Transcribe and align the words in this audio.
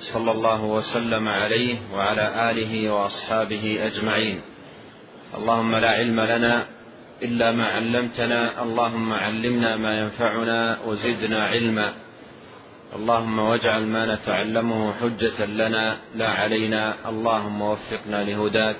صلى 0.00 0.30
الله 0.30 0.64
وسلم 0.64 1.28
عليه 1.28 1.76
وعلى 1.94 2.50
آله 2.50 2.90
وأصحابه 2.90 3.78
أجمعين. 3.86 4.40
اللهم 5.34 5.76
لا 5.76 5.90
علم 5.90 6.20
لنا 6.20 6.66
إلا 7.22 7.52
ما 7.52 7.66
علمتنا 7.66 8.62
اللهم 8.62 9.12
علمنا 9.12 9.76
ما 9.76 10.00
ينفعنا 10.00 10.78
وزدنا 10.86 11.46
علما. 11.46 11.92
اللهم 12.96 13.38
واجعل 13.38 13.82
ما 13.82 14.14
نتعلمه 14.14 14.92
حجة 14.92 15.44
لنا 15.44 15.98
لا 16.14 16.28
علينا. 16.28 16.94
اللهم 17.08 17.62
وفقنا 17.62 18.24
لهداك 18.24 18.76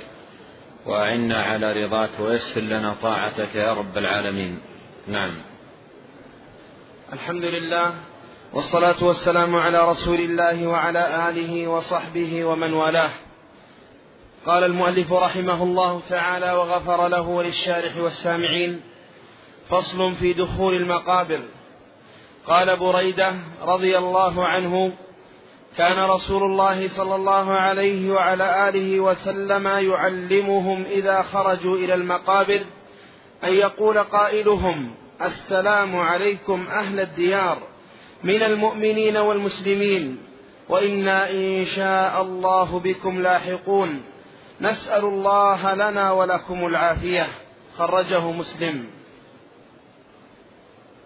وأعنا 0.87 1.43
على 1.43 1.85
رضاك 1.85 2.11
ويسر 2.21 2.61
لنا 2.61 2.95
طاعتك 3.03 3.55
يا 3.55 3.73
رب 3.73 3.99
العالمين. 3.99 4.59
نعم. 5.09 5.35
الحمد 7.13 7.45
لله 7.45 7.95
والصلاة 8.53 9.05
والسلام 9.05 9.57
على 9.57 9.89
رسول 9.89 10.21
الله 10.21 10.67
وعلى 10.67 11.29
آله 11.29 11.69
وصحبه 11.69 12.45
ومن 12.45 12.73
والاه. 12.73 13.11
قال 14.47 14.65
المؤلف 14.65 15.13
رحمه 15.13 15.63
الله 15.63 16.01
تعالى 16.09 16.53
وغفر 16.53 17.09
له 17.09 17.29
وللشارح 17.29 17.97
والسامعين 17.97 18.81
فصل 19.69 20.15
في 20.15 20.33
دخول 20.33 20.75
المقابر. 20.75 21.41
قال 22.47 22.77
بريدة 22.77 23.35
رضي 23.63 23.99
الله 23.99 24.45
عنه: 24.45 24.93
كان 25.77 25.99
رسول 25.99 26.43
الله 26.43 26.89
صلى 26.89 27.15
الله 27.15 27.53
عليه 27.53 28.13
وعلى 28.13 28.69
آله 28.69 29.01
وسلم 29.01 29.67
يعلمهم 29.67 30.83
إذا 30.83 31.23
خرجوا 31.23 31.77
إلى 31.77 31.95
المقابر 31.95 32.61
أن 33.45 33.53
يقول 33.53 33.99
قائلهم: 33.99 34.95
السلام 35.23 35.97
عليكم 35.97 36.67
أهل 36.71 37.01
الديار 37.01 37.68
من 38.25 38.43
المؤمنين 38.43 39.17
والمسلمين. 39.17 40.19
وإنا 40.69 41.31
إن 41.31 41.67
شاء 41.67 42.23
الله 42.23 42.79
بكم 42.81 43.23
لاحقون. 43.23 44.03
نسأل 44.61 45.05
الله 45.05 45.75
لنا 45.75 46.13
ولكم 46.13 46.67
العافية. 46.67 47.27
خرجه 47.79 48.31
مسلم. 48.33 48.91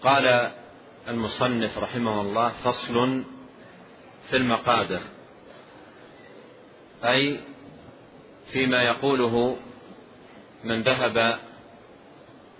قال 0.03 0.51
المصنف 1.09 1.79
رحمه 1.79 2.21
الله 2.21 2.49
فصل 2.49 3.23
في 4.31 4.37
المقابر 4.37 5.01
أي 7.05 7.41
فيما 8.53 8.83
يقوله 8.83 9.57
من 10.65 10.83
ذهب 10.83 11.39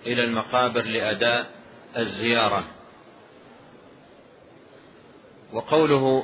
إلى 0.05 0.23
المقابر 0.23 0.81
لأداء 0.81 1.51
الزيارة. 1.97 2.63
وقوله 5.53 6.23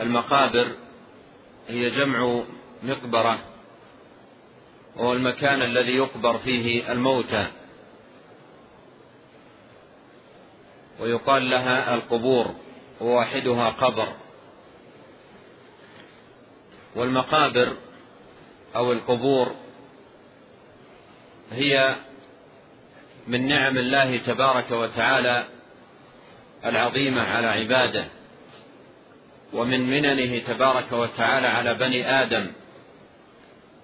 المقابر 0.00 0.76
هي 1.68 1.88
جمع 1.88 2.42
مقبرة 2.82 3.38
وهو 4.96 5.12
المكان 5.12 5.62
الذي 5.62 5.92
يقبر 5.96 6.38
فيه 6.38 6.92
الموتى. 6.92 7.46
ويقال 11.00 11.50
لها 11.50 11.94
القبور 11.94 12.54
وواحدها 13.00 13.70
قبر. 13.70 14.08
والمقابر 16.96 17.76
أو 18.76 18.92
القبور 18.92 19.54
هي 21.52 21.96
من 23.26 23.48
نعم 23.48 23.78
الله 23.78 24.16
تبارك 24.16 24.70
وتعالى 24.70 25.55
العظيمة 26.66 27.22
على 27.22 27.46
عباده 27.46 28.04
ومن 29.52 29.80
مننه 29.80 30.38
تبارك 30.38 30.92
وتعالى 30.92 31.46
على 31.46 31.74
بني 31.74 32.10
آدم 32.22 32.52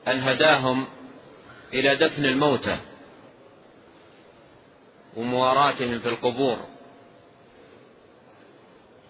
أن 0.09 0.23
هداهم 0.23 0.87
إلى 1.73 1.97
دفن 1.97 2.25
الموتى 2.25 2.77
ومواراتهم 5.17 5.99
في 5.99 6.09
القبور. 6.09 6.59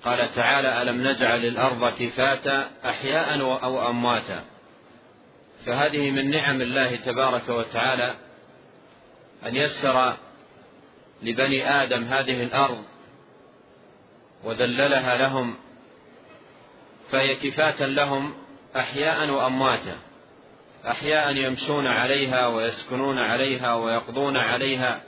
قال 0.05 0.35
تعالى 0.35 0.83
ألم 0.83 1.09
نجعل 1.09 1.45
الأرض 1.45 1.93
كفاتا 1.99 2.71
أحياء 2.85 3.41
أو 3.41 3.91
أمواتا؟ 3.91 4.45
فهذه 5.67 6.11
من 6.11 6.31
نعم 6.31 6.63
الله 6.63 6.97
تبارك 6.97 7.49
وتعالى 7.49 8.15
أن 9.47 9.57
يسر 9.57 10.17
لبني 11.23 11.83
آدم 11.83 12.05
هذه 12.05 12.43
الأرض 12.43 12.85
وذللها 14.45 15.17
لهم 15.17 15.55
فهي 17.11 17.35
كفاة 17.35 17.87
لهم 17.87 18.35
أحياء 18.77 19.31
وأمواتا. 19.31 19.97
أحياء 20.87 21.37
يمشون 21.37 21.87
عليها 21.87 22.47
ويسكنون 22.47 23.19
عليها 23.19 23.75
ويقضون 23.75 24.37
عليها 24.37 25.03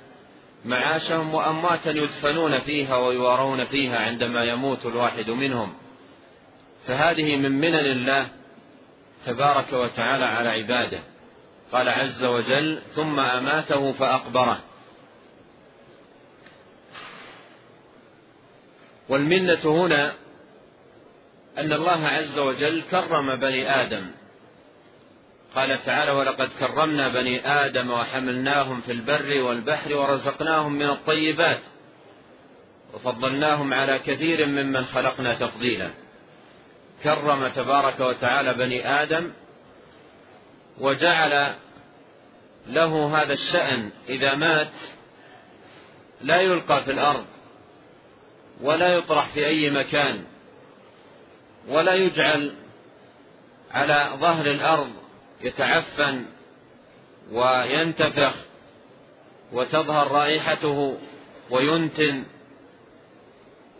معاشهم 0.65 1.35
وأمواتا 1.35 1.91
يدفنون 1.91 2.59
فيها 2.61 2.97
ويوارون 2.97 3.65
فيها 3.65 4.07
عندما 4.07 4.45
يموت 4.45 4.87
الواحد 4.87 5.31
منهم. 5.31 5.75
فهذه 6.87 7.37
من 7.37 7.53
منن 7.53 7.75
الله 7.75 8.29
تبارك 9.27 9.73
وتعالى 9.73 10.25
على 10.25 10.49
عباده. 10.49 11.01
قال 11.73 11.89
عز 11.89 12.25
وجل 12.25 12.79
ثم 12.95 13.21
أماته 13.21 13.93
فأقبره 13.93 14.59
والمنة 19.09 19.61
هنا 19.65 20.13
أن 21.59 21.73
الله 21.73 22.07
عز 22.07 22.39
وجل 22.39 22.83
كرم 22.91 23.41
بني 23.41 23.81
آدم. 23.81 24.11
قال 25.55 25.85
تعالى 25.85 26.11
ولقد 26.11 26.49
كرمنا 26.59 27.09
بني 27.09 27.49
آدم 27.49 27.91
وحملناهم 27.91 28.81
في 28.81 28.93
البر 28.93 29.43
والبحر 29.43 29.97
ورزقناهم 29.97 30.73
من 30.73 30.89
الطيبات 30.89 31.61
وفضلناهم 32.95 33.75
على 33.75 33.99
كثير 33.99 34.47
ممن 34.47 34.85
خلقنا 34.85 35.35
تفضيلا. 35.35 35.91
كرم 37.03 37.49
تبارك 37.49 38.01
وتعالى 38.01 38.55
بني 38.55 39.03
آدم 39.03 39.33
وجعل 40.81 41.55
له 42.67 43.23
هذا 43.23 43.33
الشأن. 43.33 43.91
إذا 44.09 44.35
مات 44.35 44.73
لا 46.21 46.41
يلقى 46.41 46.85
في 46.85 46.91
الأرض. 46.91 47.34
ولا 48.61 48.89
يطرح 48.89 49.29
في 49.29 49.47
أي 49.47 49.71
مكان 49.71 50.25
ولا 51.69 51.95
يجعل 51.95 52.55
على 53.71 54.11
ظهر 54.17 54.47
الأرض 54.47 54.91
يتعفن 55.41 56.27
وينتفخ 57.33 58.35
وتظهر 59.53 60.11
رائحته 60.11 60.99
وينتن. 61.51 62.25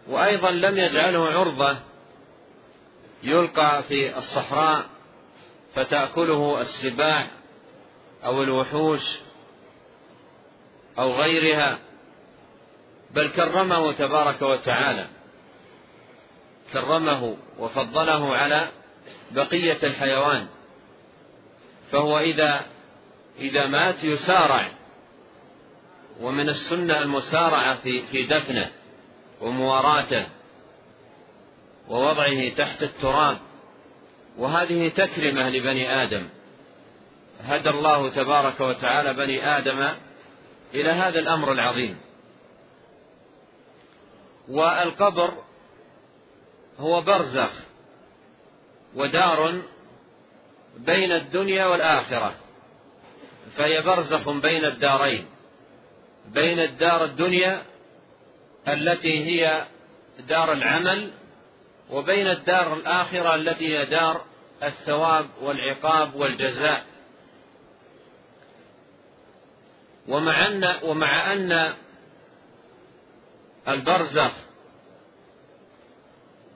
وأيضا 0.09 0.51
لم 0.51 0.79
يجعله 0.79 1.29
عرضة 1.29 1.77
يلقى 3.23 3.83
في 3.83 4.19
الصحراء 4.19 4.85
فتأكله 5.75 6.61
السباع 6.61 7.31
أو 8.25 8.43
الوحوش 8.43 9.19
أو 10.99 11.13
غيرها. 11.13 11.79
بل 13.15 13.31
كرمه 13.31 13.93
تبارك 13.93 14.43
وتعالى. 14.43 15.07
كرمه 16.73 17.37
وفضله 17.59 18.37
على 18.37 18.69
بقية 19.31 19.79
الحيوان. 19.83 20.47
فهو 21.93 22.19
إذا 22.19 22.67
إذا 23.39 23.67
مات 23.67 24.05
يسارع 24.05 24.69
ومن 26.21 26.49
السنة 26.49 26.99
المسارعة 26.99 27.75
في 27.75 28.03
في 28.03 28.23
دفنه 28.23 28.71
ومواراته 29.41 30.27
ووضعه 31.89 32.49
تحت 32.49 32.83
التراب. 32.83 33.39
وهذه 34.39 34.89
تكرمة 34.89 35.49
لبني 35.49 36.03
آدم. 36.03 36.29
هدى 37.41 37.71
الله 37.71 38.11
تبارك 38.11 38.61
وتعالى 38.61 39.15
بني 39.15 39.59
آدم 39.59 39.89
إلى 40.75 40.91
هذا 40.91 41.19
الأمر 41.19 41.53
العظيم. 41.53 42.04
والقبر 44.49 45.31
هو 46.79 47.01
برزخ 47.01 47.51
ودار 48.95 49.63
بين 50.77 51.13
الدنيا 51.13 51.67
والآخرة 51.67 52.35
فهي 53.57 53.83
برزخ 53.83 54.31
بين 54.31 54.65
الدارين 54.65 55.27
بين 56.27 56.61
الدار 56.61 57.05
الدنيا 57.05 57.63
التي 58.69 59.25
هي 59.25 59.67
دار 60.29 60.53
العمل 60.53 61.11
وبين 61.91 62.27
الدار 62.27 62.75
الآخرة 62.75 63.35
التي 63.35 63.79
هي 63.79 63.87
دار 63.87 64.25
الثواب 64.63 65.27
والعقاب 65.43 66.15
والجزاء. 66.15 66.85
ومع 70.09 70.47
أن 70.47 70.75
ومع 70.83 71.33
أن 71.33 71.75
البرزخ. 73.69 74.33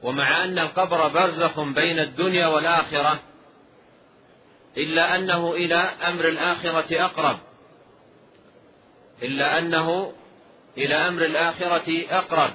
ومع 0.02 0.44
أن 0.44 0.58
القبر 0.58 1.08
برزخ 1.08 1.60
بين 1.60 1.98
الدنيا 1.98 2.46
والآخرة 2.46 3.20
إلا 4.76 5.16
أنه 5.16 5.52
إلى 5.52 5.74
أمر 5.78 6.28
الآخرة 6.28 7.04
أقرب. 7.04 7.38
إلا 9.22 9.58
أنه 9.58 10.12
إلى 10.76 10.94
أمر 10.94 11.24
الآخرة 11.24 12.04
أقرب. 12.10 12.54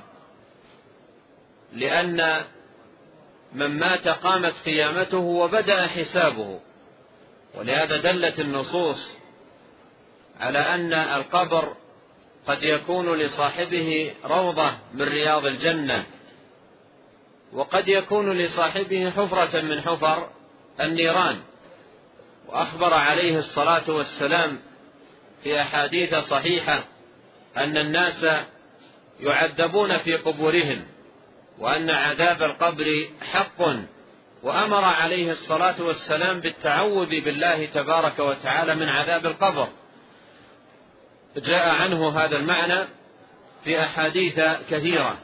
لأن 1.74 2.44
من 3.54 3.80
مات 3.80 4.08
قامت 4.08 4.54
قيامته 4.66 5.18
وبدأ 5.18 5.88
حسابه. 5.88 6.60
ولهذا 7.56 7.98
دلت 7.98 8.40
النصوص 8.40 9.18
على 10.40 10.60
أن 10.60 10.94
القبر 10.94 11.74
قد 12.48 12.64
يكون 12.64 13.20
لصاحبه 13.20 14.14
روضة 14.26 14.74
من 14.94 15.02
رياض 15.02 15.46
الجنة. 15.46 16.06
وقد 17.54 17.88
يكون 17.88 18.38
لصاحبه 18.38 19.10
حفرة 19.10 19.62
من 19.62 19.82
حفر 19.82 20.30
النيران. 20.82 21.42
وأخبر 22.48 22.94
عليه 22.94 23.38
الصلاة 23.38 23.92
والسلام 23.92 24.60
في 25.44 25.62
أحاديث 25.62 26.16
صحيحة 26.16 26.84
أن 27.58 27.78
الناس 27.78 28.26
يعذبون 29.20 29.98
في 29.98 30.16
قبورهم 30.16 30.86
وأن 31.60 31.90
عذاب 31.90 32.44
القبر 32.44 33.08
حق. 33.34 33.62
وأمر 34.44 34.84
عليه 34.84 35.32
الصلاة 35.32 35.82
والسلام 35.82 36.40
بالتعوذ 36.40 37.22
بالله 37.22 37.66
تبارك 37.66 38.20
وتعالى 38.20 38.76
من 38.76 38.90
عذاب 38.90 39.26
القبر. 39.26 39.68
جاء 41.38 41.70
عنه 41.70 42.20
هذا 42.20 42.38
المعنى 42.38 42.88
في 43.64 43.84
أحاديث 43.84 44.40
كثيرة. 44.70 45.18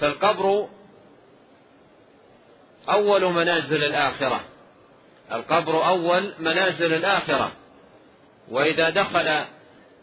فالقبر 0.00 0.68
أول 2.88 3.24
منازل 3.24 3.84
الآخرة. 3.84 4.40
القبر 5.32 5.86
أول 5.86 6.32
منازل 6.38 6.94
الآخرة. 6.94 7.52
وإذا 8.48 8.90
دخل 8.90 9.44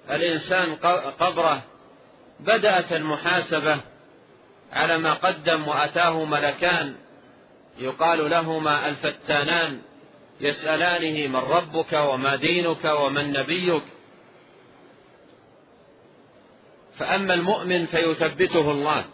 الإنسان 0.10 0.76
قبره 1.20 1.62
بدأت 2.40 2.94
المحاسبة 2.94 3.82
على 4.72 4.98
ما 4.98 5.14
قدم 5.14 5.68
وأتاه 5.68 6.26
ملكان. 6.26 6.96
يقال 7.78 8.30
لهما 8.30 8.90
الفتانان 8.90 9.82
يسألانه 10.42 11.28
من 11.28 11.46
ربك 11.50 11.94
وما 11.94 12.36
دينك 12.36 12.86
ومن 12.86 13.34
نبيك. 13.34 13.84
فأما 16.98 17.34
المؤمن 17.34 17.86
فيثبته 17.86 18.72
الله. 18.72 19.06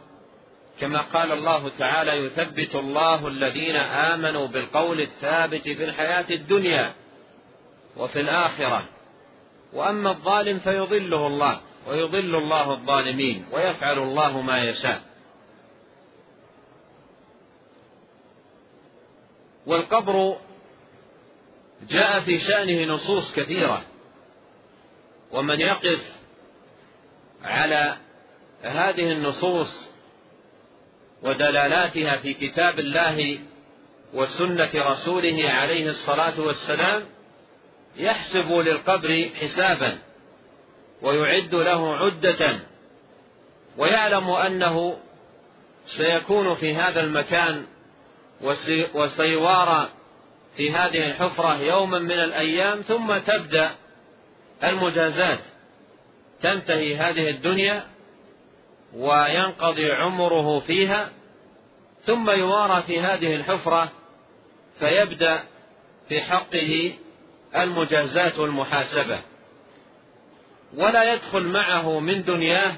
كما 0.79 1.01
قال 1.01 1.31
الله 1.31 1.69
تعالى 1.69 2.11
يثبت 2.11 2.75
الله 2.75 3.27
الذين 3.27 3.75
آمنوا 3.75 4.47
بالقول 4.47 5.01
الثابت 5.01 5.61
في 5.61 5.83
الحياة 5.83 6.25
الدنيا 6.31 6.93
وفي 7.97 8.19
الآخرة. 8.19 8.83
وأما 9.73 10.11
الظالم 10.11 10.59
فيضله 10.59 11.27
الله 11.27 11.61
ويضل 11.87 12.35
الله 12.35 12.73
الظالمين 12.73 13.45
ويفعل 13.51 13.99
الله 13.99 14.41
ما 14.41 14.63
يشاء. 14.63 15.01
والقبر 19.65 20.37
جاء 21.89 22.19
في 22.19 22.37
شأنه 22.37 22.93
نصوص 22.93 23.35
كثيرة. 23.35 23.81
ومن 25.31 25.59
يقف 25.59 26.20
على 27.43 27.97
هذه 28.63 29.11
النصوص 29.11 29.91
ودلالاتها 31.23 32.17
في 32.17 32.33
كتاب 32.33 32.79
الله 32.79 33.39
وسنة 34.13 34.69
رسوله 34.75 35.51
عليه 35.51 35.89
الصلاة 35.89 36.39
والسلام 36.41 37.03
يحسب 37.95 38.51
للقبر 38.51 39.29
حسابا 39.41 39.97
ويعد 41.01 41.55
له 41.55 41.95
عدة 41.95 42.59
ويعلم 43.77 44.29
أنه 44.29 44.97
سيكون 45.85 46.53
في 46.53 46.75
هذا 46.75 46.99
المكان 46.99 47.65
وسيوارى 48.93 49.89
في 50.57 50.71
هذه 50.71 51.05
الحفرة 51.05 51.57
يوما 51.61 51.99
من 51.99 52.11
الأيام 52.19 52.81
ثم 52.81 53.17
تبدأ 53.17 53.71
المجازات. 54.63 55.39
تنتهي 56.41 56.95
هذه 56.95 57.29
الدنيا 57.29 57.83
وينقضي 58.93 59.91
عمره 59.91 60.59
فيها 60.59 61.09
ثم 62.01 62.29
يوارى 62.29 62.81
في 62.81 62.99
هذه 62.99 63.35
الحفرة 63.35 63.91
فيبدأ 64.79 65.43
في 66.09 66.21
حقه 66.21 66.93
المجازاة 67.55 68.41
والمحاسبة 68.41 69.19
ولا 70.77 71.13
يدخل 71.13 71.43
معه 71.43 71.99
من 71.99 72.23
دنياه 72.23 72.75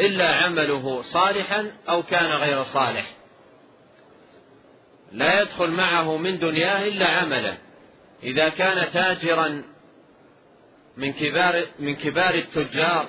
إلا 0.00 0.34
عمله 0.34 1.02
صالحا 1.02 1.70
أو 1.88 2.02
كان 2.02 2.32
غير 2.32 2.56
صالح. 2.56 3.10
لا 5.12 5.40
يدخل 5.40 5.70
معه 5.70 6.16
من 6.16 6.38
دنياه 6.38 6.88
إلا 6.88 7.06
عمله. 7.06 7.58
إذا 8.22 8.48
كان 8.48 8.92
تاجرا 8.92 9.62
من 10.96 11.12
كبار 11.12 11.66
من 11.78 11.96
كبار 11.96 12.34
التجار 12.34 13.08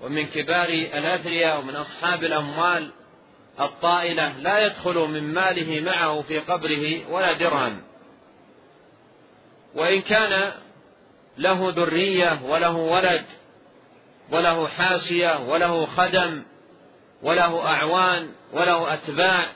ومن 0.00 0.26
كبار 0.26 0.68
الأثرياء 0.68 1.60
ومن 1.60 1.76
أصحاب 1.76 2.24
الأموال 2.24 2.90
الطائلة 3.60 4.38
لا 4.38 4.66
يدخل 4.66 4.94
من 4.94 5.34
ماله 5.34 5.80
معه 5.80 6.22
في 6.22 6.38
قبره 6.38 7.10
ولا 7.10 7.32
درهم. 7.32 7.82
وإن 9.74 10.00
كان 10.00 10.52
له 11.38 11.72
ذرية 11.76 12.40
وله 12.44 12.76
ولد 12.76 13.24
وله 14.30 14.68
حاشية 14.68 15.38
وله 15.48 15.86
خدم 15.86 16.42
وله 17.22 17.66
أعوان 17.66 18.32
وله 18.52 18.94
أتباع 18.94 19.52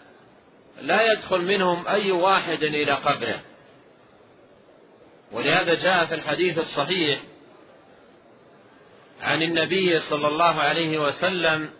لا 0.80 1.12
يدخل 1.12 1.40
منهم 1.40 1.88
أي 1.88 2.10
واحد 2.12 2.62
إلى 2.62 2.92
قبره. 2.92 3.40
ولهذا 5.34 5.74
جاء 5.74 6.06
في 6.06 6.14
الحديث 6.14 6.58
الصحيح 6.58 7.20
عن 9.22 9.42
النبي 9.42 9.98
صلى 9.98 10.28
الله 10.28 10.60
عليه 10.60 10.98
وسلم 10.98 11.70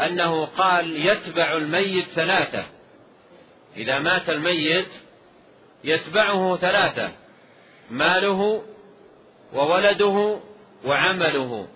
أنه 0.00 0.44
قال 0.44 1.06
يتبع 1.06 1.56
الميت 1.56 2.08
ثلاثة. 2.08 2.66
إذا 3.76 3.98
مات 3.98 4.30
الميت 4.30 4.88
يتبعه 5.84 6.56
ثلاثة 6.56 7.12
ماله 7.90 8.62
وولده 9.52 10.40
وعمله. 10.84 11.68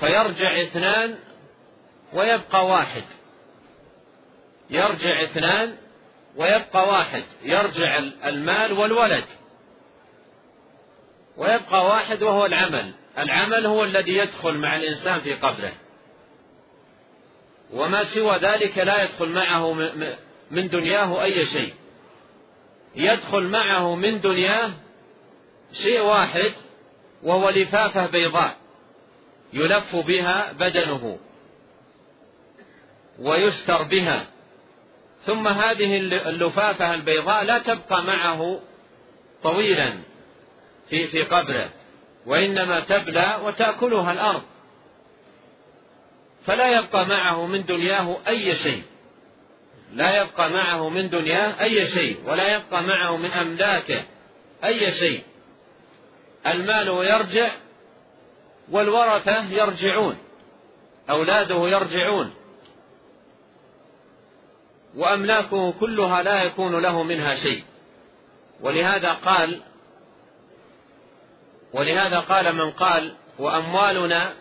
فيرجع 0.00 0.62
اثنان 0.62 1.18
ويبقى 2.12 2.66
واحد. 2.66 3.04
يرجع 4.70 5.24
اثنان 5.24 5.76
ويبقى 6.36 6.88
واحد 6.88 7.24
يرجع 7.42 7.98
المال 8.24 8.72
والولد. 8.72 9.24
ويبقى 11.36 11.86
واحد 11.86 12.22
وهو 12.22 12.46
العمل. 12.46 12.92
العمل 13.18 13.66
هو 13.66 13.84
الذي 13.84 14.16
يدخل 14.16 14.54
مع 14.58 14.76
الإنسان 14.76 15.20
في 15.20 15.34
قبره. 15.34 15.72
وما 17.72 18.04
سوى 18.04 18.38
ذلك 18.38 18.78
لا 18.78 19.02
يدخل 19.02 19.28
معه 19.28 19.72
من 20.50 20.68
دنياه 20.68 21.22
أي 21.22 21.44
شيء. 21.44 21.74
يدخل 22.94 23.42
معه 23.42 23.94
من 23.94 24.20
دنياه 24.20 24.70
شيء 25.72 26.00
واحد 26.00 26.52
وهو 27.22 27.50
لفافة 27.50 28.06
بيضاء 28.06 28.56
يلف 29.52 29.96
بها 29.96 30.52
بدنه. 30.52 31.18
ويستر 33.18 33.82
بها. 33.82 34.26
ثم 35.26 35.48
هذه 35.48 35.96
اللفافة 36.28 36.94
البيضاء 36.94 37.44
لا 37.44 37.58
تبقى 37.58 38.04
معه 38.04 38.60
طويلا 39.42 39.92
في 40.88 41.06
في 41.06 41.22
قبره 41.22 41.70
وإنما 42.26 42.80
تبلى 42.80 43.40
وتأكلها 43.44 44.12
الأرض. 44.12 44.42
فلا 46.44 46.78
يبقى 46.78 47.06
معه 47.06 47.46
من 47.46 47.64
دنياه 47.64 48.16
أي 48.28 48.54
شيء. 48.54 48.82
لا 49.92 50.22
يبقى 50.22 50.50
معه 50.50 50.88
من 50.88 51.08
دنياه 51.08 51.62
أي 51.62 51.86
شيء 51.86 52.16
ولا 52.26 52.54
يبقى 52.56 52.82
معه 52.82 53.16
من 53.16 53.30
أملاكه 53.30 54.04
أي 54.64 54.90
شيء. 54.90 55.22
المال 56.46 56.88
يرجع 56.88 57.50
والورثة 58.70 59.50
يرجعون 59.52 60.18
أولاده 61.10 61.68
يرجعون. 61.68 62.34
وأملاكه 64.96 65.72
كلها 65.72 66.22
لا 66.22 66.42
يكون 66.42 66.82
له 66.82 67.02
منها 67.02 67.34
شيء. 67.34 67.64
ولهذا 68.60 69.12
قال 69.12 69.60
ولهذا 71.72 72.20
قال 72.20 72.56
من 72.56 72.70
قال 72.70 73.14
وأموالنا 73.38 74.32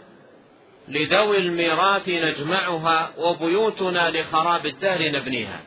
لذوي 0.88 1.38
الميراث 1.38 2.10
نجمعها 2.10 3.14
وبيوتنا 3.18 4.12
لخراب 4.12 4.66
الدهر 4.66 5.12
نبنيها. 5.12 5.62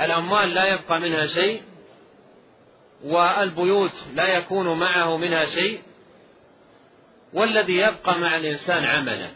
الأموال 0.00 0.54
لا 0.54 0.66
يبقى 0.66 1.00
منها 1.00 1.26
شيء 1.26 1.62
والبيوت 3.04 4.04
لا 4.14 4.28
يكون 4.28 4.78
معه 4.78 5.16
منها 5.16 5.44
شيء 5.44 5.80
والذي 7.32 7.76
يبقى 7.76 8.18
مع 8.18 8.36
الإنسان 8.36 8.84
عمله 8.84 9.30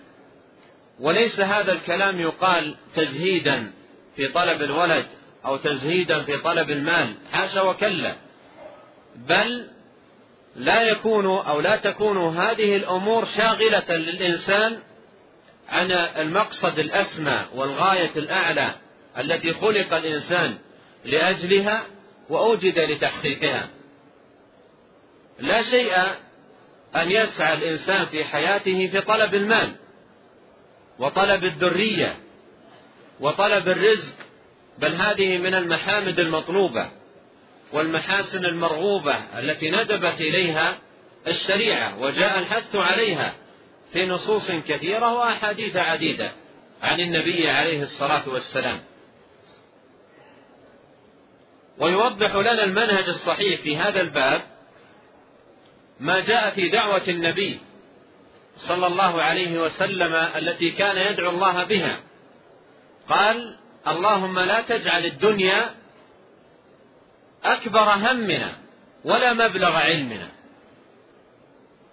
وليس 1.00 1.40
هذا 1.40 1.72
الكلام 1.72 2.20
يقال 2.20 2.76
تزهيدا 2.94 3.72
في 4.20 4.28
طلب 4.28 4.62
الولد 4.62 5.06
أو 5.44 5.56
تزهيدا 5.56 6.22
في 6.22 6.38
طلب 6.38 6.70
المال 6.70 7.14
حاشا 7.32 7.62
وكلا. 7.62 8.16
بل 9.16 9.68
لا 10.56 10.82
يكون 10.82 11.26
أو 11.26 11.60
لا 11.60 11.76
تكون 11.76 12.36
هذه 12.36 12.76
الأمور 12.76 13.24
شاغلة 13.24 13.96
للإنسان 13.96 14.78
عن 15.68 15.92
المقصد 15.92 16.78
الأسمى 16.78 17.44
والغاية 17.54 18.10
الأعلى 18.16 18.70
التي 19.18 19.52
خلق 19.52 19.92
الإنسان 19.92 20.58
لأجلها 21.04 21.86
وأوجد 22.28 22.78
لتحقيقها. 22.78 23.68
لا 25.38 25.62
شيء 25.62 25.96
أن 26.96 27.10
يسعى 27.10 27.54
الإنسان 27.54 28.04
في 28.04 28.24
حياته 28.24 28.86
في 28.86 29.00
طلب 29.00 29.34
المال 29.34 29.72
وطلب 30.98 31.44
الذرية 31.44 32.16
وطلب 33.20 33.68
الرزق 33.68 34.14
بل 34.78 34.94
هذه 34.94 35.38
من 35.38 35.54
المحامد 35.54 36.20
المطلوبة 36.20 36.90
والمحاسن 37.72 38.44
المرغوبة 38.44 39.14
التي 39.38 39.70
ندبت 39.70 40.20
إليها 40.20 40.78
الشريعة 41.26 42.00
وجاء 42.00 42.38
الحث 42.38 42.76
عليها 42.76 43.34
في 43.92 44.06
نصوص 44.06 44.50
كثيرة 44.50 45.14
وأحاديث 45.14 45.76
عديدة 45.76 46.32
عن 46.82 47.00
النبي 47.00 47.48
عليه 47.48 47.82
الصلاة 47.82 48.28
والسلام. 48.28 48.80
ويوضح 51.78 52.34
لنا 52.34 52.64
المنهج 52.64 53.08
الصحيح 53.08 53.60
في 53.60 53.76
هذا 53.76 54.00
الباب 54.00 54.42
ما 56.00 56.20
جاء 56.20 56.50
في 56.50 56.68
دعوة 56.68 57.02
النبي 57.08 57.60
صلى 58.56 58.86
الله 58.86 59.22
عليه 59.22 59.60
وسلم 59.60 60.14
التي 60.14 60.70
كان 60.70 60.96
يدعو 61.12 61.30
الله 61.30 61.64
بها. 61.64 62.00
قال 63.10 63.56
اللهم 63.88 64.38
لا 64.38 64.60
تجعل 64.60 65.06
الدنيا 65.06 65.74
أكبر 67.44 67.82
همنا 67.82 68.52
ولا 69.04 69.32
مبلغ 69.32 69.72
علمنا. 69.76 70.28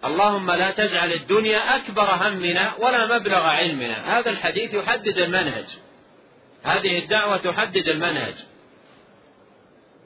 اللهم 0.05 0.51
لا 0.51 0.71
تجعل 0.71 1.11
الدنيا 1.11 1.75
أكبر 1.75 2.03
همنا 2.03 2.75
ولا 2.75 3.17
مبلغ 3.17 3.43
علمنا. 3.47 4.19
هذا 4.19 4.29
الحديث 4.29 4.73
يحدد 4.73 5.17
المنهج. 5.17 5.65
هذه 6.63 6.99
الدعوة 6.99 7.37
تحدد 7.37 7.87
المنهج. 7.87 8.35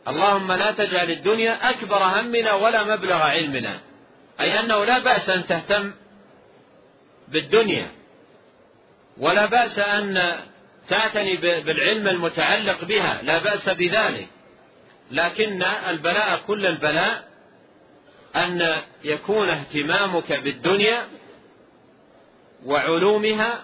اللهم 0.07 0.51
لا 0.51 0.71
تجعل 0.71 1.11
الدنيا 1.11 1.69
أكبر 1.69 1.97
همنا 1.97 2.53
ولا 2.53 2.95
مبلغ 2.95 3.21
علمنا. 3.21 3.79
أي 4.39 4.59
أنه 4.59 4.85
لا 4.85 4.99
بأس 4.99 5.29
أن 5.29 5.47
تهتم 5.47 5.93
بالدنيا. 7.27 7.87
ولا 9.17 9.45
بأس 9.45 9.79
أن 9.79 10.41
تعتني 10.87 11.37
بالعلم 11.37 12.07
المتعلق 12.07 12.83
بها 12.85 13.21
لا 13.23 13.37
بأس 13.37 13.69
بذلك. 13.69 14.27
لكن 15.11 15.63
البلاء 15.63 16.37
كل 16.47 16.65
البلاء 16.65 17.29
أن 18.35 18.81
يكون 19.03 19.49
اهتمامك 19.49 20.33
بالدنيا 20.33 21.07
وعلومها 22.65 23.61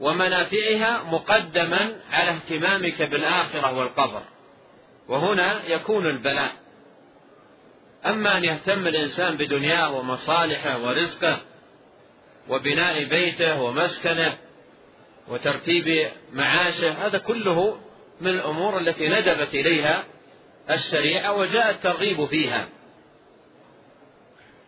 ومنافعها 0.00 1.02
مقدما 1.02 1.96
على 2.10 2.30
اهتمامك 2.30 3.02
بالآخرة 3.02 3.78
والقبر. 3.78 4.22
وهنا 5.08 5.66
يكون 5.66 6.06
البلاء. 6.06 6.52
أما 8.06 8.38
أن 8.38 8.44
يهتم 8.44 8.86
الإنسان 8.86 9.36
بدنياه 9.36 9.92
ومصالحه 9.92 10.78
ورزقه 10.78 11.38
وبناء 12.48 13.04
بيته 13.04 13.62
ومسكنه 13.62 14.38
وترتيب 15.30 16.10
معاشه 16.32 16.90
هذا 16.90 17.18
كله 17.18 17.80
من 18.20 18.30
الأمور 18.30 18.78
التي 18.78 19.08
ندبت 19.08 19.54
إليها 19.54 20.04
الشريعة 20.70 21.32
وجاء 21.32 21.70
الترغيب 21.70 22.26
فيها. 22.26 22.68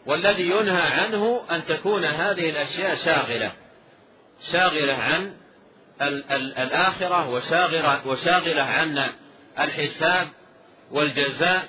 والذي 0.07 0.50
ينهى 0.50 0.83
عنه 0.83 1.40
أن 1.50 1.64
تكون 1.64 2.04
هذه 2.04 2.50
الأشياء 2.50 2.95
شاغلة 2.95 3.52
شاغلة 4.40 4.95
عن 4.95 5.35
الآخرة 6.59 7.31
وشاغلة, 7.31 8.09
وشاغلة 8.09 8.62
عن 8.62 9.12
الحساب 9.59 10.28
والجزاء. 10.90 11.69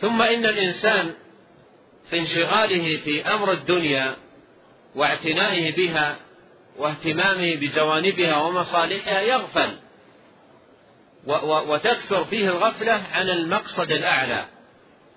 ثم 0.00 0.22
إن 0.22 0.44
الإنسان 0.44 1.14
في 2.10 2.18
انشغاله 2.18 2.96
في 2.96 3.26
أمر 3.26 3.52
الدنيا 3.52 4.16
واعتنائه 4.94 5.76
بها 5.76 6.16
واهتمامه 6.76 7.56
بجوانبها 7.56 8.36
ومصالحها 8.36 9.20
يغفل. 9.20 9.78
وتكثر 11.42 12.24
فيه 12.24 12.48
الغفلة 12.48 13.02
عن 13.12 13.28
المقصد 13.28 13.92
الأعلى 13.92 14.44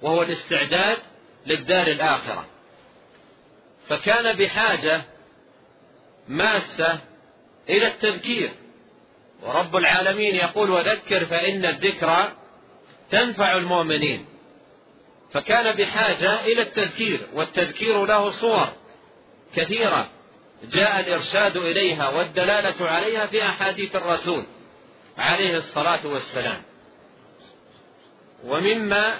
وهو 0.01 0.23
الاستعداد 0.23 0.97
للدار 1.45 1.87
الآخرة. 1.87 2.45
فكان 3.87 4.37
بحاجة 4.37 5.01
ماسة 6.27 6.99
إلى 7.69 7.87
التذكير. 7.87 8.51
ورب 9.43 9.75
العالمين 9.75 10.35
يقول 10.35 10.69
وذكر 10.69 11.25
فإن 11.25 11.65
الذكرى 11.65 12.31
تنفع 13.09 13.57
المؤمنين. 13.57 14.25
فكان 15.31 15.75
بحاجة 15.75 16.45
إلى 16.45 16.61
التذكير 16.61 17.19
والتذكير 17.33 18.05
له 18.05 18.29
صور. 18.29 18.84
كثيرة. 19.55 20.09
جاء 20.63 20.99
الإرشاد 20.99 21.57
إليها 21.57 22.09
والدلالة 22.09 22.89
عليها 22.89 23.25
في 23.25 23.43
أحاديث 23.43 23.95
الرسول 23.95 24.43
عليه 25.17 25.57
الصلاة 25.57 26.07
والسلام. 26.07 26.61
ومما 28.43 29.19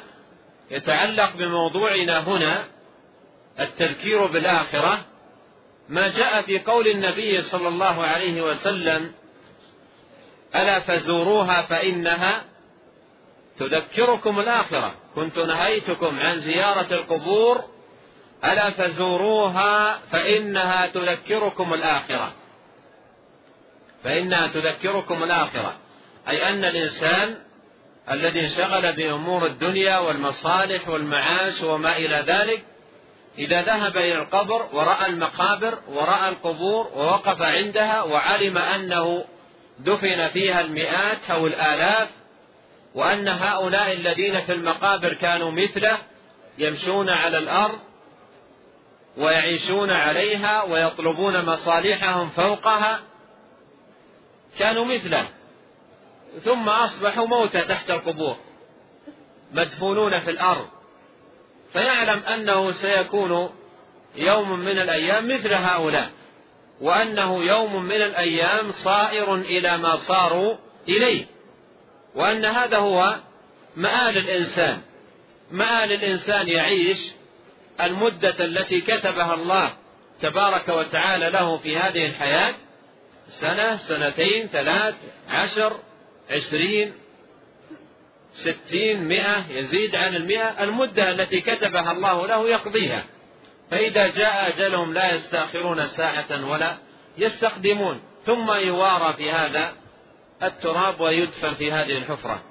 يتعلق 0.72 1.36
بموضوعنا 1.36 2.20
هنا 2.28 2.66
التذكير 3.60 4.26
بالآخرة 4.26 5.06
ما 5.90 6.08
جاء 6.08 6.42
في 6.42 6.60
قول 6.60 6.88
النبي 6.88 7.42
صلى 7.42 7.68
الله 7.68 8.04
عليه 8.04 8.42
وسلم 8.42 9.12
ألا 10.56 10.80
فزوروها 10.80 11.62
فإنها 11.62 12.46
تذكركم 13.58 14.40
الآخرة. 14.40 14.96
كنت 15.16 15.38
نهيتكم 15.38 16.20
عن 16.20 16.36
زيارة 16.36 16.94
القبور 16.94 17.75
ألا 18.44 18.72
فزوروها 18.72 20.00
فإنها 20.12 20.88
تذكركم 20.88 21.74
الآخرة. 21.74 22.34
فإنها 24.04 24.48
تذكركم 24.48 25.24
الآخرة. 25.24 25.78
أي 26.28 26.50
أن 26.50 26.66
الإنسان 26.66 27.38
الذي 28.12 28.40
انشغل 28.40 28.94
بأمور 28.96 29.46
الدنيا 29.46 29.98
والمصالح 29.98 30.90
والمعاش 30.90 31.64
وما 31.64 31.98
إلى 31.98 32.24
ذلك 32.28 32.66
إذا 33.38 33.62
ذهب 33.62 33.98
إلى 33.98 34.16
القبر 34.16 34.68
ورأى 34.74 35.06
المقابر 35.06 35.80
ورأى 35.88 36.30
القبور 36.30 36.88
ووقف 36.96 37.42
عندها 37.42 38.02
وعلم 38.02 38.58
أنه 38.58 39.26
دفن 39.80 40.28
فيها 40.30 40.62
المئات 40.62 41.32
أو 41.32 41.48
الآلاف 41.48 42.10
وأن 42.96 43.28
هؤلاء 43.28 43.94
الذين 43.94 44.42
في 44.42 44.52
المقابر 44.52 45.14
كانوا 45.14 45.52
مثله 45.52 45.98
يمشون 46.58 47.10
على 47.10 47.38
الأرض 47.38 47.80
ويعيشون 49.18 49.92
عليها 49.92 50.64
ويطلبون 50.64 51.46
مصالحهم 51.46 52.30
فوقها 52.30 53.00
كانوا 54.60 54.86
مثله. 54.86 55.28
ثم 56.44 56.70
أصبحوا 56.70 57.28
موتى 57.28 57.62
تحت 57.62 57.90
القبور 57.92 58.38
مدفونون 59.52 60.20
في 60.20 60.30
الأرض. 60.32 60.68
فيعلم 61.74 62.20
أنه 62.20 62.72
سيكون 62.72 63.50
يوم 64.16 64.60
من 64.60 64.80
الأيام 64.80 65.28
مثل 65.28 65.54
هؤلاء 65.54 66.10
وأنه 66.82 67.44
يوم 67.44 67.84
من 67.86 68.02
الأيام 68.02 68.72
صائر 68.72 69.36
إلى 69.36 69.78
ما 69.78 69.96
صاروا 69.96 70.58
إليه. 70.90 71.26
وأن 72.16 72.46
هذا 72.46 72.78
هو 72.78 73.16
مآل 73.76 74.18
الإنسان. 74.18 74.82
مآل 75.52 75.92
الإنسان 75.92 76.48
يعيش 76.48 77.16
المدة 77.82 78.36
التي 78.40 78.82
كتبها 78.82 79.34
الله 79.34 79.74
تبارك 80.20 80.70
وتعالى 80.70 81.30
له 81.30 81.58
في 81.58 81.78
هذه 81.78 82.06
الحياة 82.06 82.56
سنة 83.28 83.78
سنتين 83.78 84.48
ثلاث 84.48 84.96
عشر 85.28 85.80
عشرين 86.32 86.94
ستين 88.36 89.04
مئة 89.04 89.46
يزيد 89.50 89.96
عن 89.96 90.16
المئة. 90.16 90.64
المدة 90.64 91.12
التي 91.12 91.42
كتبها 91.42 91.92
الله 91.92 92.28
له 92.28 92.50
يقضيها. 92.50 93.04
فإذا 93.72 94.08
جاء 94.08 94.48
أجلهم 94.48 94.94
لا 94.94 95.12
يستأخرون 95.12 95.88
ساعة 95.88 96.46
ولا 96.46 96.78
يستقدمون. 97.18 98.02
ثم 98.26 98.52
يوارى 98.52 99.14
في 99.18 99.32
هذا 99.32 99.74
التراب 100.44 101.02
ويدفن 101.02 101.54
في 101.56 101.72
هذه 101.72 101.98
الحفرة. 101.98 102.42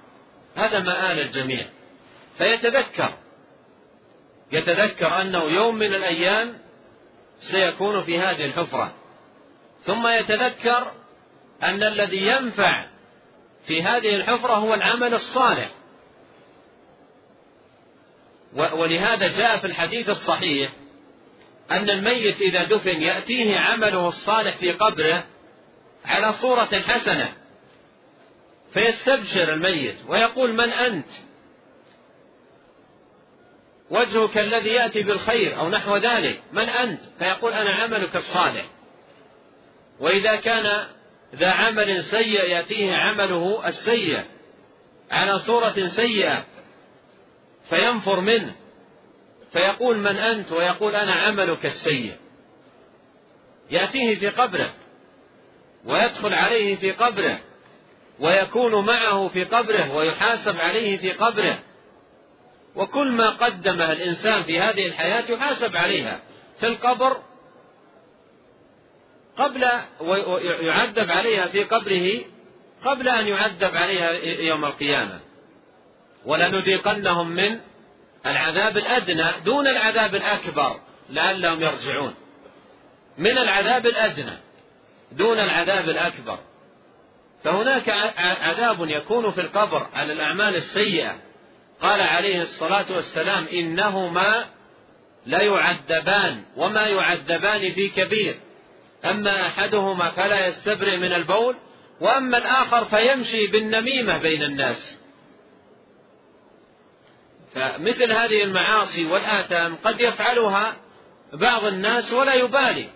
هذا 0.57 0.79
مآل 0.79 1.19
الجميع. 1.19 1.67
فيتذكر 2.39 3.13
يتذكر 4.55 5.21
أنه 5.21 5.43
يوم 5.45 5.75
من 5.75 5.95
الأيام 5.95 6.59
سيكون 7.41 8.03
في 8.03 8.19
هذه 8.19 8.45
الحفرة. 8.45 8.95
ثم 9.81 10.07
يتذكر 10.07 10.93
أن 11.63 11.83
الذي 11.83 12.27
ينفع 12.27 12.85
في 13.67 13.83
هذه 13.83 14.15
الحفرة 14.15 14.55
هو 14.55 14.75
العمل 14.75 15.15
الصالح. 15.15 15.71
ولهذا 18.53 19.29
جاء 19.29 19.59
في 19.59 19.67
الحديث 19.67 20.11
الصحيح 20.11 20.73
أن 21.71 21.91
الميت 21.91 22.41
إذا 22.41 22.65
دفن 22.65 23.03
يأتيه 23.03 23.59
عمله 23.59 24.09
الصالح 24.09 24.57
في 24.57 24.73
قبره 24.73 25.25
على 26.05 26.33
صورة 26.33 26.81
حسنة. 26.87 27.33
فيستبشر 28.73 29.53
الميت 29.53 29.97
ويقول 30.09 30.55
من 30.55 30.71
أنت؟ 30.71 31.07
وجهك 33.91 34.39
الذي 34.39 34.71
يأتي 34.71 35.03
بالخير 35.03 35.59
أو 35.59 35.69
نحو 35.69 35.97
ذلك. 35.97 36.43
من 36.53 36.69
أنت؟ 36.69 37.01
فيقول 37.19 37.53
أنا 37.53 37.71
عملك 37.71 38.17
الصالح. 38.17 38.67
وإذا 40.01 40.37
كان 40.37 40.87
ذا 41.35 41.51
عمل 41.51 42.05
سيء 42.05 42.45
يأتيه 42.45 42.93
عمله 42.93 43.69
السيء. 43.69 44.19
على 45.11 45.39
صورة 45.39 45.87
سيئة 45.87 46.45
فينفر 47.71 48.21
منه. 48.21 48.55
فيقول 49.53 49.99
من 49.99 50.17
أنت؟ 50.17 50.53
ويقول 50.53 50.95
أنا 50.97 51.13
عملك 51.13 51.67
السيء. 51.67 52.13
يأتيه 53.71 54.15
في 54.15 54.29
قبره. 54.29 54.73
ويدخل 55.85 56.35
عليه 56.35 56.75
في 56.77 56.93
قبره. 56.93 57.39
ويكون 58.21 58.87
معه 58.87 59.29
في 59.29 59.45
قبره. 59.45 59.95
ويحاسب 59.95 60.61
عليه 60.61 60.97
في 60.97 61.13
قبره. 61.13 61.59
وكل 62.77 63.11
ما 63.11 63.31
قدمه 63.31 63.93
الإنسان 63.93 64.43
في 64.43 64.61
هذه 64.61 64.87
الحياة 64.87 65.31
يحاسب 65.31 65.77
عليها. 65.77 66.21
في 66.61 66.67
القبر 66.67 67.17
قبل 69.37 69.71
ويعذب 70.01 71.11
عليها 71.11 71.47
في 71.47 71.65
قبره 71.65 72.11
قبل 72.85 73.09
أن 73.09 73.29
يعذب 73.29 73.77
عليها 73.77 74.11
يوم 74.41 74.65
القيامة. 74.65 75.21
ولنذيقنهم 76.25 77.29
من 77.29 77.61
العذاب 78.27 78.77
الأدنى 78.77 79.31
دون 79.45 79.67
العذاب 79.67 80.15
الأكبر 80.15 80.81
لعلهم 81.11 81.63
يرجعون. 81.63 82.15
من 83.19 83.39
العذاب 83.39 83.87
الأدنى 83.87 84.37
دون 85.13 85.39
العذاب 85.39 85.89
الأكبر. 85.89 86.39
فهناك 87.45 87.89
عذاب 88.19 88.91
يكون 88.91 89.31
في 89.31 89.41
القبر 89.41 89.87
على 89.95 90.13
الأعمال 90.13 90.57
السيئة. 90.57 91.17
قال 91.85 92.01
عليه 92.01 92.43
الصلاة 92.43 92.87
والسلام 92.91 93.47
إنهما 93.53 94.45
لا 95.27 95.43
يعذبان 95.43 96.43
وما 96.57 96.87
يعذبان 96.87 97.73
في 97.73 97.89
كبير. 97.89 98.35
أما 99.05 99.47
أحدهما 99.47 100.11
فلا 100.11 100.47
يستبرئ 100.47 100.97
من 100.97 101.13
البول 101.13 101.57
وأما 102.01 102.39
الآخر 102.39 102.85
فيمشي 102.85 103.47
بالنميمة 103.47 104.19
بين 104.19 104.43
الناس. 104.43 104.99
فمثل 107.55 108.13
هذه 108.13 108.43
المعاصي 108.43 109.05
والآثام 109.07 109.77
قد 109.85 110.01
يفعلها 110.01 110.77
بعض 111.33 111.65
الناس 111.65 112.13
ولا 112.13 112.35
يبالي. 112.35 112.89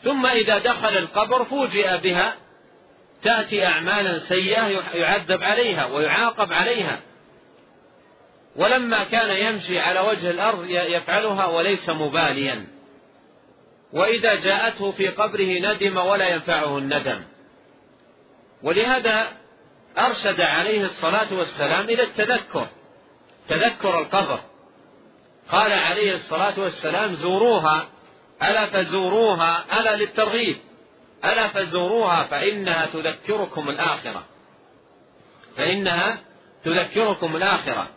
ثم 0.00 0.26
إذا 0.26 0.58
دخل 0.58 0.96
القبر 0.96 1.44
فوجئ 1.44 1.98
بها 1.98 2.34
تأتي 3.22 3.66
أعمالا 3.66 4.18
سيئة 4.18 4.68
يعذب 4.94 5.42
عليها 5.42 5.84
ويعاقب 5.84 6.52
عليها. 6.52 7.00
ولما 8.56 9.04
كان 9.04 9.36
يمشي 9.36 9.78
على 9.78 10.00
وجه 10.00 10.30
الأرض 10.30 10.64
يفعلها 10.70 11.46
وليس 11.46 11.90
مباليا. 11.90 12.66
وإذا 13.92 14.34
جاءته 14.34 14.90
في 14.90 15.08
قبره 15.08 15.58
ندم 15.60 15.96
ولا 15.96 16.28
ينفعه 16.28 16.78
الندم. 16.78 17.22
ولهذا 18.62 19.32
أرشد 19.98 20.40
عليه 20.40 20.84
الصلاة 20.84 21.34
والسلام 21.34 21.84
إلى 21.84 22.02
التذكر 22.02 22.66
تذكر 23.48 23.98
القبر. 23.98 24.40
قال 25.50 25.72
عليه 25.72 26.14
الصلاة 26.14 26.60
والسلام 26.60 27.14
زوروها 27.14 27.88
ألا 28.42 28.66
فزوروها 28.66 29.80
ألا 29.80 29.96
للترغيب 29.96 30.56
ألا 31.24 31.48
فزوروها 31.48 32.24
فإنها 32.24 32.86
تذكركم 32.86 33.68
الآخرة. 33.68 34.24
فإنها 35.56 36.18
تذكركم 36.64 37.36
الآخرة. 37.36 37.95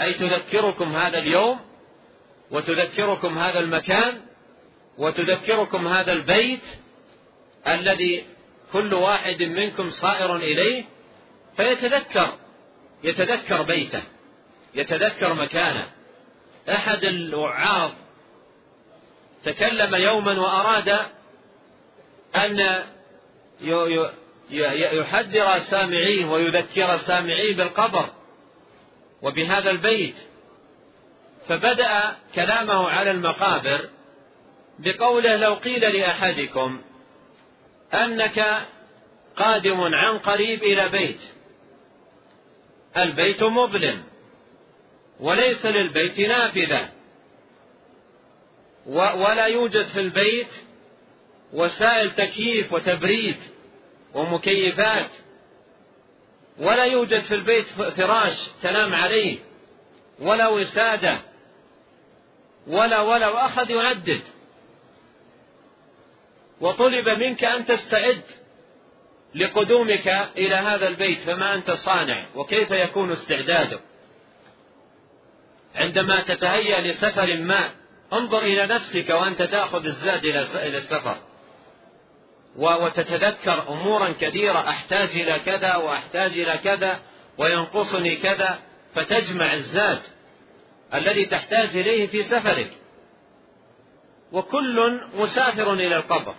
أي 0.00 0.12
تذكركم 0.12 0.96
هذا 0.96 1.18
اليوم 1.18 1.60
وتذكركم 2.50 3.38
هذا 3.38 3.58
المكان 3.58 4.20
وتذكركم 4.98 5.86
هذا 5.86 6.12
البيت 6.12 6.62
الذي 7.68 8.24
كل 8.72 8.94
واحد 8.94 9.42
منكم 9.42 9.90
صائر 9.90 10.36
إليه 10.36 10.84
فيتذكر 11.56 12.32
يتذكر 13.04 13.62
بيته 13.62 14.02
يتذكر 14.74 15.34
مكانه. 15.34 15.90
أحد 16.68 17.04
الوعاظ 17.04 17.90
تكلم 19.44 19.94
يوما 19.94 20.40
وأراد 20.40 20.98
أن 22.36 22.82
يحذر 24.50 25.58
سامعيه 25.58 26.24
ويذكر 26.24 26.96
سامعيه 26.96 27.56
بالقبر. 27.56 28.19
وبهذا 29.22 29.70
البيت. 29.70 30.16
فبدأ 31.48 32.16
كلامه 32.34 32.88
على 32.88 33.10
المقابر 33.10 33.88
بقوله 34.78 35.36
لو 35.36 35.54
قيل 35.54 35.80
لأحدكم 35.80 36.80
أنك 37.94 38.66
قادم 39.36 39.80
عن 39.80 40.18
قريب 40.18 40.62
إلى 40.62 40.88
بيت 40.88 41.20
البيت 42.96 43.42
مظلم 43.42 44.02
وليس 45.20 45.66
للبيت 45.66 46.20
نافذة 46.20 46.88
ولا 48.86 49.46
يوجد 49.46 49.84
في 49.84 50.00
البيت 50.00 50.50
وسائل 51.52 52.10
تكييف 52.10 52.72
وتبريد 52.72 53.36
ومكيفات 54.14 55.10
ولا 56.60 56.84
يوجد 56.84 57.20
في 57.20 57.34
البيت 57.34 57.66
فراش 57.66 58.48
تنام 58.62 58.94
عليه 58.94 59.38
ولا 60.18 60.48
وسادة 60.48 61.18
ولا 62.66 63.00
ولا 63.00 63.28
وأخذ 63.28 63.70
يعدد. 63.70 64.20
وطلب 66.60 67.08
منك 67.08 67.44
أن 67.44 67.66
تستعد 67.66 68.22
لقدومك 69.34 70.08
إلى 70.36 70.54
هذا 70.54 70.88
البيت 70.88 71.18
فما 71.18 71.54
أنت 71.54 71.70
صانع 71.70 72.24
وكيف 72.34 72.70
يكون 72.70 73.12
استعدادك 73.12 73.80
عندما 75.74 76.22
تتهيأ 76.22 76.80
لسفر 76.80 77.36
ما 77.36 77.70
انظر 78.12 78.38
إلى 78.38 78.66
نفسك 78.66 79.10
وأنت 79.10 79.42
تأخذ 79.42 79.86
الزاد 79.86 80.24
إلى 80.24 80.78
السفر. 80.78 81.16
وتتذكر 82.56 83.68
أمورا 83.68 84.14
كثيرة 84.20 84.68
أحتاج 84.68 85.08
إلى 85.08 85.38
كذا 85.38 85.76
وأحتاج 85.76 86.38
إلى 86.38 86.58
كذا 86.58 86.98
وينقصني 87.38 88.16
كذا 88.16 88.58
فتجمع 88.94 89.54
الزاد 89.54 90.00
الذي 90.94 91.26
تحتاج 91.26 91.76
إليه 91.76 92.06
في 92.06 92.22
سفرك. 92.22 92.70
وكل 94.32 95.00
مسافر 95.14 95.72
إلى 95.72 95.96
القبر. 95.96 96.34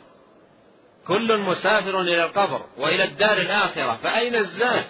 كل 1.07 1.37
مسافر 1.37 2.01
إلى 2.01 2.23
القبر 2.23 2.65
وإلى 2.77 3.03
الدار 3.03 3.37
الآخرة 3.37 3.93
فأين 4.03 4.35
الزاد 4.35 4.85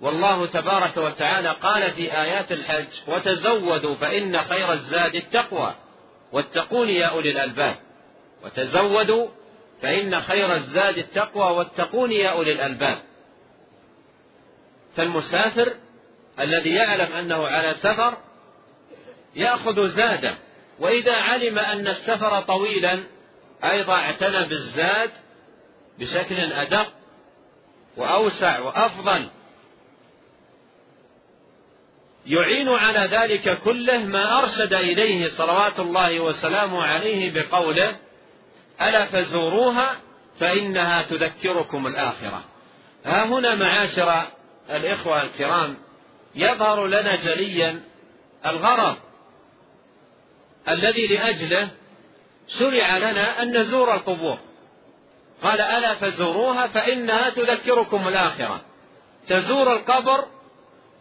والله 0.00 0.46
تبارك 0.46 0.96
وتعالى 0.96 1.48
قال 1.48 1.92
في 1.92 2.12
آيات 2.12 2.52
الحج 2.52 2.86
وتزودوا 3.08 3.94
فإن 3.94 4.42
خير 4.42 4.72
الزاد 4.72 5.14
التقوى 5.14 5.74
واتقون 6.32 6.88
يا 6.88 7.06
أولي 7.06 7.30
الألباب. 7.30 7.74
وتزودوا 8.44 9.28
فإن 9.82 10.20
خير 10.20 10.54
الزاد 10.54 10.98
التقوى 10.98 11.56
واتقون 11.56 12.12
يا 12.12 12.28
أولي 12.28 12.52
الألباب. 12.52 12.98
فالمسافر 14.96 15.74
الذي 16.40 16.70
يعلم 16.74 17.12
أنه 17.12 17.46
على 17.46 17.74
سفر 17.74 18.16
يأخذ 19.36 19.88
زاده 19.88 20.38
وإذا 20.78 21.12
علم 21.12 21.58
أن 21.58 21.88
السفر 21.88 22.40
طويلا 22.40 23.02
أيضا 23.64 23.94
اعتنى 23.94 24.48
بالزاد 24.48 25.10
بشكل 25.98 26.52
أدق 26.52 26.92
وأوسع 27.96 28.60
وأفضل. 28.60 29.28
يعين 32.26 32.68
على 32.68 33.16
ذلك 33.16 33.58
كله 33.58 33.98
ما 33.98 34.38
أرشد 34.42 34.74
إليه 34.74 35.28
صلوات 35.28 35.80
الله 35.80 36.20
وسلامه 36.20 36.82
عليه 36.82 37.32
بقوله 37.32 37.96
ألا 38.82 39.06
فزوروها 39.06 39.96
فإنها 40.40 41.02
تذكركم 41.02 41.86
الآخرة. 41.86 42.44
ها 43.04 43.24
هنا 43.24 43.54
معاشر 43.54 44.22
الإخوة 44.70 45.22
الكرام 45.22 45.76
يظهر 46.34 46.86
لنا 46.86 47.16
جليا 47.16 47.80
الغرض 48.46 48.96
الذي 50.68 51.06
لأجله 51.06 51.68
شرع 52.58 52.96
لنا 52.96 53.42
أن 53.42 53.56
نزور 53.56 53.94
القبور. 53.94 54.38
قال 55.42 55.60
ألا 55.60 55.94
فزوروها 55.94 56.66
فإنها 56.66 57.30
تذكركم 57.30 58.08
الآخرة. 58.08 58.60
تزور 59.28 59.72
القبر 59.72 60.24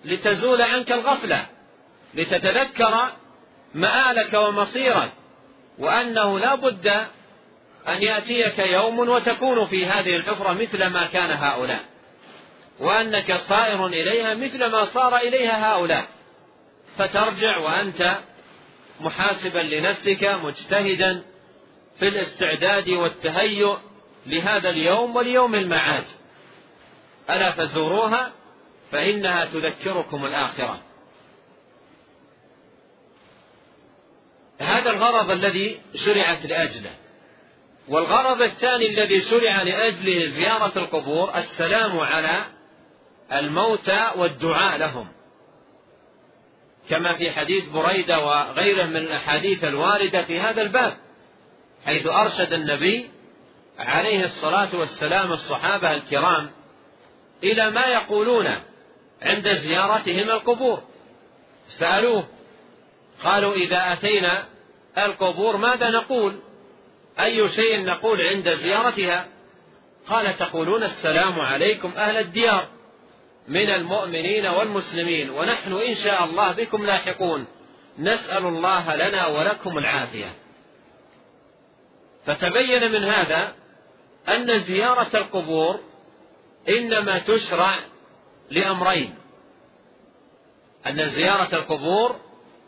لتزول 0.05 0.61
عنك 0.61 0.91
الغفلة 0.91 1.45
لتتذكر 2.13 3.11
مآلك 3.75 4.33
ومصيرك 4.33 5.11
وأنه 5.79 6.39
لا 6.39 6.55
بد 6.55 7.07
أن 7.87 8.01
يأتيك 8.01 8.59
يوم 8.59 8.99
وتكون 8.99 9.65
في 9.65 9.85
هذه 9.85 10.15
الحفرة 10.15 10.53
مثل 10.53 10.87
ما 10.87 11.05
كان 11.05 11.31
هؤلاء 11.31 11.85
وأنك 12.79 13.33
صائر 13.33 13.87
إليها 13.87 14.33
مثل 14.33 14.65
ما 14.65 14.85
صار 14.85 15.17
إليها 15.17 15.73
هؤلاء. 15.73 16.07
فترجع 16.97 17.57
وأنت 17.57 18.19
محاسبا 18.99 19.59
لنفسك 19.59 20.23
مجتهدا 20.23 21.23
في 21.99 22.07
الاستعداد 22.07 22.89
والتهيؤ 22.89 23.77
لهذا 24.25 24.69
اليوم 24.69 25.15
وليوم 25.15 25.55
المعاد. 25.55 26.05
ألا 27.29 27.51
فزوروها 27.51 28.31
فإنها 28.91 29.45
تذكركم 29.45 30.25
الآخرة. 30.25 30.81
هذا 34.59 34.89
الغرض 34.89 35.31
الذي 35.31 35.79
شرعت 35.95 36.45
لأجله. 36.45 36.91
والغرض 37.87 38.41
الثاني 38.41 38.85
الذي 38.85 39.21
شرع 39.21 39.61
لأجله 39.61 40.25
زيارة 40.25 40.71
القبور 40.79 41.29
السلام 41.35 41.99
على 41.99 42.45
الموتى 43.33 44.11
والدعاء 44.15 44.77
لهم. 44.77 45.07
كما 46.89 47.17
في 47.17 47.31
حديث 47.31 47.69
بريدة 47.69 48.19
وغيره 48.19 48.83
من 48.83 48.97
الأحاديث 48.97 49.63
الواردة 49.63 50.23
في 50.23 50.39
هذا 50.39 50.61
الباب 50.61 50.97
حيث 51.85 52.07
أرشد 52.07 52.53
النبي 52.53 53.09
عليه 53.79 54.25
الصلاة 54.25 54.75
والسلام 54.75 55.31
الصحابة 55.31 55.91
الكرام 55.91 56.49
إلى 57.43 57.71
ما 57.71 57.85
يقولون 57.85 58.47
عند 59.21 59.53
زيارتهم 59.53 60.29
القبور. 60.29 60.83
سألوه 61.67 62.27
قالوا 63.23 63.53
إذا 63.53 63.93
أتينا 63.93 64.45
القبور 64.97 65.57
ماذا 65.57 65.89
نقول؟ 65.89 66.39
أي 67.19 67.49
شيء 67.49 67.85
نقول 67.85 68.21
عند 68.21 68.49
زيارتها؟ 68.49 69.27
قال 70.07 70.37
تقولون 70.37 70.83
السلام 70.83 71.39
عليكم 71.39 71.91
أهل 71.97 72.17
الديار 72.17 72.63
من 73.47 73.69
المؤمنين 73.69 74.45
والمسلمين 74.45 75.29
ونحن 75.29 75.73
إن 75.73 75.95
شاء 75.95 76.23
الله 76.23 76.51
بكم 76.51 76.85
لاحقون. 76.85 77.47
نسأل 77.99 78.45
الله 78.45 78.95
لنا 78.95 79.27
ولكم 79.27 79.77
العافية. 79.77 80.31
فتبين 82.25 82.91
من 82.91 83.03
هذا 83.03 83.55
أن 84.29 84.59
زيارة 84.59 85.09
القبور 85.13 85.79
إنما 86.69 87.19
تشرع 87.19 87.79
لأمرين. 88.49 89.15
أن 90.87 91.09
زيارة 91.09 91.55
القبور 91.55 92.15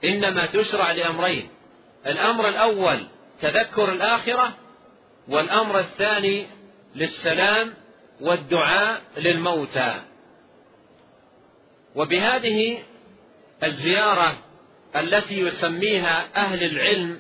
إنما 0.04 0.46
تشرع 0.46 0.92
لأمرين. 0.92 1.50
الأمر 2.08 2.48
الأول 2.48 3.00
تذكر 3.42 3.92
الآخرة 3.92 4.58
والأمر 5.28 5.80
الثاني 5.80 6.48
للسلام 6.96 7.74
والدعاء 8.22 9.02
للموتى. 9.18 10.02
وبهذه 11.96 12.78
الزيارة 13.64 14.38
التي 14.96 15.40
يسميها 15.40 16.28
أهل 16.36 16.64
العلم 16.64 17.20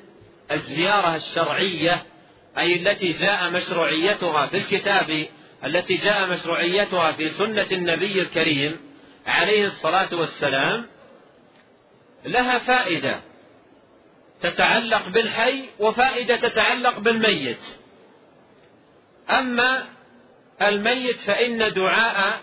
الزيارة 0.51 1.15
الشرعية 1.15 2.03
أي 2.58 2.75
التي 2.75 3.13
جاء 3.13 3.49
مشروعيتها 3.49 4.47
في 4.47 4.58
الكتاب 4.58 5.27
التي 5.65 5.97
جاء 5.97 6.27
مشروعيتها 6.27 7.12
في 7.12 7.29
سنة 7.29 7.67
النبي 7.71 8.21
الكريم 8.21 8.79
عليه 9.27 9.65
الصلاة 9.65 10.15
والسلام 10.15 10.86
لها 12.25 12.60
فائدة. 12.60 13.19
تتعلق 14.41 15.08
بالحي 15.08 15.69
وفائدة 15.80 16.36
تتعلق 16.36 16.99
بالميت. 16.99 17.60
أما 19.30 19.86
الميت 20.62 21.17
فإن 21.17 21.73
دعاء 21.73 22.41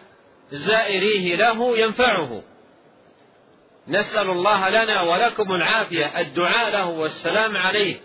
زائريه 0.51 1.37
له 1.37 1.79
ينفعه. 1.79 2.43
نسأل 3.89 4.31
الله 4.31 4.69
لنا 4.69 5.03
ولكم 5.03 5.53
العافية. 5.53 6.21
الدعاء 6.21 6.71
له 6.71 6.89
والسلام 6.89 7.57
عليه. 7.57 8.01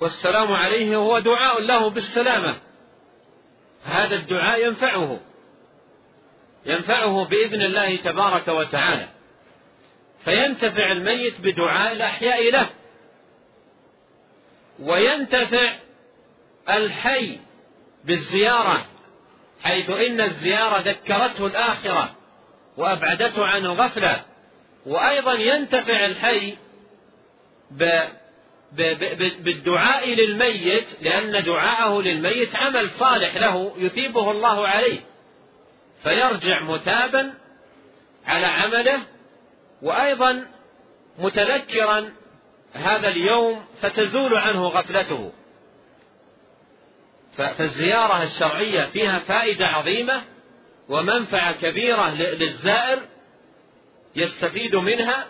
والسلام 0.00 0.52
عليه 0.52 0.96
هو 0.96 1.18
دعاء 1.18 1.60
له 1.60 1.90
بالسلامة. 1.90 2.56
هذا 3.84 4.16
الدعاء 4.16 4.66
ينفعه. 4.66 5.20
ينفعه 6.66 7.24
بإذن 7.24 7.62
الله 7.62 7.96
تبارك 7.96 8.48
وتعالى. 8.48 9.19
فينتفع 10.24 10.92
الميت 10.92 11.40
بدعاء 11.40 11.92
الأحياء 11.92 12.50
له. 12.50 12.70
وينتفع 14.78 15.78
الحي 16.70 17.38
بالزيارة 18.04 18.86
حيث 19.62 19.90
إن 19.90 20.20
الزيارة 20.20 20.80
ذكرته 20.80 21.46
الآخرة 21.46 22.14
وأبعدته 22.76 23.44
عن 23.44 23.64
الغفلة 23.64 24.24
وأيضا 24.86 25.34
ينتفع 25.34 26.04
الحي 26.06 26.56
بالدعاء 29.42 30.14
للميت 30.14 31.02
لأن 31.02 31.44
دعاءه 31.44 32.02
للميت 32.02 32.56
عمل 32.56 32.90
صالح 32.90 33.36
له 33.36 33.74
يثيبه 33.76 34.30
الله 34.30 34.68
عليه. 34.68 35.00
فيرجع 36.02 36.62
مثابا 36.62 37.34
على 38.26 38.46
عمله 38.46 39.00
وأيضا 39.82 40.46
متذكرا 41.18 42.12
هذا 42.72 43.08
اليوم 43.08 43.64
فتزول 43.82 44.36
عنه 44.36 44.66
غفلته. 44.66 45.32
فالزيارة 47.36 48.22
الشرعية 48.22 48.82
فيها 48.82 49.18
فائدة 49.18 49.66
عظيمة 49.66 50.22
ومنفعة 50.88 51.60
كبيرة 51.60 52.14
للزائر 52.14 53.00
يستفيد 54.16 54.76
منها 54.76 55.26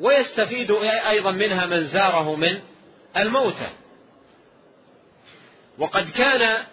ويستفيد 0.00 0.70
أيضا 1.08 1.30
منها 1.30 1.66
من 1.66 1.84
زاره 1.84 2.36
من 2.36 2.60
الموتى. 3.16 3.68
وقد 5.78 6.10
كان 6.10 6.64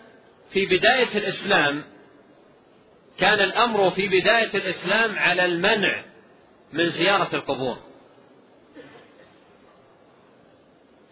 في 0.51 0.65
بداية 0.65 1.17
الإسلام 1.17 1.83
كان 3.17 3.39
الأمر 3.39 3.91
في 3.91 4.07
بداية 4.07 4.53
الإسلام 4.55 5.19
على 5.19 5.45
المنع 5.45 6.10
من 6.73 6.89
زيارة 6.89 7.35
القبور. 7.35 7.77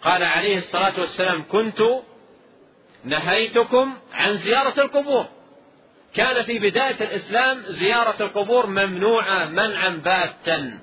قال 0.02 0.24
عليه 0.24 0.58
الصلاة 0.58 1.00
والسلام 1.00 1.44
كنت 1.52 1.82
نهيتكم 3.04 3.98
عن 4.14 4.38
زيارة 4.38 4.82
القبور. 4.82 5.26
كان 6.14 6.46
في 6.46 6.60
بداية 6.60 7.02
الإسلام 7.02 7.64
زيارة 7.66 8.24
القبور 8.24 8.66
ممنوعة 8.66 9.46
منعا 9.46 9.90
باتا. 9.90 10.80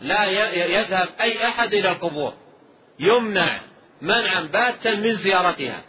لا 0.00 0.24
يذهب 0.54 1.08
أي 1.20 1.44
أحد 1.48 1.74
إلى 1.74 1.92
القبور. 1.92 2.32
يمنع 2.98 3.62
منعا 4.02 4.40
باتا 4.40 4.94
من 4.94 5.12
زيارتها. 5.12 5.84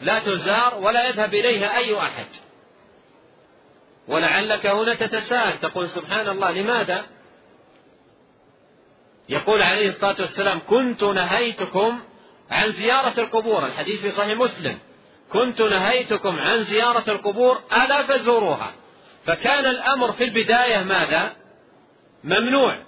لا 0.00 0.18
تزار 0.18 0.74
ولا 0.74 1.08
يذهب 1.08 1.34
إليها 1.34 1.76
أي 1.76 1.98
أحد. 1.98 2.26
ولعلك 4.08 4.66
هنا 4.66 4.94
تتساءل 4.94 5.58
تقول 5.58 5.88
سبحان 5.88 6.28
الله 6.28 6.50
لماذا؟ 6.50 7.06
يقول 9.30 9.62
عليه 9.62 9.88
الصلاة 9.88 10.16
والسلام 10.20 10.60
كنت 10.66 11.04
نهيتكم 11.04 12.00
عن 12.50 12.70
زيارة 12.70 13.20
القبور. 13.20 13.66
الحديث 13.66 14.00
في 14.00 14.10
صحيح 14.10 14.38
مسلم. 14.38 14.78
كنت 15.32 15.62
نهيتكم 15.62 16.38
عن 16.38 16.62
زيارة 16.62 17.10
القبور 17.10 17.58
ألا 17.72 18.06
فزوروها. 18.06 18.72
فكان 19.26 19.66
الأمر 19.66 20.12
في 20.12 20.24
البداية 20.24 20.82
ماذا؟ 20.82 21.32
ممنوع. 22.24 22.82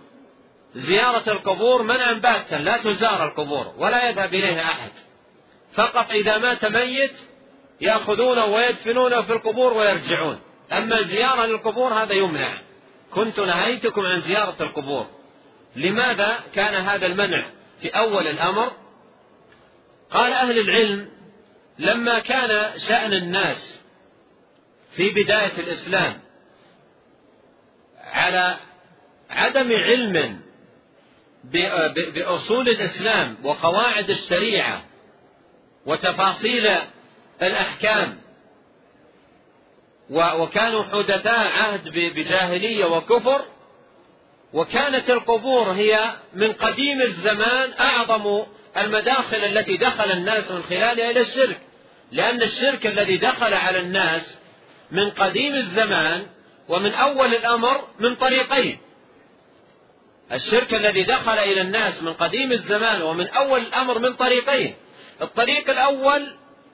زيارة 0.75 1.33
القبور 1.33 1.83
منعا 1.83 2.13
باتا 2.13 2.55
لا 2.55 2.77
تزار 2.77 3.25
القبور 3.25 3.73
ولا 3.79 4.09
يذهب 4.09 4.35
إليها 4.35 4.63
أحد. 4.63 4.91
فقط 5.75 6.11
إذا 6.11 6.39
مات 6.39 6.65
ميت 6.65 7.15
يأخذونه 7.81 8.45
ويدفنونه 8.45 9.23
في 9.23 9.33
القبور 9.33 9.73
ويرجعون. 9.73 10.41
أما 10.73 11.03
زيارة 11.03 11.47
للقبور 11.47 11.93
هذا 11.93 12.13
يمنع. 12.13 12.63
كنت 13.15 13.41
نهيتكم 13.41 14.01
عن 14.01 14.21
زيارة 14.21 14.57
القبور. 14.61 15.22
لماذا 15.77 16.41
كان 16.55 16.75
هذا 16.75 17.07
المنع 17.07 17.51
في 17.81 17.89
أول 17.89 18.27
الأمر؟ 18.27 18.73
قال 20.11 20.33
أهل 20.33 20.59
العلم 20.59 21.09
لما 21.79 22.19
كان 22.19 22.79
شأن 22.79 23.13
الناس 23.13 23.81
في 24.91 25.11
بداية 25.11 25.59
الإسلام 25.59 26.21
على 27.99 28.57
عدم 29.31 29.73
علم 29.73 30.41
بأصول 32.15 32.69
الإسلام 32.69 33.37
وقواعد 33.45 34.11
الشريعة 34.11 34.85
وتفاصيل 35.87 36.71
الأحكام 37.43 38.19
وكانوا 40.11 40.85
حدثاء 40.85 41.49
عهد 41.49 41.89
بجاهلية 41.89 42.85
وكفر 42.85 43.45
وكانت 44.53 45.11
القبور 45.11 45.71
هي 45.71 45.99
من 46.35 46.53
قديم 46.53 47.03
الزمان 47.03 47.71
أعظم 47.81 48.43
المداخل 48.77 49.45
التي 49.45 49.77
دخل 49.77 50.13
الناس 50.13 50.51
من 50.51 50.63
خلالها 50.63 51.11
إلى 51.11 51.21
الشرك. 51.21 51.61
لأن 52.13 52.43
الشرك 52.43 52.87
الذي 52.87 53.17
دخل 53.17 53.55
على 53.55 53.79
الناس 53.79 54.39
من 54.91 55.11
قديم 55.11 55.55
الزمان 55.55 56.27
ومن 56.69 56.93
أول 56.93 57.35
الأمر 57.35 57.81
من 58.01 58.15
طريقين. 58.15 58.79
الشرك 60.33 60.75
الذي 60.75 61.05
دخل 61.05 61.39
إلى 61.39 61.61
الناس 61.61 62.03
من 62.03 62.13
قديم 62.13 62.53
الزمان 62.53 63.03
ومن 63.03 63.29
أول 63.29 63.61
الأمر 63.61 63.99
من 63.99 64.15
طريقين. 64.15 64.75
الطريق 65.23 65.71
الأول 65.71 66.33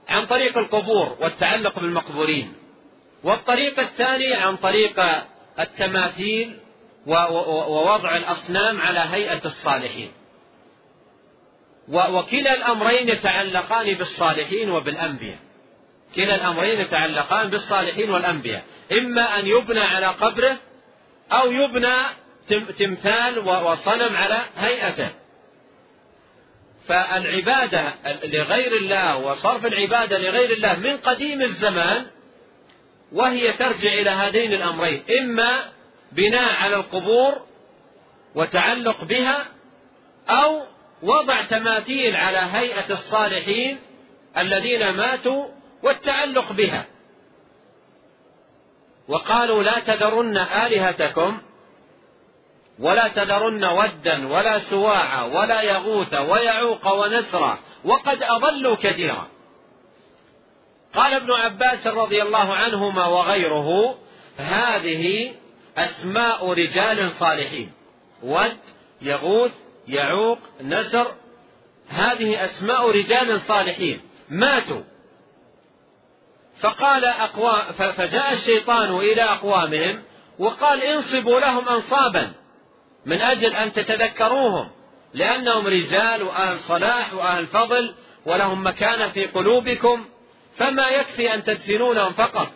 عن 0.09 0.27
طريق 0.27 0.59
القبور 0.59 1.17
والتعلق 1.21 1.79
بالمقبورين 1.79 2.53
والطريق 3.25 3.81
الثاني 3.81 4.35
عن 4.35 4.57
طريق 4.57 5.01
التماثيل 5.61 6.59
ووضع 7.07 8.17
الأصنام 8.17 8.81
على 8.81 9.01
هيئة 9.01 9.45
الصالحين. 9.45 10.13
وكلا 11.89 12.55
الأمرين 12.55 13.09
يتعلقان 13.09 13.95
بالصالحين 13.95 14.71
وبالأنبياء. 14.71 15.39
كلا 16.17 16.35
الأمرين 16.35 16.81
يتعلقان 16.81 17.51
بالصالحين 17.51 18.11
والأنبياء. 18.11 18.65
إما 18.93 19.39
أن 19.39 19.47
يبنى 19.47 19.81
على 19.81 20.07
قبره 20.07 20.57
أو 21.33 21.53
يبنى 21.53 22.07
تمثال 22.79 23.39
وصنم 23.39 24.17
على 24.17 24.39
هيئته. 24.57 25.11
فالعبادة 26.89 27.95
لغير 28.25 28.77
الله 28.77 29.17
وصرف 29.17 29.67
العبادة 29.67 30.19
لغير 30.19 30.53
الله 30.53 30.75
من 30.77 30.97
قديم 30.97 31.43
الزمان 31.43 32.07
وهي 33.13 33.53
ترجع 33.53 33.93
إلى 33.93 34.11
هذين 34.11 34.53
الأمرين. 34.53 35.03
إما 35.21 35.78
بناء 36.13 36.55
على 36.55 36.77
القبور 36.77 37.33
وتعلق 38.35 39.05
بها 39.05 39.47
أو 40.29 40.63
وضع 41.03 41.43
تماثيل 41.43 42.17
على 42.17 42.39
هيئة 42.39 42.91
الصالحين 42.91 43.79
الذين 44.39 44.91
ماتوا 44.91 45.47
والتعلق 45.83 46.53
بها. 46.53 46.87
وقالوا 49.09 49.63
لا 49.63 49.79
تذرن 49.79 50.37
آلهتكم 50.37 51.39
ولا 52.79 53.09
تذرن 53.09 53.65
ودا 53.65 54.29
ولا 54.29 54.59
سواعا 54.59 55.23
ولا 55.23 55.63
يغوث 55.63 56.15
ويعوق 56.15 56.93
ونسرا 56.93 57.59
وقد 57.85 58.23
أضلوا 58.23 58.75
كثيرا. 58.75 59.29
قال 60.95 61.15
ابن 61.15 61.33
عباس 61.33 61.87
رضي 61.87 62.23
الله 62.23 62.55
عنهما 62.55 63.07
وغيره 63.07 63.99
هذه 64.37 65.35
أسماء 65.79 66.53
رجال 66.53 67.11
صالحين. 67.11 67.73
ود 68.23 68.59
يغوث 69.03 69.53
يعوق 69.89 70.39
نسر. 70.63 71.15
هذه 71.89 72.45
أسماء 72.45 72.91
رجال 72.91 73.41
صالحين. 73.41 74.01
ماتوا. 74.29 74.83
فقال 76.61 77.05
أقوام 77.05 77.93
فجاء 77.93 78.33
الشيطان 78.33 78.97
إلى 78.97 79.23
أقوامهم 79.23 80.03
وقال 80.39 80.83
انصبوا 80.83 81.41
لهم 81.41 81.69
أنصابا 81.69 82.33
من 83.07 83.21
أجل 83.21 83.55
أن 83.55 83.73
تتذكروهم 83.73 84.71
لأنهم 85.15 85.67
رجال 85.67 86.23
وأهل 86.23 86.61
صلاح 86.61 87.15
وأهل 87.15 87.47
فضل 87.47 87.95
ولهم 88.27 88.67
مكانة 88.67 89.09
في 89.09 89.27
قلوبكم 89.27 90.05
فما 90.57 90.89
يكفي 90.89 91.35
أن 91.35 91.45
تدفنونهم 91.45 92.13
فقط. 92.13 92.49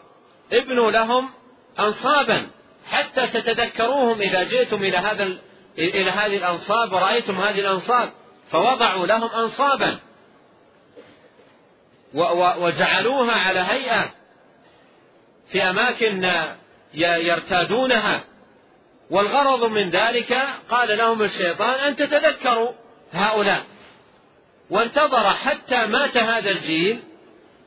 ابنوا 0.53 0.91
لهم 0.91 1.31
أنصابا. 1.79 2.47
حتى 2.93 3.27
تتذكروهم 3.27 4.21
إذا 4.21 4.43
جئتم 4.43 4.85
إلى 4.85 4.97
هذا 4.97 5.29
إلى 5.79 6.11
هذه 6.11 6.37
الأنصاب 6.37 6.93
ورأيتم 6.93 7.41
هذه 7.41 7.61
الأنصاب 7.61 8.13
فوضعوا 8.51 9.07
لهم 9.07 9.31
أنصابا. 9.31 9.99
وجعلوها 12.59 13.33
على 13.33 13.61
هيئة 13.61 14.11
في 15.49 15.63
أماكن 15.63 16.31
يرتادونها. 16.95 18.25
والغرض 19.11 19.65
من 19.65 19.91
ذلك 19.91 20.39
قال 20.71 20.99
لهم 20.99 21.23
الشيطان 21.23 21.75
أن 21.75 21.97
تتذكروا 21.97 22.73
هؤلاء. 23.13 23.63
وانتظر 24.71 25.31
حتى 25.31 25.87
مات 25.87 26.17
هذا 26.17 26.51
الجيل 26.51 27.03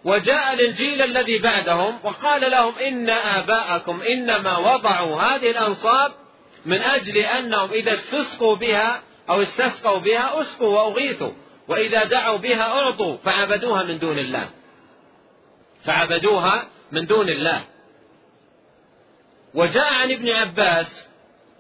وجاء 0.06 0.56
للجيل 0.56 1.02
الذي 1.02 1.40
بعدهم 1.40 2.00
وقال 2.04 2.52
لهم 2.52 2.74
إن 2.88 3.10
آباءكم 3.10 4.02
إنما 4.02 4.58
وضعوا 4.58 5.22
هذه 5.22 5.52
الأنصاب 5.52 6.12
من 6.66 6.82
أجل 6.82 7.18
أنهم 7.18 7.72
إذا 7.72 7.94
استسقوا 7.94 8.56
بها 8.56 9.02
أو 9.30 9.42
استسقوا 9.42 9.98
بها 9.98 10.42
أسقوا 10.42 10.68
وأغيثوا 10.68 11.32
وإذا 11.68 12.04
دعوا 12.04 12.38
بها 12.38 12.72
أعطوا 12.72 13.18
فعبدوها 13.18 13.84
من 13.84 14.00
دون 14.00 14.20
الله. 14.20 14.50
فعبدوها 15.86 16.68
من 16.92 17.06
دون 17.06 17.30
الله. 17.30 17.64
وجاء 19.54 19.94
عن 19.94 20.12
ابن 20.12 20.30
عباس 20.30 21.08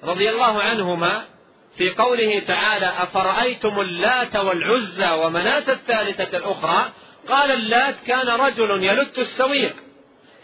رضي 0.03 0.29
الله 0.29 0.61
عنهما 0.61 1.25
في 1.77 1.89
قوله 1.89 2.39
تعالى 2.39 2.85
أفرأيتم 2.85 3.79
اللات 3.79 4.35
والعزى 4.35 5.11
ومناة 5.11 5.71
الثالثة 5.71 6.37
الأخرى 6.37 6.91
قال 7.29 7.51
اللات 7.51 7.95
كان 8.07 8.27
رجل 8.27 8.83
يلت 8.83 9.19
السويق 9.19 9.75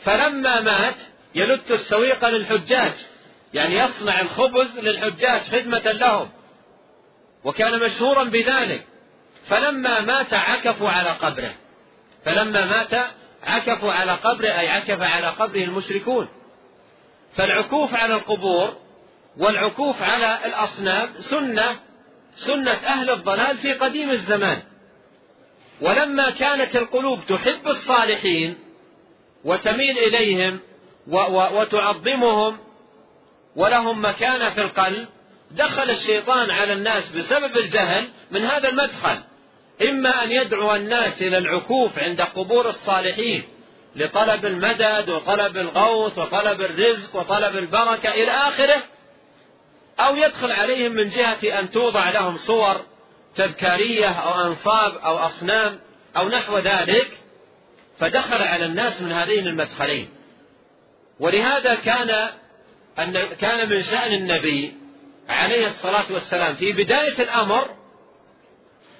فلما 0.03 0.61
مات 0.61 0.95
يلت 1.35 1.71
السويق 1.71 2.29
للحجاج 2.29 2.93
يعني 3.53 3.75
يصنع 3.75 4.21
الخبز 4.21 4.79
للحجاج 4.79 5.41
خدمة 5.41 5.91
لهم 5.91 6.29
وكان 7.43 7.79
مشهورا 7.79 8.23
بذلك. 8.23 8.85
فلما 9.45 10.01
مات 10.01 10.33
عكفوا 10.33 10.89
على 10.89 11.09
قبره 11.09 11.53
فلما 12.25 12.65
مات 12.65 12.93
عكفوا 13.43 13.91
على 13.91 14.11
قبره 14.11 14.47
أي 14.47 14.69
عكف 14.69 15.01
على 15.01 15.27
قبره 15.27 15.63
المشركون. 15.63 16.29
فالعكوف 17.35 17.95
على 17.95 18.15
القبور 18.15 18.77
والعكوف 19.37 20.01
على 20.01 20.39
الأصنام 20.45 21.09
سنة 21.19 21.79
سنة 22.35 22.71
أهل 22.71 23.09
الضلال 23.09 23.57
في 23.57 23.73
قديم 23.73 24.09
الزمان. 24.09 24.61
ولما 25.81 26.29
كانت 26.29 26.75
القلوب 26.75 27.25
تحب 27.25 27.67
الصالحين 27.67 28.57
وتميل 29.43 29.97
إليهم 29.97 30.59
وتعظمهم 31.31 32.57
ولهم 33.55 34.05
مكانة 34.05 34.53
في 34.53 34.61
القلب 34.61 35.07
دخل 35.51 35.89
الشيطان 35.89 36.51
على 36.51 36.73
الناس 36.73 37.11
بسبب 37.11 37.57
الجهل 37.57 38.09
من 38.31 38.45
هذا 38.45 38.69
المدخل. 38.69 39.17
إما 39.81 40.23
أن 40.23 40.31
يدعو 40.31 40.75
الناس 40.75 41.21
إلى 41.21 41.37
العكوف 41.37 41.99
عند 41.99 42.21
قبور 42.21 42.69
الصالحين 42.69 43.43
لطلب 43.95 44.45
المدد 44.45 45.09
وطلب 45.09 45.57
الغوث 45.57 46.17
وطلب 46.17 46.61
الرزق 46.61 47.15
وطلب 47.15 47.57
البركة 47.57 48.09
إلى 48.09 48.31
آخره 48.31 48.83
أو 49.99 50.15
يدخل 50.15 50.51
عليهم 50.51 50.91
من 50.91 51.09
جهة 51.09 51.59
أن 51.59 51.71
توضع 51.71 52.09
لهم 52.09 52.37
صور 52.37 52.75
تذكارية 53.35 54.07
أو 54.07 54.47
أنصاب 54.47 54.95
أو 54.95 55.17
أصنام 55.17 55.79
أو 56.17 56.29
نحو 56.29 56.57
ذلك 56.57 57.17
فدخل 57.99 58.47
على 58.47 58.65
الناس 58.65 59.01
من 59.01 59.11
هذين 59.11 59.47
المدخلين. 59.47 60.09
ولهذا 61.19 61.75
كان 61.75 62.29
أن 62.99 63.27
كان 63.27 63.69
من 63.69 63.83
شأن 63.83 64.13
النبي 64.13 64.73
عليه 65.29 65.67
الصلاة 65.67 66.05
والسلام 66.11 66.55
في 66.55 66.71
بداية 66.71 67.23
الأمر 67.23 67.69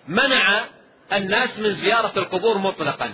منع 0.08 0.66
الناس 1.14 1.60
من 1.60 1.74
زيارة 1.74 2.20
القبور 2.20 2.58
مطلقا. 2.58 3.14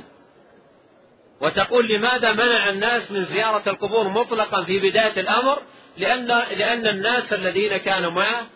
وتقول 1.42 1.88
لماذا 1.88 2.32
منع 2.32 2.70
الناس 2.70 3.12
من 3.12 3.24
زيارة 3.24 3.70
القبور 3.70 4.08
مطلقا 4.08 4.64
في 4.64 4.80
بداية 4.80 5.20
الأمر؟ 5.20 5.62
لأن 5.98 6.28
لأن 6.58 6.88
الناس 6.88 7.34
الذين 7.34 7.78
كانوا 7.78 8.12
معه 8.12 8.48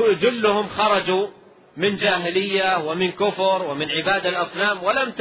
جلهم 0.00 0.68
خرجوا 0.68 1.28
من 1.76 1.96
جاهلية 1.96 2.78
ومن 2.78 3.12
كفر 3.12 3.62
ومن 3.70 3.90
عبادة 3.90 4.28
الأصنام 4.28 4.84
ولم 4.84 5.12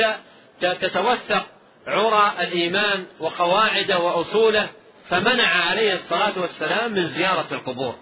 تتوثق 0.61 1.47
عرى 1.87 2.33
الإيمان 2.39 3.05
وقواعده 3.19 3.99
وأصوله 3.99 4.69
فمنع 5.09 5.65
عليه 5.69 5.93
الصلاة 5.93 6.41
والسلام 6.41 6.91
من 6.91 7.05
زيارة 7.05 7.47
القبور 7.51 7.95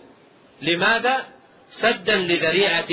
لماذا؟ 0.62 1.26
سدا 1.70 2.16
لذريعة 2.16 2.90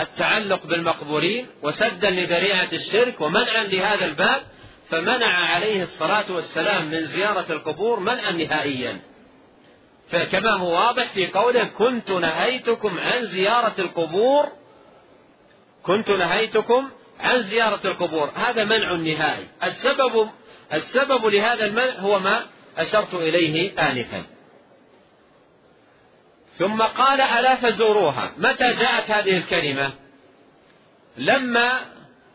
التعلق 0.00 0.66
بالمقبورين 0.66 1.46
وسدا 1.62 2.10
لذريعة 2.10 2.68
الشرك 2.72 3.20
ومنعا 3.20 3.64
لهذا 3.64 4.04
الباب 4.04 4.42
فمنع 4.88 5.54
عليه 5.54 5.82
الصلاة 5.82 6.24
والسلام 6.32 6.90
من 6.90 7.00
زيارة 7.00 7.52
القبور 7.52 8.00
منعا 8.00 8.32
نهائيا 8.32 9.00
فكما 10.10 10.56
هو 10.56 10.72
واضح 10.72 11.08
في 11.08 11.26
قوله 11.26 11.64
كنت 11.64 12.10
نهيتكم 12.10 12.98
عن 12.98 13.26
زيارة 13.26 13.74
القبور 13.78 14.48
كنت 15.82 16.10
نهيتكم 16.10 16.90
عن 17.20 17.42
زيارة 17.42 17.80
القبور. 17.84 18.30
هذا 18.34 18.64
منع 18.64 18.96
نهائي. 18.96 19.48
السبب 19.64 20.30
السبب 20.72 21.26
لهذا 21.26 21.64
المنع 21.64 21.98
هو 21.98 22.18
ما 22.18 22.46
أشرت 22.78 23.14
إليه 23.14 23.72
آنفا. 23.90 24.22
ثم 26.58 26.82
قال 26.82 27.20
ألا 27.20 27.56
فزوروها. 27.56 28.32
متى 28.38 28.74
جاءت 28.74 29.10
هذه 29.10 29.36
الكلمة؟ 29.36 29.92
لما 31.16 31.80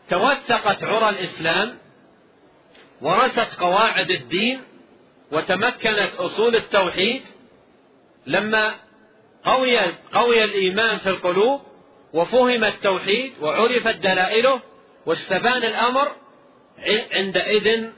توثقت 0.08 0.84
عرى 0.84 1.08
الإسلام 1.08 1.78
ورست 3.00 3.60
قواعد 3.60 4.10
الدين 4.10 4.62
وتمكنت 5.32 6.10
أصول 6.18 6.56
التوحيد 6.56 7.22
لما 8.26 8.74
قوي 9.44 9.78
قوي 10.12 10.44
الإيمان 10.44 10.98
في 10.98 11.08
القلوب 11.08 11.60
وفهم 12.12 12.64
التوحيد 12.64 13.32
وعرفت 13.40 13.96
دلائله 13.96 14.62
واستبان 15.06 15.64
الأمر 15.64 16.08
عندئذ 17.12 17.90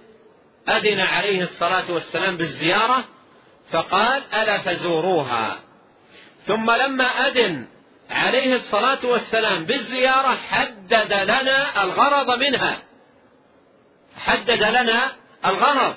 أذن 0.68 1.00
عليه 1.00 1.42
الصلاة 1.42 1.90
والسلام 1.90 2.36
بالزيارة 2.36 3.04
فقال 3.70 4.22
ألا 4.34 4.58
فزوروها 4.58 5.58
ثم 6.46 6.70
لما 6.70 7.04
أذن 7.04 7.66
عليه 8.10 8.54
الصلاة 8.56 8.98
والسلام 9.04 9.64
بالزيارة 9.64 10.36
حدد 10.36 11.12
لنا 11.12 11.82
الغرض 11.82 12.38
منها. 12.38 12.78
حدد 14.16 14.62
لنا 14.62 15.12
الغرض 15.46 15.94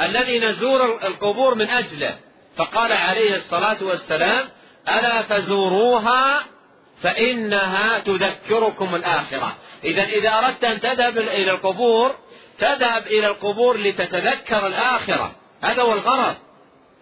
الذي 0.00 0.38
نزور 0.38 0.84
القبور 0.84 1.54
من 1.54 1.70
أجله. 1.70 2.18
فقال 2.56 2.92
عليه 2.92 3.36
الصلاة 3.36 3.84
والسلام 3.84 4.48
ألا 4.88 5.22
فزوروها 5.22 6.44
فإنها 7.02 7.98
تذكركم 7.98 8.94
الآخرة. 8.94 9.56
إذا 9.84 10.02
إذا 10.02 10.38
أردت 10.38 10.64
أن 10.64 10.80
تذهب 10.80 11.18
إلى 11.18 11.50
القبور 11.50 12.14
تذهب 12.58 13.06
إلى 13.06 13.26
القبور 13.26 13.76
لتتذكر 13.76 14.66
الآخرة. 14.66 15.32
هذا 15.62 15.82
هو 15.82 15.92
الغرض 15.92 16.34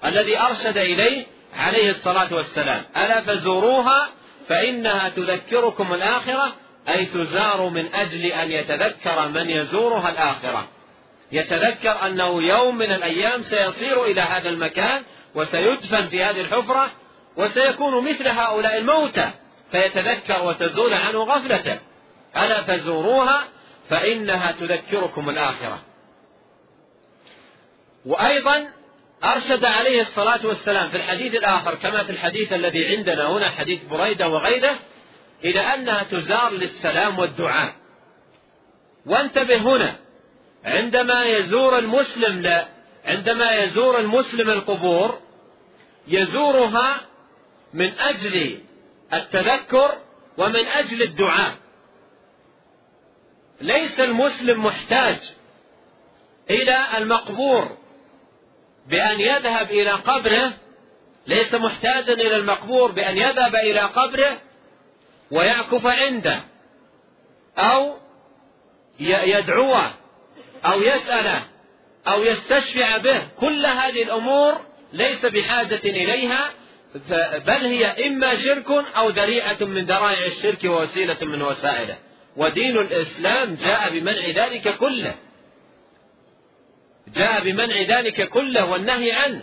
الذي 0.05 0.39
أرشد 0.39 0.79
إليه 0.79 1.27
عليه 1.57 1.91
الصلاة 1.91 2.35
والسلام. 2.35 2.83
ألا 2.97 3.21
فزوروها 3.21 4.09
فإنها 4.49 5.09
تذكركم 5.09 5.95
الآخرة 5.95 6.53
أي 6.89 7.05
تزار 7.05 7.69
من 7.69 7.95
أجل 7.95 8.27
أن 8.27 8.53
يتذكر 8.53 9.29
من 9.29 9.51
يزورها 9.51 10.11
الآخرة. 10.11 10.69
يتذكر 11.33 12.07
أنه 12.07 12.43
يوم 12.43 12.79
من 12.79 12.93
الأيام 12.93 13.43
سيصير 13.43 14.05
إلى 14.05 14.21
هذا 14.21 14.49
المكان 14.49 15.03
وسيدفن 15.35 16.07
في 16.07 16.25
هذه 16.25 16.41
الحفرة 16.41 16.91
وسيكون 17.37 18.05
مثل 18.09 18.29
هؤلاء 18.29 18.79
الموتى. 18.79 19.31
فيتذكر 19.71 20.43
وتزول 20.43 20.95
عنه 20.95 21.19
غفلته 21.19 21.81
ألا 22.37 22.63
فزوروها 22.63 23.45
فإنها 23.89 24.53
تذكركم 24.53 25.31
الآخرة. 25.31 25.83
وأيضا 28.07 28.69
أرشد 29.25 29.65
عليه 29.65 30.01
الصلاة 30.01 30.47
والسلام 30.47 30.91
في 30.91 30.97
الحديث 30.97 31.35
الآخر 31.35 31.75
كما 31.75 32.03
في 32.03 32.11
الحديث 32.11 32.53
الذي 32.53 32.97
عندنا 32.97 33.29
هنا 33.29 33.51
حديث 33.51 33.85
بريدة 33.85 34.29
وغيره 34.29 34.79
إلى 35.45 35.61
أنها 35.61 36.03
تزار 36.03 36.53
للسلام 36.53 37.19
والدعاء. 37.19 37.75
وانتبه 39.07 39.57
هنا 39.57 39.97
عندما 40.65 41.25
يزور 41.25 41.79
المسلم 41.79 42.41
لا 42.41 42.69
عندما 43.05 43.53
يزور 43.53 43.99
المسلم 43.99 44.51
القبور 44.51 45.19
يزورها 46.09 47.01
من 47.75 47.93
أجل 47.99 48.59
التذكر 49.13 49.99
ومن 50.39 50.67
أجل 50.67 51.03
الدعاء. 51.03 51.55
ليس 53.61 54.01
المسلم 54.01 54.65
محتاج 54.65 55.19
إلى 56.51 56.87
المقبور 56.99 57.77
بأن 58.87 59.21
يذهب 59.21 59.71
إلى 59.71 59.93
قبره 59.93 60.57
ليس 61.27 61.55
محتاجا 61.55 62.13
إلى 62.13 62.37
المقبور 62.37 62.93
بأن 62.93 63.17
يذهب 63.17 63.55
إلى 63.55 63.81
قبره 63.81 64.39
ويعكف 65.31 65.87
عنده 65.87 66.41
أو 67.59 67.97
يدعوه 69.01 69.91
أو 70.65 70.83
يسأله 70.83 71.43
أو 72.09 72.23
يستشفع 72.23 72.97
به. 72.97 73.29
كل 73.37 73.67
هذه 73.67 74.03
الأمور 74.03 74.61
ليس 74.93 75.27
بحاجة 75.27 75.81
إليها 75.85 76.51
بل 77.47 77.67
هي 77.67 78.07
إما 78.07 78.35
شرك 78.35 78.71
أو 78.97 79.09
ذريعة 79.09 79.57
من 79.61 79.85
ذرائع 79.85 80.27
الشرك 80.27 80.65
ووسيلة 80.65 81.17
من 81.23 81.43
وسائله. 81.43 81.99
ودين 82.37 82.77
الإسلام 82.77 83.55
جاء 83.55 83.91
بمنع 83.91 84.47
ذلك 84.47 84.77
كله. 84.77 85.15
جاء 87.15 87.41
بمنع 87.41 87.99
ذلك 87.99 88.29
كله 88.29 88.65
والنهي 88.65 89.13
عنه. 89.13 89.43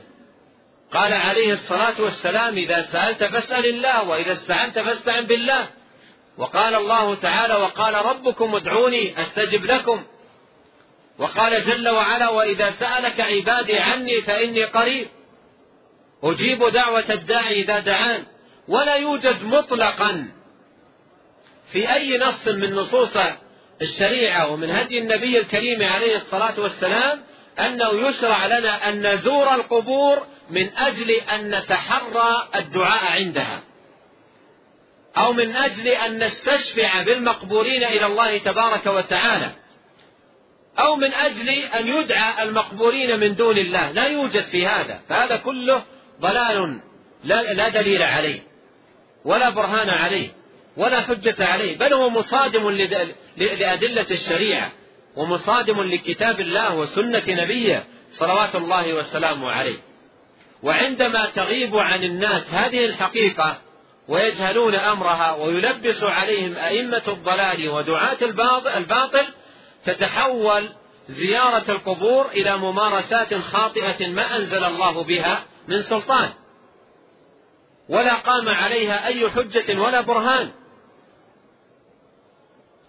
قال 0.92 1.14
عليه 1.14 1.54
الصلاة 1.54 2.02
والسلام 2.02 2.58
إذا 2.58 2.82
سألت 2.82 3.24
فاسأل 3.24 3.66
الله 3.66 4.04
وإذا 4.04 4.32
استعنت 4.32 4.80
فاستعن 4.80 5.26
بالله. 5.26 5.70
وقال 6.38 6.76
الله 6.76 7.16
تعالى 7.16 7.54
وقال 7.54 7.94
ربكم 7.94 8.56
ادعوني 8.56 9.22
أستجب 9.22 9.66
لكم. 9.66 10.04
وقال 11.18 11.64
جل 11.64 11.90
وعلا 11.90 12.30
وإذا 12.30 12.72
سألك 12.72 13.22
عبادي 13.22 13.78
عني 13.78 14.22
فإني 14.22 14.64
قريب. 14.64 15.08
أجيب 16.24 16.60
دعوة 16.74 17.06
الداعي 17.10 17.62
إذا 17.62 17.80
دعان 17.80 18.24
ولا 18.68 18.96
يوجد 18.96 19.44
مطلقا 19.44 20.32
في 21.72 21.94
أي 21.94 22.18
نص 22.18 22.48
من 22.48 22.74
نصوص 22.74 23.18
الشريعة 23.82 24.52
ومن 24.52 24.70
هدي 24.70 25.00
النبي 25.00 25.40
الكريم 25.40 25.82
عليه 25.82 26.16
الصلاة 26.16 26.60
والسلام 26.60 27.24
أنه 27.60 28.08
يشرع 28.08 28.46
لنا 28.46 28.90
أن 28.90 29.14
نزور 29.14 29.56
القبور 29.56 30.28
من 30.50 30.78
أجل 30.78 31.12
أن 31.12 31.56
نتحرى 31.56 32.50
الدعاء 32.56 33.12
عندها 33.12 33.62
أو 35.18 35.34
من 35.34 35.56
أجل 35.56 35.88
أن 35.88 36.24
نستشفع 36.24 37.02
بالمقبورين 37.02 37.84
إلى 37.84 38.06
الله 38.06 38.38
تبارك 38.38 38.86
وتعالى 38.86 39.52
أو 40.80 40.96
من 40.96 41.14
أجل 41.14 41.50
أن 41.50 41.88
يدعى 41.88 42.44
المقبورين 42.44 43.20
من 43.20 43.36
دون 43.36 43.58
الله. 43.58 43.92
لا 43.92 44.08
يوجد 44.08 44.44
في 44.44 44.68
هذا 44.68 45.02
فهذا 45.10 45.36
كله 45.36 45.84
ضلال 46.24 46.80
لا, 47.24 47.54
لا 47.54 47.70
دليل 47.70 48.02
عليه 48.02 48.40
ولا 49.26 49.50
برهان 49.50 49.90
عليه 49.90 50.30
ولا 50.78 51.02
حجة 51.02 51.36
عليه 51.40 51.78
بل 51.78 51.94
هو 51.94 52.10
مصادم 52.10 52.70
لأدلة 53.38 54.08
الشريعة 54.12 54.72
ومصادم 55.16 55.82
لكتاب 55.82 56.40
الله 56.40 56.76
وسنة 56.76 57.24
نبيه 57.28 57.84
صلوات 58.12 58.56
الله 58.56 58.94
وسلامه 58.94 59.52
عليه. 59.52 59.78
وعندما 60.64 61.26
تغيب 61.26 61.76
عن 61.78 62.04
الناس 62.04 62.54
هذه 62.54 62.86
الحقيقة 62.86 63.58
ويجهلون 64.08 64.76
أمرها 64.76 65.36
ويلبس 65.36 66.04
عليهم 66.04 66.56
أئمة 66.56 67.04
الضلال 67.08 67.70
ودعاة 67.70 68.18
الباطل 68.78 69.28
تتحول 69.86 70.70
زيارة 71.08 71.72
القبور 71.72 72.26
إلى 72.28 72.58
ممارسات 72.58 73.34
خاطئة 73.34 74.08
ما 74.08 74.38
أنزل 74.38 74.64
الله 74.64 75.04
بها 75.04 75.44
من 75.68 75.82
سلطان. 75.82 76.30
ولا 77.90 78.14
قام 78.14 78.50
عليها 78.50 79.08
أي 79.08 79.30
حجة 79.30 79.80
ولا 79.80 80.02
برهان. 80.02 80.52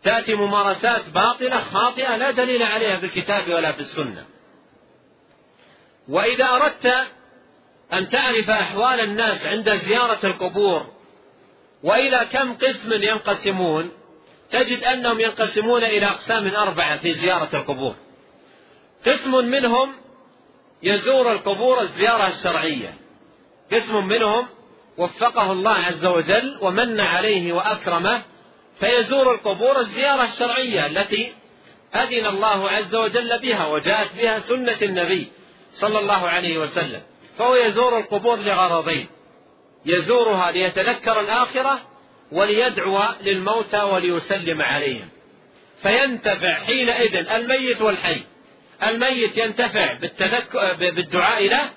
تأتي 0.03 0.35
ممارسات 0.35 1.09
باطلة 1.09 1.61
خاطئة 1.61 2.17
لا 2.17 2.31
دليل 2.31 2.63
عليها 2.63 2.97
في 2.97 3.07
الكتاب 3.07 3.49
ولا 3.49 3.73
في 3.73 3.81
السنة. 3.81 4.25
وإذا 6.09 6.45
أردت 6.45 7.07
أن 7.93 8.09
تعرف 8.09 8.51
أحوال 8.51 9.01
الناس 9.01 9.47
عند 9.47 9.75
زيارة 9.75 10.27
القبور 10.27 10.87
وإلى 11.83 12.27
كم 12.33 12.55
قسم 12.55 12.93
ينقسمون 12.93 13.91
تجد 14.51 14.85
أنهم 14.85 15.21
ينقسمون 15.21 15.85
إلى 15.85 16.07
أقسام 16.07 16.49
أربعة 16.49 16.99
في 16.99 17.13
زيارة 17.13 17.49
القبور. 17.55 17.95
قسم 19.07 19.31
منهم 19.31 19.93
يزور 20.85 21.33
القبور 21.33 21.83
الزيارة 21.83 22.29
الشرعية. 22.29 22.95
قسم 23.73 24.07
منهم 24.07 24.47
وفقه 24.99 25.53
الله 25.53 25.75
عز 25.75 26.07
وجل 26.07 26.59
ومن 26.61 27.01
عليه 27.01 27.53
وأكرمه 27.53 28.23
فيزور 28.81 29.35
القبور 29.35 29.79
الزيارة 29.79 30.25
الشرعية 30.25 30.87
التي 30.87 31.33
أذن 31.95 32.27
الله 32.27 32.71
عز 32.71 32.95
وجل 32.95 33.39
بها 33.39 33.67
وجاءت 33.67 34.17
بها 34.17 34.39
سنة 34.39 34.79
النبي 34.83 35.33
صلى 35.73 35.99
الله 35.99 36.29
عليه 36.29 36.59
وسلم 36.59 37.03
فهو 37.39 37.55
يزور 37.55 37.99
القبور 37.99 38.39
لغرضين. 38.39 39.07
يزورها 39.87 40.51
ليتذكر 40.51 41.21
الآخرة 41.21 41.81
وليدعو 42.33 42.99
للموتى 43.23 43.83
وليسلم 43.83 44.63
عليهم. 44.63 45.09
فينتفع 45.83 46.55
حينئذ 46.55 47.15
الميت 47.33 47.83
والحي. 47.83 48.21
الميت 48.89 49.37
ينتفع 49.37 49.99
بالدعاء 50.79 51.49
له 51.49 51.71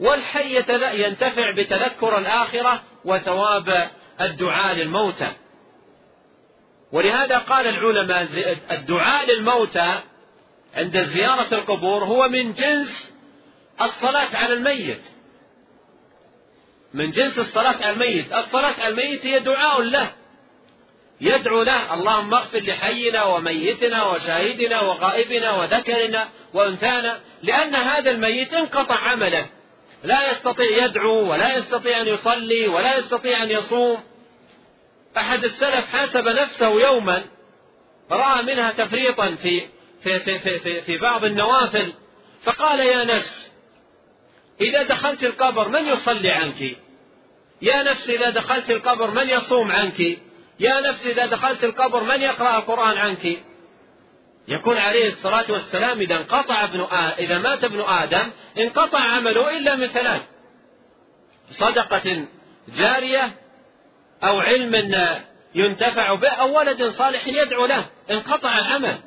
والحي 0.00 0.56
ينتفع 0.92 1.54
بتذكر 1.56 2.18
الآخرة 2.18 2.82
وثواب 3.04 3.90
الدعاء 4.20 4.74
للموتى. 4.74 5.28
ولهذا 6.92 7.38
قال 7.38 7.66
العلماء 7.66 8.28
الدعاء 8.70 9.30
للموتى 9.30 10.00
عند 10.74 11.02
زيارة 11.02 11.54
القبور 11.54 12.04
هو 12.04 12.28
من 12.28 12.52
جنس 12.52 13.12
الصلاة 13.80 14.36
على 14.36 14.54
الميت. 14.54 15.02
من 16.94 17.10
جنس 17.10 17.38
الصلاة 17.38 17.76
على 17.86 17.90
الميت. 17.90 18.32
الصلاة 18.32 18.74
على 18.80 18.88
الميت 18.88 19.26
هي 19.26 19.38
دعاء 19.38 19.82
له. 19.82 20.12
يدعو 21.20 21.62
له 21.62 21.94
اللهم 21.94 22.34
اغفر 22.34 22.58
لحينا 22.58 23.24
وميتنا 23.24 24.04
وشاهدنا 24.04 24.80
وغائبنا 24.80 25.50
وذكرنا 25.50 26.28
وانثانا 26.54 27.20
لأن 27.42 27.74
هذا 27.74 28.10
الميت 28.10 28.54
انقطع 28.54 28.94
عمله. 28.94 29.46
لا 30.04 30.30
يستطيع 30.30 30.84
يدعو 30.84 31.32
ولا 31.32 31.56
يستطيع 31.56 32.00
أن 32.00 32.08
يصلي 32.08 32.68
ولا 32.68 32.98
يستطيع 32.98 33.42
أن 33.42 33.50
يصوم. 33.50 34.00
أحد 35.16 35.44
السلف 35.44 35.86
حاسب 35.88 36.28
نفسه 36.28 36.68
يوما 36.68 37.24
رأى 38.10 38.42
منها 38.42 38.72
تفريطا 38.72 39.34
في 39.34 39.68
في 40.02 40.18
في 40.18 40.38
في, 40.38 40.58
في, 40.58 40.80
في 40.80 40.98
بعض 40.98 41.24
النوافل 41.24 41.92
فقال 42.42 42.80
يا 42.80 43.04
نفس 43.04 43.52
إذا 44.60 44.82
دخلت 44.82 45.24
القبر 45.24 45.68
من 45.68 45.86
يصلي 45.86 46.30
عنك؟ 46.30 46.76
يا 47.62 47.82
نفس 47.82 48.08
إذا 48.08 48.30
دخلت 48.30 48.70
القبر 48.70 49.10
من 49.10 49.28
يصوم 49.28 49.72
عنك؟ 49.72 50.18
يا 50.62 50.80
نفس 50.80 51.06
إذا 51.06 51.26
دخلت 51.26 51.64
القبر 51.64 52.02
من 52.02 52.20
يقرأ 52.20 52.58
القرآن 52.58 52.98
عنك؟ 52.98 53.38
يكون 54.48 54.76
عليه 54.76 55.08
الصلاة 55.08 55.44
والسلام 55.48 56.00
إذا 56.00 56.14
انقطع 56.16 56.64
ابن 56.64 56.80
آدم 56.80 57.14
إذا 57.18 57.38
مات 57.38 57.64
ابن 57.64 57.80
آدم 57.80 58.30
انقطع 58.58 58.98
عمله 58.98 59.58
إلا 59.58 59.76
من 59.76 59.86
ثلاث. 59.86 60.22
صدقة 61.50 62.26
جارية 62.68 63.34
أو 64.24 64.40
علم 64.40 64.74
ينتفع 65.54 66.14
به 66.14 66.28
أو 66.28 66.58
ولد 66.58 66.84
صالح 66.84 67.26
يدعو 67.26 67.66
له 67.66 67.86
انقطع 68.10 68.58
العمل. 68.58 68.98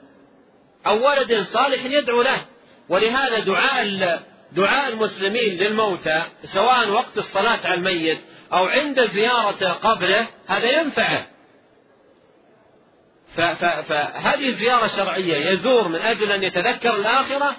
أو 0.87 1.07
ولد 1.07 1.41
صالح 1.41 1.85
يدعو 1.85 2.21
له. 2.21 2.45
ولهذا 2.89 3.39
دعاء 3.39 4.23
دعاء 4.51 4.93
المسلمين 4.93 5.57
للموتى 5.57 6.23
سواء 6.43 6.89
وقت 6.89 7.17
الصلاة 7.17 7.59
على 7.65 7.73
الميت 7.73 8.19
أو 8.53 8.65
عند 8.65 9.05
زيارة 9.05 9.69
قبره 9.69 10.27
هذا 10.47 10.81
ينفعه. 10.81 11.34
فهذه 13.35 14.51
زيارة 14.51 14.87
شرعية 14.87 15.49
يزور 15.49 15.87
من 15.87 15.99
أجل 15.99 16.31
أن 16.31 16.43
يتذكر 16.43 16.95
الآخرة 16.95 17.55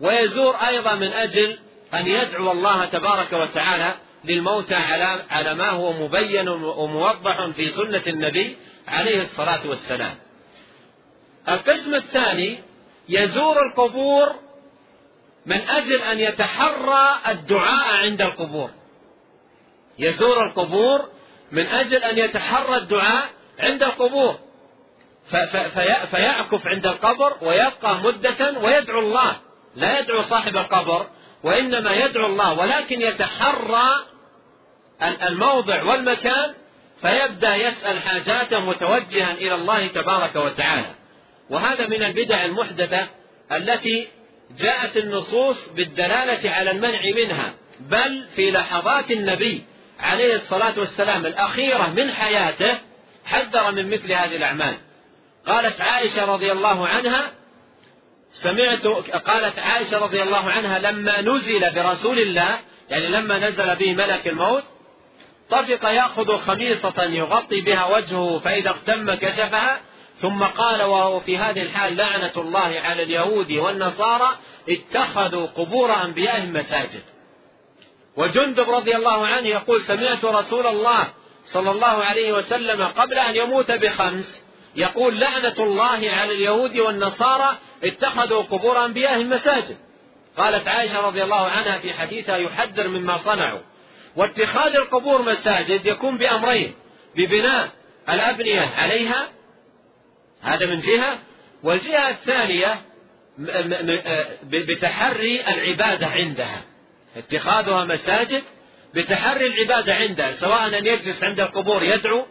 ويزور 0.00 0.54
أيضا 0.54 0.94
من 0.94 1.12
أجل 1.12 1.58
أن 1.94 2.06
يدعو 2.06 2.52
الله 2.52 2.84
تبارك 2.84 3.32
وتعالى 3.32 3.94
للموتى 4.24 4.74
على 4.74 5.24
على 5.30 5.54
ما 5.54 5.70
هو 5.70 5.92
مبين 5.92 6.48
وموضح 6.48 7.46
في 7.56 7.68
سنة 7.68 8.02
النبي 8.06 8.56
عليه 8.88 9.22
الصلاة 9.22 9.68
والسلام. 9.68 10.14
القسم 11.48 11.94
الثاني 11.94 12.58
يزور 13.08 13.62
القبور 13.66 14.34
من 15.46 15.60
أجل 15.60 16.02
أن 16.02 16.20
يتحرى 16.20 17.18
الدعاء 17.28 17.96
عند 17.96 18.22
القبور. 18.22 18.70
يزور 19.98 20.44
القبور 20.44 21.08
من 21.52 21.66
أجل 21.66 22.04
أن 22.04 22.18
يتحرى 22.18 22.76
الدعاء 22.76 23.30
عند 23.58 23.82
القبور. 23.82 24.38
فيعكف 26.10 26.66
عند 26.66 26.86
القبر 26.86 27.36
ويبقى 27.42 28.00
مدة 28.04 28.58
ويدعو 28.60 29.00
الله. 29.00 29.36
لا 29.76 29.98
يدعو 29.98 30.22
صاحب 30.22 30.56
القبر 30.56 31.06
وإنما 31.42 31.92
يدعو 31.92 32.26
الله. 32.26 32.58
ولكن 32.58 33.02
يتحرى 33.02 34.06
الموضع 35.28 35.82
والمكان 35.82 36.54
فيبدأ 37.02 37.54
يسأل 37.54 37.98
حاجاته 37.98 38.60
متوجها 38.60 39.32
إلى 39.32 39.54
الله 39.54 39.86
تبارك 39.86 40.36
وتعالى. 40.36 40.94
وهذا 41.50 41.86
من 41.86 42.02
البدع 42.02 42.44
المحدثة 42.44 43.08
التي 43.52 44.08
جاءت 44.58 44.96
النصوص 44.96 45.68
بالدلالة 45.68 46.50
على 46.50 46.70
المنع 46.70 47.00
منها. 47.16 47.54
بل 47.80 48.24
في 48.36 48.50
لحظات 48.50 49.10
النبي 49.10 49.64
عليه 50.00 50.34
الصلاة 50.34 50.78
والسلام 50.78 51.26
الأخيرة 51.26 51.90
من 51.96 52.10
حياته 52.10 52.78
حذر 53.24 53.72
من 53.72 53.90
مثل 53.90 54.12
هذه 54.12 54.36
الأعمال. 54.36 54.74
قالت 55.46 55.80
عائشة 55.80 56.34
رضي 56.34 56.52
الله 56.52 56.88
عنها 56.88 57.32
سمعت 58.32 58.86
قالت 59.26 59.58
عائشة 59.58 60.04
رضي 60.04 60.22
الله 60.22 60.50
عنها 60.50 60.78
لما 60.78 61.20
نزل 61.20 61.70
برسول 61.74 62.18
الله 62.18 62.58
يعني 62.90 63.08
لما 63.08 63.38
نزل 63.38 63.76
به 63.76 63.94
ملك 63.94 64.28
الموت 64.28 64.64
طفق 65.50 65.90
يأخذ 65.90 66.38
خميصة 66.38 67.02
يغطي 67.04 67.60
بها 67.60 67.96
وجهه 67.96 68.38
فإذا 68.38 68.70
اغتم 68.70 69.14
كشفها 69.14 69.80
ثم 70.20 70.44
قال 70.44 70.82
وهو 70.82 71.20
في 71.20 71.38
هذه 71.38 71.62
الحال 71.62 71.96
لعنة 71.96 72.32
الله 72.36 72.80
على 72.80 73.02
اليهود 73.02 73.52
والنصارى 73.52 74.36
اتخذوا 74.68 75.46
قبور 75.46 75.90
أنبيائهم 76.04 76.52
مساجد 76.52 77.02
وجندب 78.16 78.70
رضي 78.70 78.96
الله 78.96 79.26
عنه 79.26 79.48
يقول 79.48 79.80
سمعت 79.80 80.24
رسول 80.24 80.66
الله 80.66 81.08
صلى 81.46 81.70
الله 81.70 82.04
عليه 82.04 82.32
وسلم 82.32 82.84
قبل 82.84 83.18
أن 83.18 83.36
يموت 83.36 83.70
بخمس 83.70 84.41
يقول 84.76 85.20
لعنة 85.20 85.54
الله 85.58 86.10
على 86.10 86.32
اليهود 86.32 86.78
والنصارى 86.78 87.58
اتخذوا 87.84 88.42
قبور 88.42 88.84
أنبيائهم 88.84 89.30
مساجد 89.30 89.76
قالت 90.36 90.68
عائشة 90.68 91.06
رضي 91.06 91.22
الله 91.22 91.48
عنها 91.48 91.78
في 91.78 91.92
حديثها 91.92 92.36
يحذر 92.36 92.88
مما 92.88 93.16
صنعوا. 93.18 93.60
واتخاذ 94.16 94.76
القبور 94.76 95.22
مساجد 95.22 95.86
يكون 95.86 96.18
بأمرين 96.18 96.74
ببناء 97.16 97.68
الأبنية 98.08 98.60
عليها 98.60 99.28
هذا 100.40 100.66
من 100.66 100.80
جهة 100.80 101.18
والجهة 101.62 102.10
الثانية 102.10 102.80
بتحري 104.44 105.40
العبادة 105.40 106.06
عندها. 106.06 106.62
اتخاذها 107.16 107.84
مساجد 107.84 108.42
بتحري 108.94 109.46
العبادة 109.46 109.92
عندها 109.92 110.30
سواء 110.30 110.78
أن 110.78 110.86
يجلس 110.86 111.24
عند 111.24 111.40
القبور 111.40 111.82
يدعو 111.82 112.26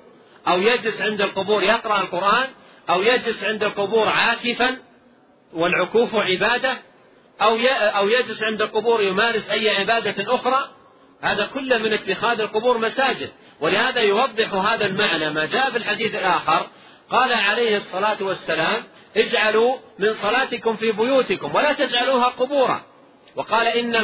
أو 0.48 0.62
يجلس 0.62 1.02
عند 1.02 1.22
القبور 1.22 1.64
يقرأ 1.64 2.02
القرآن 2.02 2.50
أو 2.90 3.02
يجلس 3.02 3.44
عند 3.44 3.64
القبور 3.64 4.10
عاكفا 4.10 4.78
والعكوف 5.54 6.16
عبادة 6.16 6.82
أو 7.42 7.58
أو 7.72 8.10
يجلس 8.10 8.44
عند 8.44 8.62
القبور 8.62 9.02
يمارس 9.02 9.50
أي 9.50 9.70
عبادة 9.70 10.36
أخرى. 10.36 10.70
هذا 11.22 11.46
كله 11.54 11.78
من 11.78 11.94
اتخاذ 11.94 12.40
القبور 12.42 12.78
مساجد. 12.78 13.30
ولهذا 13.60 14.02
يوضح 14.02 14.54
هذا 14.54 14.86
المعنى. 14.86 15.30
ما 15.30 15.46
جاء 15.46 15.72
في 15.72 15.78
الحديث 15.78 16.16
الآخر 16.16 16.68
قال 17.10 17.34
عليه 17.34 17.78
الصلاة 17.78 18.18
والسلام 18.24 18.84
اجعلوا 19.18 19.78
من 20.00 20.14
صلاتكم 20.14 20.76
في 20.76 20.92
بيوتكم 20.92 21.56
ولا 21.56 21.74
تجعلوها 21.74 22.26
قبورا. 22.26 22.82
وقال 23.36 23.68
إن 23.68 23.96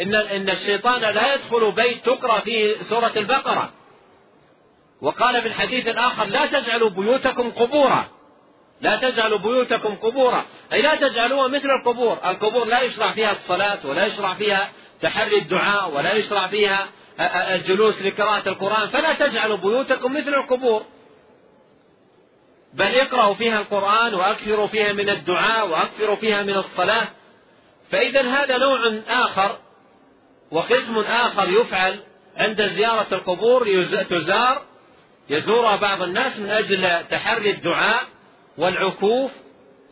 إن 0.00 0.14
إن 0.14 0.50
الشيطان 0.50 1.00
لا 1.00 1.34
يدخل 1.34 1.72
بيت 1.72 2.06
تقرأ 2.06 2.40
فيه 2.40 2.76
سورة 2.76 3.12
البقرة. 3.16 3.72
وقال 5.02 5.42
في 5.42 5.48
الحديث 5.48 5.88
الآخر 5.88 6.24
لا 6.24 6.46
تجعلوا 6.46 6.90
بيوتكم 6.90 7.50
قبورا. 7.50 8.04
لا 8.80 8.96
تجعلوا 8.96 9.38
بيوتكم 9.38 9.94
قبورا. 9.94 10.44
أي 10.72 10.82
لا 10.82 10.94
تجعلوها 10.94 11.48
مثل 11.48 11.70
القبور. 11.70 12.18
القبور 12.24 12.64
لا 12.64 12.80
يشرع 12.82 13.12
فيها 13.12 13.32
الصلاة 13.32 13.78
ولا 13.84 14.06
يشرع 14.06 14.34
فيها 14.34 14.70
تحري 15.00 15.38
الدعاء 15.38 15.90
ولا 15.90 16.14
يشرع 16.14 16.48
فيها 16.48 16.88
الجلوس 17.54 18.02
لقراءة 18.02 18.48
القرآن. 18.48 18.88
فلا 18.88 19.14
تجعلوا 19.14 19.56
بيوتكم 19.56 20.16
مثل 20.16 20.34
القبور. 20.34 20.84
بل 22.74 22.94
اقرأوا 22.94 23.34
فيها 23.34 23.60
القرآن 23.60 24.14
وأكثروا 24.14 24.66
فيها 24.66 24.92
من 24.92 25.08
الدعاء 25.08 25.68
وأكثروا 25.68 26.16
فيها 26.16 26.42
من 26.42 26.54
الصلاة. 26.54 27.08
فإذا 27.90 28.22
هذا 28.22 28.58
نوع 28.58 29.02
آخر 29.08 29.58
وقسم 30.50 30.98
آخر 30.98 31.60
يفعل 31.60 32.00
عند 32.36 32.62
زيارة 32.62 33.06
القبور 33.12 33.84
تزار 34.08 34.62
يزورها 35.30 35.76
بعض 35.76 36.02
الناس 36.02 36.38
من 36.38 36.50
أجل 36.50 37.04
تحري 37.10 37.50
الدعاء 37.50 38.04
والعكوف 38.58 39.30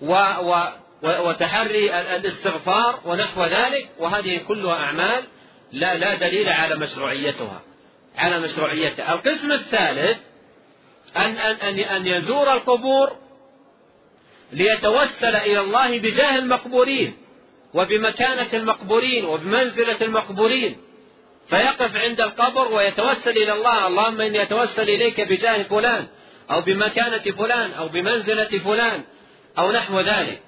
و 0.03 0.15
و 0.43 0.73
وتحري 1.03 2.01
الاستغفار 2.01 3.01
ونحو 3.05 3.45
ذلك 3.45 3.91
وهذه 3.99 4.41
كلها 4.49 4.75
أعمال 4.75 5.25
لا 5.73 5.95
لا 5.95 6.15
دليل 6.15 6.49
على 6.49 6.77
مشروعيتها. 6.77 7.63
على 8.17 8.41
مشروعيتها. 8.41 9.15
القسم 9.15 9.53
الثالث 9.53 10.19
أن 11.17 11.31
أن 11.31 11.57
أن 11.57 11.79
أن 11.79 12.07
يزور 12.07 12.53
القبور 12.53 13.17
ليتوسل 14.53 15.37
إلى 15.37 15.61
الله 15.61 15.99
بجاه 15.99 16.39
المقبورين 16.39 17.17
وبمكانة 17.75 18.49
المقبورين 18.55 19.25
وبمنزلة 19.25 20.03
المقبورين. 20.03 20.77
فيقف 21.53 21.97
عند 21.97 22.21
القبر 22.21 22.73
ويتوسل 22.73 23.31
إلى 23.31 23.53
الله. 23.53 23.87
اللهم 23.87 24.21
إني 24.21 24.43
أتوسل 24.43 24.83
إليك 24.83 25.21
بجاه 25.21 25.63
فلان 25.63 26.07
أو 26.51 26.61
بمكانة 26.61 27.37
فلان 27.39 27.73
أو 27.73 27.89
بمنزلة 27.89 28.59
فلان 28.59 29.05
أو 29.59 29.73
نحو 29.73 30.01
ذلك. 30.01 30.43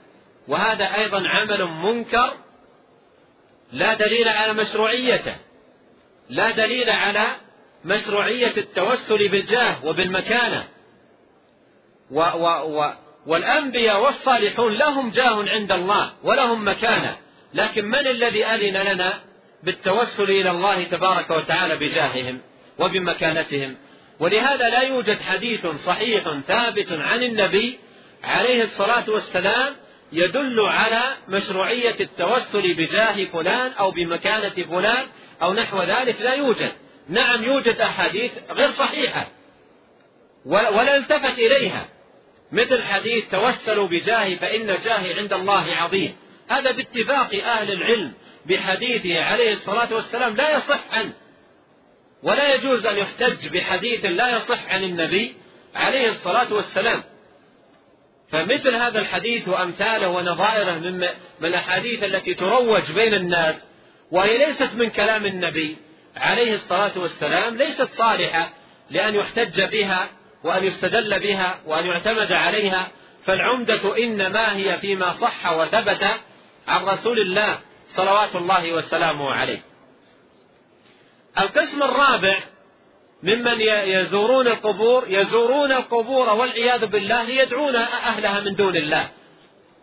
وهذا 0.48 0.84
أيضا 0.84 1.28
عمل 1.28 1.64
منكر 1.64 2.32
لا 3.72 3.94
دليل 3.94 4.28
على 4.28 4.52
مشروعيته 4.52 5.36
لا 6.28 6.50
دليل 6.50 6.90
على 6.90 7.26
مشروعية 7.84 8.52
التوسل 8.56 9.28
بالجاه 9.28 9.86
وبالمكانة. 9.86 10.64
و 12.10 12.20
و 12.20 12.46
و 12.80 12.92
والأنبياء 13.26 14.04
والصالحون 14.04 14.72
لهم 14.72 15.10
جاه 15.10 15.44
عند 15.48 15.72
الله 15.72 16.12
ولهم 16.22 16.68
مكانة. 16.68 17.16
لكن 17.54 17.84
من 17.84 18.06
الذي 18.06 18.44
أذن 18.44 18.92
لنا؟ 18.92 19.33
بالتوسل 19.64 20.30
إلى 20.30 20.50
الله 20.50 20.84
تبارك 20.84 21.30
وتعالى 21.30 21.76
بجاههم 21.76 22.40
وبمكانتهم. 22.78 23.76
ولهذا 24.20 24.68
لا 24.68 24.80
يوجد 24.80 25.20
حديث 25.20 25.66
صحيح 25.66 26.24
ثابت 26.48 26.92
عن 26.92 27.22
النبي 27.22 27.78
عليه 28.24 28.62
الصلاة 28.62 29.04
والسلام 29.08 29.76
يدل 30.12 30.60
على 30.60 31.02
مشروعية 31.28 31.96
التوسل 32.00 32.74
بجاه 32.74 33.24
فلان 33.24 33.72
أو 33.72 33.90
بمكانة 33.90 34.48
فلان 34.48 35.06
أو 35.42 35.54
نحو 35.54 35.82
ذلك. 35.82 36.20
لا 36.20 36.34
يوجد. 36.34 36.72
نعم 37.08 37.44
يوجد 37.44 37.80
أحاديث 37.80 38.32
غير 38.50 38.70
صحيحة 38.70 39.28
ولا 40.46 40.96
التفت 40.96 41.38
إليها. 41.38 41.88
مثل 42.52 42.82
حديث 42.82 43.30
توسلوا 43.30 43.88
بجاهي 43.88 44.36
فإن 44.36 44.66
جاهي 44.66 45.20
عند 45.20 45.32
الله 45.32 45.64
عظيم. 45.80 46.16
هذا 46.48 46.70
باتفاق 46.70 47.34
أهل 47.34 47.72
العلم. 47.72 48.12
بحديثه 48.46 49.20
عليه 49.20 49.52
الصلاة 49.52 49.94
والسلام 49.94 50.36
لا 50.36 50.56
يصح 50.56 50.80
عنه. 50.92 51.12
ولا 52.22 52.54
يجوز 52.54 52.86
أن 52.86 52.98
يحتج 52.98 53.48
بحديث 53.48 54.04
لا 54.04 54.36
يصح 54.36 54.72
عن 54.74 54.82
النبي 54.82 55.34
عليه 55.74 56.08
الصلاة 56.08 56.52
والسلام. 56.52 57.04
فمثل 58.28 58.74
هذا 58.74 59.00
الحديث 59.00 59.48
وأمثاله 59.48 60.08
ونظائره 60.08 60.78
من 60.78 60.98
من 61.40 61.48
الأحاديث 61.48 62.04
التي 62.04 62.34
تروج 62.34 62.92
بين 62.92 63.14
الناس 63.14 63.64
وهي 64.10 64.38
ليست 64.38 64.74
من 64.74 64.90
كلام 64.90 65.26
النبي 65.26 65.76
عليه 66.16 66.52
الصلاة 66.52 66.92
والسلام 66.96 67.56
ليست 67.56 67.88
صالحة 67.94 68.52
لأن 68.90 69.14
يحتج 69.14 69.62
بها 69.62 70.08
وأن 70.44 70.64
يستدل 70.64 71.20
بها 71.20 71.60
وأن 71.66 71.86
يعتمد 71.86 72.32
عليها. 72.32 72.88
فالعمدة 73.24 73.98
إنما 73.98 74.56
هي 74.56 74.78
فيما 74.78 75.12
صح 75.12 75.52
وثبت 75.52 76.04
عن 76.68 76.84
رسول 76.84 77.18
الله 77.18 77.58
صلوات 77.96 78.36
الله 78.36 78.72
وسلامه 78.72 79.34
عليه. 79.34 79.62
القسم 81.38 81.82
الرابع 81.82 82.38
ممن 83.22 83.60
يزورون 83.60 84.46
القبور 84.46 85.04
يزورون 85.08 85.72
القبور 85.72 86.28
والعياذ 86.28 86.86
بالله 86.86 87.22
ليدعون 87.22 87.76
أهلها 87.76 88.40
من 88.40 88.54
دون 88.54 88.76
الله 88.76 89.08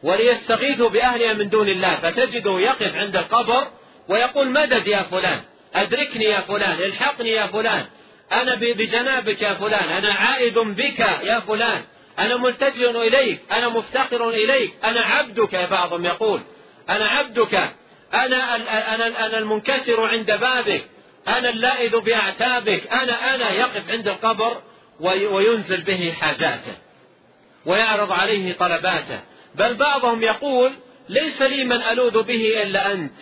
وليستغيثوا 0.03 0.89
بأهلها 0.89 1.33
من 1.33 1.49
دون 1.49 1.69
الله. 1.69 1.95
فتجده 1.95 2.59
يقف 2.59 2.95
عند 2.95 3.15
القبر 3.15 3.67
ويقول 4.09 4.49
مدد 4.49 4.87
يا 4.87 4.97
فلان؟ 4.97 5.41
أدركني 5.73 6.25
يا 6.25 6.39
فلان 6.39 6.79
الحقني 6.79 7.29
يا 7.29 7.47
فلان 7.47 7.85
أنا 8.31 8.55
بجنابك 8.55 9.41
يا 9.41 9.53
فلان 9.53 9.89
أنا 9.89 10.13
عائد 10.13 10.59
بك 10.59 10.99
يا 10.99 11.39
فلان 11.39 11.83
أنا 12.19 12.37
ملتجئ 12.37 12.89
إليك 12.89 13.39
أنا 13.51 13.69
مفتقر 13.69 14.29
إليك 14.29 14.73
أنا 14.83 14.99
عبدك. 15.01 15.55
بعضهم 15.55 16.05
يقول 16.05 16.41
أنا 16.89 17.05
عبدك 17.05 17.71
أنا 18.13 18.55
أنا 18.95 19.25
أنا 19.25 19.37
المنكسر 19.37 20.05
عند 20.05 20.31
بابك. 20.31 20.85
أنا 21.27 21.49
اللائذ 21.49 21.99
بأعتابك. 21.99 22.87
أنا 22.93 23.35
أنا 23.35 23.51
يقف 23.51 23.89
عند 23.89 24.07
القبر 24.07 24.61
وينزل 24.99 25.81
به 25.83 26.13
حاجاته 26.19 26.75
ويعرض 27.65 28.11
عليه 28.11 28.53
طلباته. 28.53 29.19
بل 29.55 29.73
بعضهم 29.73 30.23
يقول 30.23 30.71
ليس 31.09 31.41
لي 31.41 31.63
من 31.63 31.81
ألوذ 31.81 32.23
به 32.23 32.63
إلا 32.63 32.93
أنت. 32.93 33.13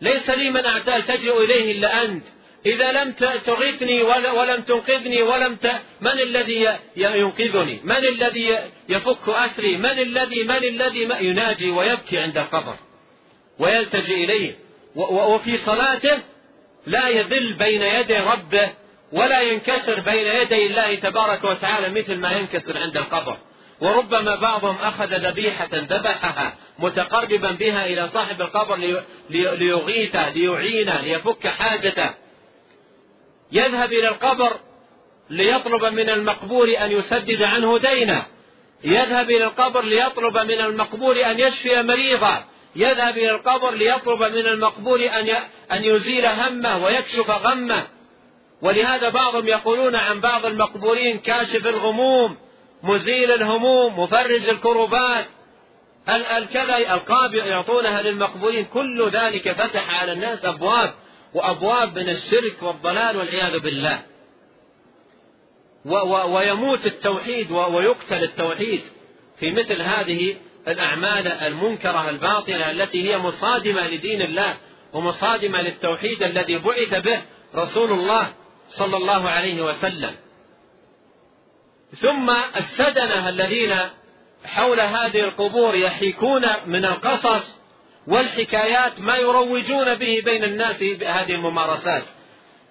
ليس 0.00 0.30
لي 0.30 0.50
من 0.50 0.66
ألتجئ 0.66 1.44
إليه 1.44 1.72
إلا 1.72 2.04
أنت. 2.04 2.24
إذا 2.66 2.92
لم 2.92 3.12
تغثني 3.46 4.02
ولم 4.02 4.62
تنقذني 4.62 5.22
ولم 5.22 5.56
ت... 5.56 5.66
من 6.00 6.20
الذي 6.20 6.68
ينقذني؟ 6.96 7.80
من 7.84 7.96
الذي 7.96 8.58
يفك 8.88 9.28
أسري؟ 9.28 9.76
من 9.76 9.98
الذي 9.98 10.44
من 10.44 10.64
الذي 10.64 11.08
يناجي 11.20 11.70
ويبكي 11.70 12.18
عند 12.18 12.38
القبر؟ 12.38 12.76
ويلتجئ 13.58 14.24
إليه. 14.24 14.54
وفي 15.10 15.56
صلاته 15.56 16.18
لا 16.86 17.08
يذل 17.08 17.52
بين 17.52 17.82
يدي 17.82 18.16
ربه 18.16 18.70
ولا 19.12 19.40
ينكسر 19.40 20.00
بين 20.00 20.26
يدي 20.26 20.66
الله 20.66 20.94
تبارك 20.94 21.44
وتعالى 21.44 21.88
مثل 21.88 22.16
ما 22.16 22.32
ينكسر 22.32 22.78
عند 22.78 22.96
القبر. 22.96 23.36
وربما 23.80 24.36
بعضهم 24.36 24.76
أخذ 24.82 25.14
ذبيحة 25.14 25.68
ذبحها 25.72 26.56
متقربا 26.78 27.50
بها 27.50 27.86
إلى 27.86 28.08
صاحب 28.08 28.40
القبر 28.40 29.02
ليغيثه 29.30 30.30
ليعينه 30.30 31.00
ليفك 31.00 31.48
حاجته. 31.48 32.10
يذهب 33.52 33.92
إلى 33.92 34.08
القبر 34.08 34.56
ليطلب 35.30 35.84
من 35.84 36.08
المقبور 36.08 36.74
أن 36.84 36.92
يسدد 36.92 37.42
عنه 37.42 37.78
دينه. 37.78 38.26
يذهب 38.84 39.30
إلى 39.30 39.44
القبر 39.44 39.84
ليطلب 39.84 40.38
من 40.38 40.60
المقبور 40.60 41.24
أن 41.24 41.40
يشفي 41.40 41.82
مريضا 41.82 42.44
يذهب 42.76 43.18
إلى 43.18 43.30
القبر 43.30 43.70
ليطلب 43.70 44.22
من 44.22 44.46
المقبور 44.46 45.00
أن 45.00 45.28
أن 45.72 45.84
يزيل 45.84 46.26
همه 46.26 46.84
ويكشف 46.84 47.30
غمه. 47.30 47.86
ولهذا 48.62 49.08
بعضهم 49.08 49.48
يقولون 49.48 49.96
عن 49.96 50.20
بعض 50.20 50.46
المقبورين 50.46 51.18
كاشف 51.18 51.66
الغموم 51.66 52.36
مزيل 52.82 53.30
الهموم 53.30 54.00
مفرج 54.00 54.48
الكروبات. 54.48 55.26
الكذا 56.08 56.76
الألقاب 56.76 57.34
يعطونها 57.34 58.02
للمقبورين 58.02 58.64
كل 58.64 59.10
ذلك 59.10 59.52
فتح 59.52 60.00
على 60.00 60.12
الناس 60.12 60.44
أبواب 60.44 60.94
وأبواب 61.34 61.98
من 61.98 62.08
الشرك 62.08 62.62
والضلال 62.62 63.16
والعياذ 63.16 63.58
بالله. 63.58 64.02
ويموت 66.26 66.86
التوحيد 66.86 67.50
ويقتل 67.50 68.22
التوحيد 68.22 68.80
في 69.36 69.52
مثل 69.52 69.82
هذه 69.82 70.36
الأعمال 70.68 71.26
المنكرة 71.28 72.10
الباطلة 72.10 72.70
التي 72.70 73.10
هي 73.10 73.18
مصادمة 73.18 73.88
لدين 73.88 74.22
الله 74.22 74.56
ومصادمة 74.92 75.62
للتوحيد 75.62 76.22
الذي 76.22 76.58
بعث 76.58 76.94
به 76.94 77.22
رسول 77.54 77.92
الله 77.92 78.28
صلى 78.68 78.96
الله 78.96 79.28
عليه 79.28 79.62
وسلم. 79.62 80.14
ثم 82.00 82.30
السدنة 82.56 83.28
الذين 83.28 83.76
حول 84.44 84.80
هذه 84.80 85.20
القبور 85.20 85.74
يحيكون 85.74 86.46
من 86.66 86.84
القصص 86.84 87.58
والحكايات 88.06 89.00
ما 89.00 89.16
يروجون 89.16 89.94
به 89.94 90.22
بين 90.24 90.44
الناس 90.44 90.76
بهذه 90.76 91.34
الممارسات. 91.34 92.02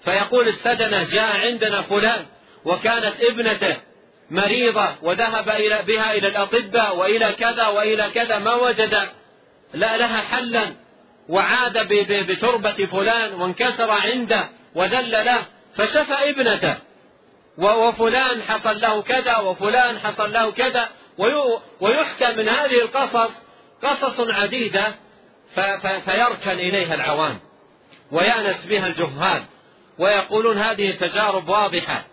فيقول 0.04 0.48
السدنة 0.48 1.04
جاء 1.04 1.38
عندنا 1.38 1.82
فلان 1.82 2.26
وكانت 2.66 3.14
ابنته 3.22 3.78
مريضة 4.32 4.96
وذهب 5.02 5.46
بها 5.86 6.14
إلى 6.14 6.28
الأطباء 6.28 6.96
وإلى 6.96 7.34
كذا 7.34 7.68
وإلى 7.68 8.10
كذا 8.10 8.40
ما 8.40 8.54
وجد 8.54 9.10
لا 9.74 9.98
لها 9.98 10.22
حلا. 10.22 10.76
وعاد 11.30 11.88
بتربة 12.32 12.86
فلان 12.86 13.34
وانكسر 13.34 13.92
عنده 13.92 14.50
وذل 14.76 15.12
له 15.12 15.46
فشفى 15.76 16.30
ابنته. 16.30 16.76
وفلان 17.58 18.42
حصل 18.42 18.82
له 18.82 19.02
كذا 19.02 19.38
وفلان 19.38 20.00
حصل 20.00 20.34
له 20.34 20.52
كذا. 20.52 20.90
ويحكى 21.80 22.36
من 22.38 22.50
هذه 22.50 22.82
القصص 22.82 23.32
قصص 23.84 24.20
عديدة 24.20 24.96
فيركن 26.06 26.52
إليها 26.52 26.94
العوام. 26.94 27.40
ويأنس 28.12 28.66
بها 28.66 28.88
الجهال. 28.88 29.44
ويقولون 30.00 30.58
هذه 30.58 30.92
تجارب 30.92 31.50
واضحة. 31.50 32.06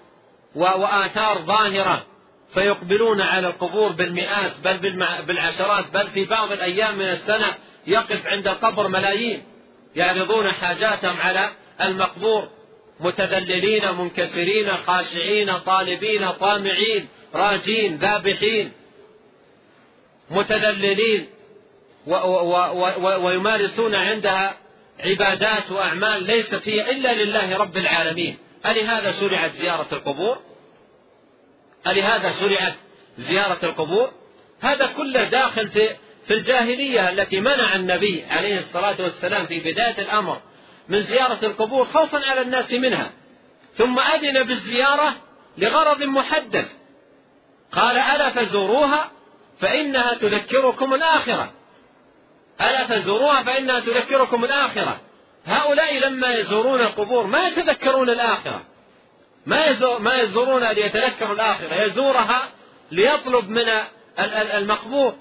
وآثار 0.55 1.39
ظاهرة. 1.39 2.07
فيقبلون 2.55 3.21
على 3.21 3.49
القبور 3.49 3.93
بالمئات 3.93 4.53
بل 4.65 4.79
بالعشرات 5.27 5.91
بل 5.95 6.11
في 6.11 6.25
بعض 6.25 6.53
الأيام 6.53 6.99
من 6.99 7.05
السنة 7.05 7.55
يقف 7.87 8.27
عند 8.27 8.49
القبر 8.49 8.89
ملايين. 8.89 9.43
يعرضون 9.97 10.53
حاجاتهم 10.53 11.21
على 11.21 11.51
المقبور. 11.81 12.49
متذللين 13.01 13.95
منكسرين 13.95 14.71
خاشعين 14.71 15.59
طالبين 15.59 16.31
طامعين 16.31 17.09
راجين 17.35 17.97
ذابحين. 17.97 18.73
متذللين. 20.31 21.27
ويمارسون 23.23 23.95
عندها 23.95 24.57
عبادات 25.05 25.71
وأعمال 25.73 26.23
ليست 26.23 26.69
هي 26.69 26.91
إلا 26.91 27.25
لله 27.25 27.59
رب 27.59 27.77
العالمين. 27.77 28.39
ألهذا 28.67 29.13
شرعت 29.13 29.53
زيارة 29.53 29.87
القبور؟ 29.93 30.39
ألهذا 31.87 32.33
شرعت 32.33 32.75
زيارة 33.19 33.59
القبور؟ 33.63 34.11
هذا 34.61 34.87
كله 34.87 35.25
داخل 35.25 35.69
في 35.69 35.97
في 36.27 36.35
الجاهلية 36.35 37.09
التي 37.09 37.41
منع 37.41 37.75
النبي 37.75 38.25
عليه 38.25 38.59
الصلاة 38.59 38.97
والسلام 39.01 39.47
في 39.47 39.61
بداية 39.61 39.99
الأمر 39.99 40.41
من 40.89 41.03
زيارة 41.03 41.39
القبور 41.43 41.85
خوفا 41.85 42.19
على 42.19 42.41
الناس 42.41 42.73
منها. 42.73 43.13
ثم 43.79 43.99
أذن 43.99 44.43
بالزيارة 44.43 45.17
لغرض 45.59 46.03
محدد. 46.03 46.69
قال 47.73 47.99
ألا 47.99 48.31
فزوروها 48.31 49.11
فإنها 49.61 50.15
تذكركم 50.15 50.95
الآخرة. 50.95 51.53
ألا 52.61 52.87
فزوروها 52.87 53.43
فإنها 53.43 53.81
تذكركم 53.81 54.45
الآخرة. 54.45 55.01
هؤلاء 55.47 55.99
لما 55.99 56.35
يزورون 56.35 56.81
القبور 56.81 57.27
ما 57.27 57.49
يتذكرون 57.49 58.11
الآخرة. 58.11 58.65
ما 59.47 59.99
ما 59.99 60.21
يزورون 60.21 60.65
ليتذكروا 60.65 61.35
الآخرة. 61.35 61.83
يزورها 61.83 62.51
ليطلب 62.91 63.49
من 63.49 63.69
المقبور 64.57 65.15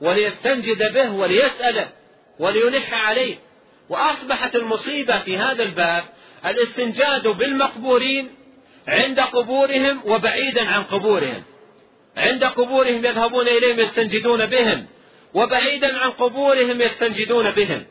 وليستنجد 0.00 0.92
به 0.94 1.12
وليسأله 1.12 1.88
وليلح 2.38 3.08
عليه. 3.08 3.36
وأصبحت 3.88 4.56
المصيبة 4.56 5.18
في 5.18 5.38
هذا 5.38 5.62
الباب 5.62 6.04
الاستنجاد 6.46 7.28
بالمقبورين 7.28 8.34
عند 8.88 9.20
قبورهم 9.20 10.00
وبعيدا 10.04 10.62
عن 10.62 10.82
قبورهم. 10.82 11.42
عند 12.16 12.44
قبورهم 12.44 13.04
يذهبون 13.04 13.48
إليهم 13.48 13.80
يستنجدون 13.80 14.46
بهم 14.46 14.86
وبعيدا 15.34 15.98
عن 15.98 16.10
قبورهم 16.10 16.80
يستنجدون 16.82 17.50
بهم. 17.50 17.84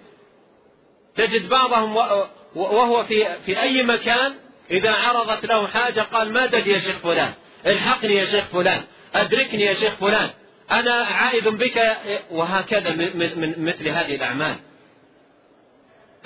تجد 1.20 1.50
بعضهم 1.50 1.96
وهو 2.56 3.06
في 3.06 3.28
في 3.46 3.62
أي 3.62 3.84
مكان 3.84 4.36
إذا 4.72 4.92
عرضت 4.92 5.46
له 5.46 5.68
حاجة 5.68 6.02
قال 6.02 6.34
مدد 6.34 6.68
يا 6.68 6.80
شيخ 6.80 6.98
فلان 6.98 7.34
الحقني 7.66 8.16
يا 8.16 8.26
شيخ 8.26 8.46
فلان 8.46 8.82
أدركني 9.16 9.64
يا 9.64 9.74
شيخ 9.74 9.94
فلان 9.94 10.30
أنا 10.72 10.94
عائد 10.94 11.48
بك 11.48 11.98
وهكذا 12.32 12.92
من 12.92 13.66
مثل 13.66 13.88
هذه 13.88 14.16
الأعمال. 14.16 14.56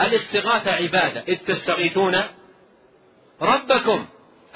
الاستغاثة 0.02 0.72
عبادة 0.72 1.24
إذ 1.28 1.38
تستغيثون 1.38 2.22
ربكم. 3.42 4.06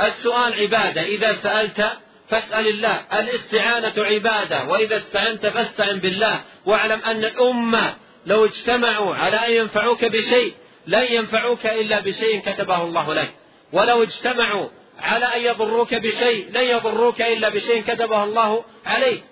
السؤال 0.02 0.54
عبادة 0.54 1.02
إذا 1.02 1.34
سألت 1.34 1.92
فاسأل 2.30 2.68
الله. 2.68 3.02
الاستعانة 3.20 3.94
عبادة 3.98 4.64
وإذا 4.66 4.98
استعنت 4.98 5.48
فاستعن 5.48 6.00
بالله. 6.00 6.42
واعلم 6.66 7.00
أن 7.00 7.26
الأمة 7.26 7.96
لو 8.28 8.46
اجتمعوا 8.46 9.16
على 9.16 9.36
أن 9.36 9.54
ينفعوك 9.54 10.06
بشيء 10.06 10.54
لن 10.88 11.06
ينفعوك 11.10 11.66
إلا 11.66 12.00
بشيء 12.00 12.40
كتبه 12.40 12.84
الله 12.84 13.14
لك. 13.14 13.34
ولو 13.74 14.04
اجتمعوا 14.04 14.70
على 15.00 15.26
أن 15.26 15.42
يضروك 15.42 15.94
بشيء 15.94 16.52
لن 16.52 16.64
يضروك 16.64 17.22
إلا 17.22 17.50
بشيء 17.50 17.82
كتبه 17.82 18.24
الله 18.24 18.64
عليك. 18.86 19.24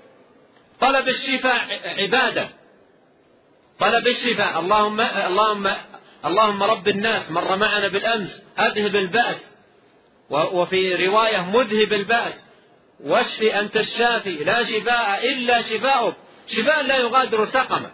طلب 0.79 1.07
الشفاء 1.07 1.59
عبادة. 2.01 2.49
طلب 3.79 4.07
الشفاء. 4.07 4.59
اللهم 4.59 5.01
اللهم 5.01 5.71
اللهم 6.25 6.63
رب 6.63 6.87
الناس 6.87 7.31
مر 7.31 7.55
معنا 7.55 7.87
بالأمس 7.87 8.43
أذهب 8.59 8.95
البأس. 8.95 9.51
وفي 10.29 11.07
رواية 11.07 11.49
مذهب 11.49 11.93
البأس. 11.93 12.45
واشف 13.03 13.41
أنت 13.43 13.77
الشافي 13.77 14.43
لا 14.43 14.63
شفاء 14.63 15.31
إلا 15.33 15.61
شفاؤك. 15.61 16.15
شفاء 16.47 16.81
لا 16.83 16.97
يغادر 16.97 17.45
سقما 17.45 17.91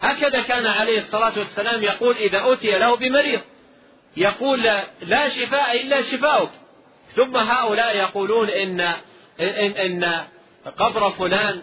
هكذا 0.00 0.42
كان 0.42 0.66
عليه 0.66 0.98
الصلاة 0.98 1.38
والسلام 1.38 1.82
يقول 1.82 2.16
إذا 2.16 2.52
أتي 2.52 2.70
له 2.70 2.96
بمريض. 2.96 3.40
يقول 4.16 4.62
لا 5.02 5.28
شفاء 5.28 5.82
إلا 5.82 6.02
شفاؤك. 6.02 6.50
ثم 7.14 7.36
هؤلاء 7.36 7.96
يقولون 7.96 8.50
إن 8.50 8.80
إن, 9.40 10.04
إن 10.04 10.24
قبر 10.78 11.10
فلان 11.10 11.62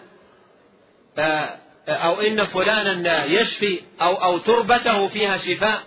آه، 1.18 1.58
أو 1.88 2.20
إن 2.20 2.46
فلانا 2.46 3.24
يشفي 3.24 3.80
أو 4.00 4.14
أو 4.14 4.38
تربته 4.38 5.08
فيها 5.08 5.36
شفاء. 5.36 5.82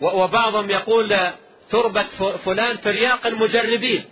وبعضهم 0.00 0.70
يقول 0.70 1.30
تربة 1.70 2.02
فلان 2.36 2.80
ترياق 2.80 3.26
المجربين. 3.26 4.04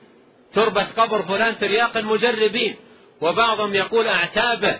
تربة 0.52 0.86
قبر 0.96 1.22
فلان 1.22 1.58
ترياق 1.58 1.96
المجربين. 1.96 2.76
وبعضهم 3.20 3.74
يقول 3.74 4.08
أعتابه 4.08 4.78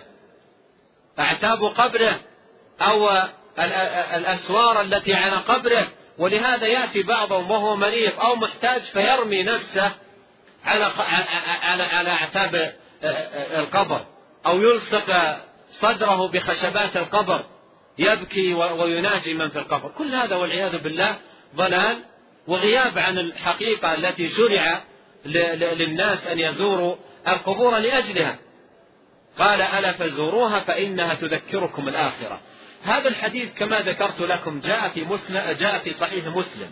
أعتاب 1.19 1.63
قبره. 1.63 2.32
أو 2.81 3.27
الأسوار 4.15 4.81
التي 4.81 5.13
على 5.13 5.35
قبره 5.35 5.87
ولهذا 6.17 6.67
يأتي 6.67 7.03
بعضهم 7.03 7.51
وهو 7.51 7.75
مريض 7.75 8.19
أو 8.19 8.35
محتاج 8.35 8.81
فيرمي 8.81 9.43
نفسه 9.43 9.91
على 10.65 10.85
على 11.63 11.83
على 11.83 12.09
أعتاب 12.09 12.73
القبر 13.59 14.05
أو 14.45 14.61
يلصق 14.61 15.37
صدره 15.71 16.27
بخشبات 16.27 16.97
القبر 16.97 17.39
يبكي 17.97 18.53
ويناجي 18.53 19.33
من 19.33 19.49
في 19.49 19.59
القبر. 19.59 19.91
كل 19.97 20.15
هذا 20.15 20.35
والعياذ 20.35 20.77
بالله 20.77 21.17
ضلال 21.55 21.97
وغياب 22.47 22.97
عن 22.97 23.17
الحقيقة 23.17 23.93
التي 23.93 24.29
شرع 24.29 24.81
للناس 25.25 26.27
أن 26.27 26.39
يزوروا 26.39 26.95
القبور 27.27 27.77
لأجلها. 27.77 28.39
قال 29.39 29.61
ألا 29.61 29.91
فزوروها 29.91 30.59
فإنها 30.59 31.13
تذكركم 31.13 31.87
الآخرة. 31.87 32.39
هذا 32.83 33.07
الحديث 33.07 33.53
كما 33.53 33.79
ذكرت 33.79 34.21
لكم 34.21 34.59
جاء 34.59 34.89
في 34.89 35.05
مسلم 35.05 35.55
جاء 35.59 35.79
في 35.79 35.93
صحيح 35.93 36.25
مسلم. 36.27 36.71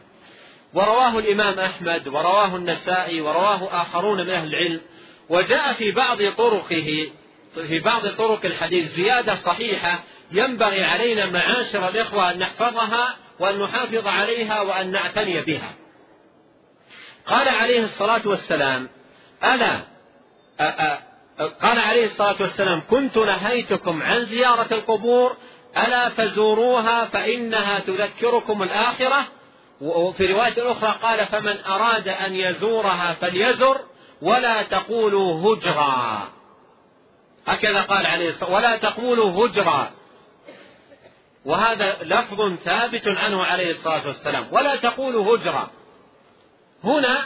ورواه 0.73 1.19
الإمام 1.19 1.59
أحمد 1.59 2.07
ورواه 2.07 2.55
النسائي 2.55 3.21
ورواه 3.21 3.81
آخرون 3.81 4.17
من 4.17 4.29
أهل 4.29 4.47
العلم 4.47 4.81
وجاء 5.29 5.73
في 5.73 5.91
بعض 5.91 6.17
طرقه 6.17 7.11
في 7.55 7.79
بعض 7.79 8.07
طرق 8.07 8.45
الحديث 8.45 8.91
زيادة 8.91 9.35
صحيحة 9.35 10.03
ينبغي 10.31 10.83
علينا 10.83 11.25
معاشر 11.25 11.87
الإخوة 11.87 12.31
أن 12.31 12.39
نحفظها 12.39 13.15
وأن 13.39 13.59
نحافظ 13.59 14.07
عليها 14.07 14.61
وأن 14.61 14.91
نعتني 14.91 15.41
بها. 15.41 15.73
قال 17.27 17.47
عليه 17.49 17.83
الصلاة 17.83 18.21
والسلام 18.25 18.89
ألا 19.43 19.81
قال 21.61 21.79
عليه 21.79 22.05
الصلاة 22.05 22.35
والسلام 22.39 22.83
كنت 22.89 23.17
نهيتكم 23.17 24.01
عن 24.01 24.25
زيارة 24.25 24.67
القبور 24.71 25.37
ألا 25.77 26.09
فزوروها 26.09 27.05
فإنها 27.05 27.79
تذكركم 27.79 28.63
الآخرة. 28.63 29.27
وفي 29.81 30.25
رواية 30.25 30.71
أخرى 30.71 30.95
قال 31.01 31.27
فمن 31.27 31.65
أراد 31.65 32.07
أن 32.07 32.35
يزورها 32.35 33.13
فليزر 33.13 33.81
ولا 34.21 34.63
تقولوا 34.63 35.55
هجرا. 35.55 36.27
هكذا 37.47 37.81
قال 37.81 38.05
عليه 38.05 38.29
الصلاة 38.29 38.51
ولا 38.51 38.77
تقولوا 38.77 39.47
هجرا. 39.47 39.91
وهذا 41.45 41.97
لفظ 42.03 42.55
ثابت 42.65 43.07
عنه 43.07 43.43
عليه 43.43 43.71
الصلاة 43.71 44.07
والسلام. 44.07 44.47
ولا 44.51 44.75
تقولوا 44.75 45.35
هجرا. 45.35 45.69
هنا 46.83 47.17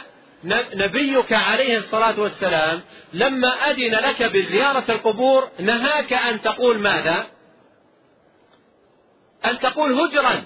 نبيك 0.74 1.32
عليه 1.32 1.76
الصلاة 1.76 2.20
والسلام 2.20 2.82
لما 3.12 3.48
أذن 3.48 3.94
لك 3.94 4.22
بزيارة 4.22 4.84
القبور 4.88 5.48
نهاك 5.60 6.12
أن 6.12 6.42
تقول 6.42 6.78
ماذا؟ 6.78 7.26
أن 9.50 9.58
تقول 9.58 9.92
هجرا. 9.92 10.44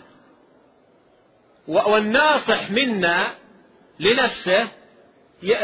والناصح 1.69 2.71
منا 2.71 3.35
لنفسه 4.01 4.69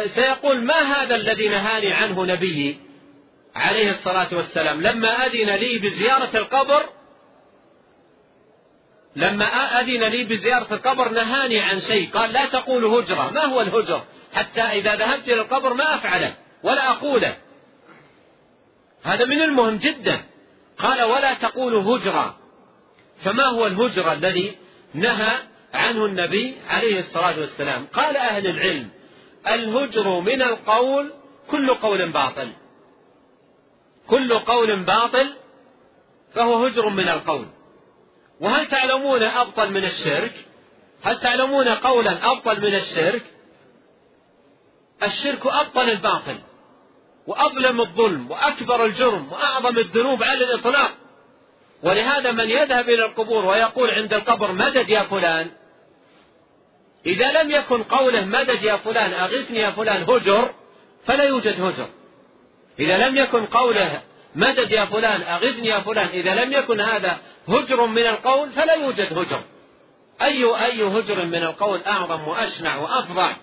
سيقول 0.07 0.64
ما 0.64 0.74
هذا 0.74 1.14
الذي 1.14 1.49
نهاني 1.49 1.93
عنه 1.93 2.26
نبيي 2.26 2.80
عليه 3.55 3.91
الصلاة 3.91 4.28
والسلام؟ 4.32 4.80
لما 4.80 5.26
أذن 5.26 5.51
لي 5.51 5.78
بزيارة 5.78 6.37
القبر 6.37 6.89
لما 9.16 9.45
أذن 9.80 10.05
لي 10.05 10.24
بزيارة 10.24 10.74
القبر 10.74 11.09
نهاني 11.09 11.61
عن 11.61 11.80
شيء. 11.80 12.11
قال 12.11 12.32
لا 12.32 12.47
تقول 12.47 12.84
هجرة. 12.84 13.30
ما 13.30 13.45
هو 13.45 13.61
الهجر؟ 13.61 14.03
حتى 14.34 14.61
إذا 14.61 14.95
ذهبت 14.95 15.28
إلى 15.28 15.41
القبر 15.41 15.74
ما 15.74 15.95
أفعله 15.95 16.34
ولا 16.62 16.91
أقوله. 16.91 17.37
هذا 19.03 19.24
من 19.24 19.43
المهم 19.43 19.76
جدا. 19.76 20.24
قال 20.78 21.03
ولا 21.03 21.34
تقول 21.34 21.74
هجرة. 21.74 22.39
فما 23.18 23.44
هو 23.44 23.66
الهجرة 23.66 24.12
الذي 24.12 24.56
نهى 24.94 25.38
عنه 25.74 26.06
النبي 26.06 26.56
عليه 26.68 27.00
الصلاة 27.00 27.40
والسلام؟ 27.40 27.86
قال 27.86 28.16
أهل 28.16 28.46
العلم 28.46 28.88
الهجر 29.48 30.20
من 30.20 30.42
القول 30.42 31.12
كل 31.50 31.74
قول 31.74 32.12
باطل. 32.12 32.52
كل 34.06 34.38
قول 34.38 34.84
باطل 34.84 35.32
فهو 36.34 36.66
هجر 36.66 36.88
من 36.88 37.08
القول. 37.08 37.46
وهل 38.40 38.66
تعلمون 38.66 39.22
أبطل 39.22 39.72
من 39.72 39.84
الشرك؟ 39.84 40.32
هل 41.02 41.20
تعلمون 41.20 41.68
قولا 41.68 42.32
أبطل 42.32 42.60
من 42.60 42.74
الشرك؟ 42.74 43.22
الشرك 45.02 45.46
أبطل 45.46 45.90
الباطل 45.90 46.38
وأظلم 47.26 47.80
الظلم 47.80 48.30
وأكبر 48.30 48.84
الجرم 48.84 49.32
وأعظم 49.32 49.78
الذنوب 49.78 50.22
على 50.22 50.44
الإطلاق. 50.44 50.94
ولهذا 51.83 52.33
من 52.33 52.51
يذهب 52.51 52.89
إلى 52.89 53.05
القبور 53.05 53.45
ويقول 53.45 53.91
عند 53.91 54.14
القبر 54.14 54.53
مدد 54.53 54.89
يا 54.89 55.03
فلان؟ 55.03 55.51
إذا 57.07 57.43
لم 57.43 57.51
يكن 57.51 57.83
قوله 57.83 58.24
مدد 58.24 58.62
يا 58.62 58.77
فلان 58.77 59.12
أغثني 59.12 59.59
يا 59.59 59.70
فلان 59.70 60.03
هجر 60.03 60.51
فلا 61.05 61.24
يوجد 61.24 61.61
هجر. 61.61 61.89
إذا 62.79 63.09
لم 63.09 63.16
يكن 63.16 63.47
قوله 63.47 64.03
مدد 64.35 64.70
يا 64.70 64.85
فلان 64.85 65.22
أغثني 65.22 65.68
يا 65.68 65.81
فلان 65.81 66.09
إذا 66.09 66.35
لم 66.35 66.53
يكن 66.53 66.81
هذا 66.81 67.18
هجر 67.49 67.87
من 67.87 68.07
القول 68.07 68.51
فلا 68.51 68.74
يوجد 68.74 69.18
هجر. 69.18 69.41
أي 70.22 70.45
أي 70.45 70.83
هجر 70.83 71.24
من 71.24 71.43
القول 71.43 71.81
أعظم 71.87 72.29
وأشنع 72.29 72.77
وأفظع 72.77 73.37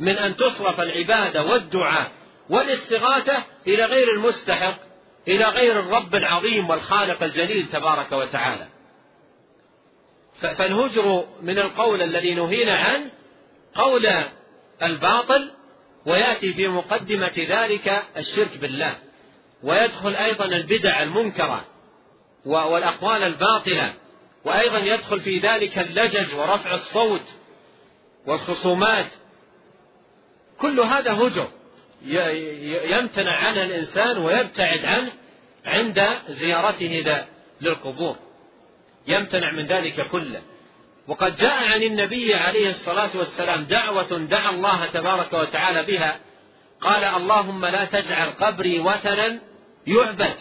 من 0.00 0.18
أن 0.18 0.36
تصرف 0.36 0.80
العبادة 0.80 1.42
والدعاء 1.42 2.10
والاستغاثة 2.50 3.42
إلى 3.66 3.84
غير 3.84 4.10
المستحق؟ 4.10 4.91
إلى 5.28 5.44
غير 5.44 5.80
الرب 5.80 6.14
العظيم 6.14 6.70
والخالق 6.70 7.22
الجليل 7.22 7.66
تبارك 7.66 8.12
وتعالى. 8.12 8.68
فالهجر 10.40 11.24
من 11.42 11.58
القول 11.58 12.02
الذي 12.02 12.34
نهينا 12.34 12.76
عنه 12.78 13.10
قول 13.74 14.06
الباطل 14.82 15.50
ويأتي 16.06 16.52
في 16.52 16.68
مقدمة 16.68 17.46
ذلك 17.48 18.02
الشرك 18.16 18.56
بالله. 18.56 18.98
ويدخل 19.62 20.14
أيضا 20.14 20.44
البدع 20.44 21.02
المنكرة 21.02 21.64
والأقوال 22.44 23.22
الباطلة 23.22 23.94
وأيضا 24.44 24.78
يدخل 24.78 25.20
في 25.20 25.38
ذلك 25.38 25.78
اللجج 25.78 26.34
ورفع 26.34 26.74
الصوت 26.74 27.24
والخصومات. 28.26 29.06
كل 30.58 30.80
هذا 30.80 31.12
هجر. 31.12 31.48
يمتنع 32.84 33.36
عنه 33.36 33.62
الإنسان 33.62 34.18
ويبتعد 34.18 34.84
عنه 34.84 35.12
عند 35.64 36.08
زيارته 36.28 37.24
للقبور. 37.60 38.16
يمتنع 39.06 39.50
من 39.50 39.66
ذلك 39.66 40.08
كله. 40.08 40.42
وقد 41.08 41.36
جاء 41.36 41.68
عن 41.68 41.82
النبي 41.82 42.34
عليه 42.34 42.68
الصلاة 42.68 43.10
والسلام 43.14 43.64
دعوة 43.64 44.18
دعا 44.18 44.50
الله 44.50 44.86
تبارك 44.86 45.32
وتعالى 45.32 45.82
بها. 45.82 46.20
قال 46.80 47.04
اللهم 47.04 47.66
لا 47.66 47.84
تجعل 47.84 48.30
قبري 48.30 48.80
وثنا 48.80 49.38
يعبد. 49.86 50.36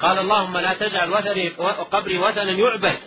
قال 0.00 0.18
اللهم 0.18 0.58
لا 0.58 0.74
تجعل 0.74 1.10
وثني 1.10 1.48
قبري 1.92 2.18
وثنا 2.18 2.50
يعبد. 2.50 2.98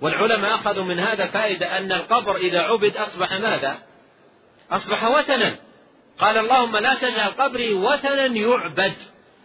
والعلماء 0.00 0.54
أخذوا 0.54 0.84
من 0.84 0.98
هذا 0.98 1.26
فائدة 1.26 1.78
أن 1.78 1.92
القبر 1.92 2.36
إذا 2.36 2.58
عبد 2.58 2.96
أصبح 2.96 3.32
ماذا؟ 3.32 3.78
أصبح 4.70 5.04
وثنا. 5.04 5.69
قال 6.20 6.38
اللهم 6.38 6.76
لا 6.76 6.94
تجعل 6.94 7.30
قبري 7.30 7.74
وثنا 7.74 8.26
يعبد. 8.26 8.94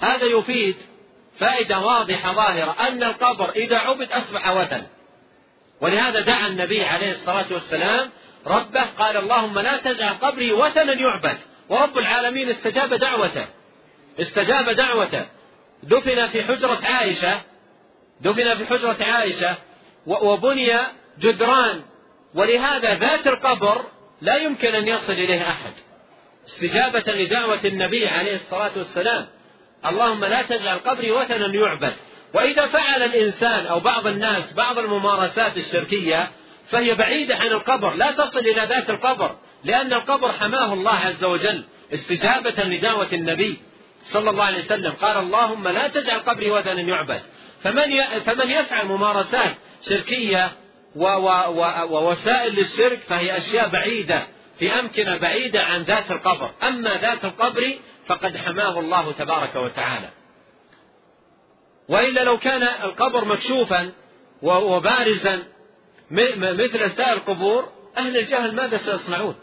هذا 0.02 0.26
يفيد 0.26 0.76
فائدة 1.40 1.80
واضحة 1.80 2.34
ظاهرة 2.34 2.76
أن 2.88 3.04
القبر 3.04 3.50
إذا 3.50 3.78
عبد 3.78 4.12
أصبح 4.12 4.50
وثن. 4.50 4.84
ولهذا 5.82 6.20
دعا 6.20 6.48
النبي 6.48 6.84
عليه 6.84 7.12
الصلاة 7.12 7.46
والسلام 7.52 8.10
ربه 8.48 8.82
قال 8.82 9.18
اللهم 9.18 9.60
لا 9.60 9.78
تجعل 9.78 10.14
قبري 10.14 10.52
وثنا 10.52 10.94
يعبد. 10.94 11.38
ورب 11.70 11.98
العالمين 11.98 12.50
استجاب 12.50 12.94
دعوته. 12.94 13.46
استجاب 14.20 14.70
دعوته. 14.70 15.26
دفن 15.84 16.28
في 16.28 16.44
حجرة 16.44 16.80
عائشة. 16.84 17.42
دفن 18.22 18.56
في 18.56 18.66
حجرة 18.66 18.98
عائشة. 19.02 19.56
وبني 20.06 20.78
جدران. 21.20 21.82
ولهذا 22.36 22.96
ذات 22.96 23.28
القبر 23.28 23.86
لا 24.22 24.36
يمكن 24.36 24.76
أن 24.76 24.88
يصل 24.88 25.14
إليه 25.14 25.42
أحد. 25.42 25.85
استجابة 26.48 27.04
لدعوة 27.08 27.60
النبي 27.66 28.08
عليه 28.08 28.36
الصلاة 28.36 28.72
والسلام. 28.76 29.28
اللهم 29.86 30.26
لا 30.26 30.42
تجعل 30.42 30.78
قبري 30.78 31.12
وثنا 31.12 31.56
يعبد. 31.56 31.94
وإذا 32.34 32.68
فعل 32.68 33.04
الإنسان 33.04 33.66
أو 33.66 33.80
بعض 33.80 34.08
الناس 34.08 34.54
بعض 34.54 34.80
الممارسات 34.80 35.58
الشركية 35.58 36.32
فهي 36.70 36.96
بعيدة 36.96 37.36
عن 37.36 37.48
القبر. 37.48 37.94
لا 37.94 38.12
تصل 38.12 38.40
إلى 38.40 38.62
ذات 38.66 38.90
القبر 38.90 39.36
لأن 39.64 39.94
القبر 39.94 40.32
حماه 40.32 40.74
الله 40.74 40.96
عز 40.96 41.24
وجل 41.24 41.64
استجابة 41.94 42.64
لدعوة 42.64 43.10
النبي 43.14 43.58
صلى 44.06 44.30
الله 44.30 44.44
عليه 44.44 44.60
وسلم. 44.60 44.92
قال 44.92 45.18
اللهم 45.18 45.68
لا 45.68 45.88
تجعل 45.88 46.20
قبري 46.20 46.52
وثنا 46.52 46.82
يعبد. 46.82 47.22
فمن 47.64 48.02
فمن 48.02 48.52
يفعل 48.52 48.86
ممارسات 48.86 49.56
شركية 49.90 50.52
ووسائل 51.90 52.56
للشرك 52.56 53.00
فهي 53.08 53.38
أشياء 53.38 53.70
بعيدة. 53.70 54.35
في 54.60 54.80
أمكنة 54.80 55.18
بعيدة 55.18 55.60
عن 55.62 55.82
ذات 55.82 56.12
القبر. 56.12 56.50
أما 56.64 56.98
ذات 56.98 57.26
القبر 57.26 57.64
فقد 58.08 58.38
حماه 58.38 58.80
الله 58.80 59.12
تبارك 59.12 59.56
وتعالى. 59.56 60.10
وإلا 61.90 62.24
لو 62.24 62.38
كان 62.38 62.64
القبر 62.64 63.26
مكشوفا 63.26 63.92
وبارزا 64.42 65.44
مثل 66.12 66.92
سائر 66.92 67.14
القبور 67.14 67.70
أهل 67.98 68.18
الجهل 68.18 68.56
ماذا 68.56 68.78
سيصنعون؟ 68.78 69.36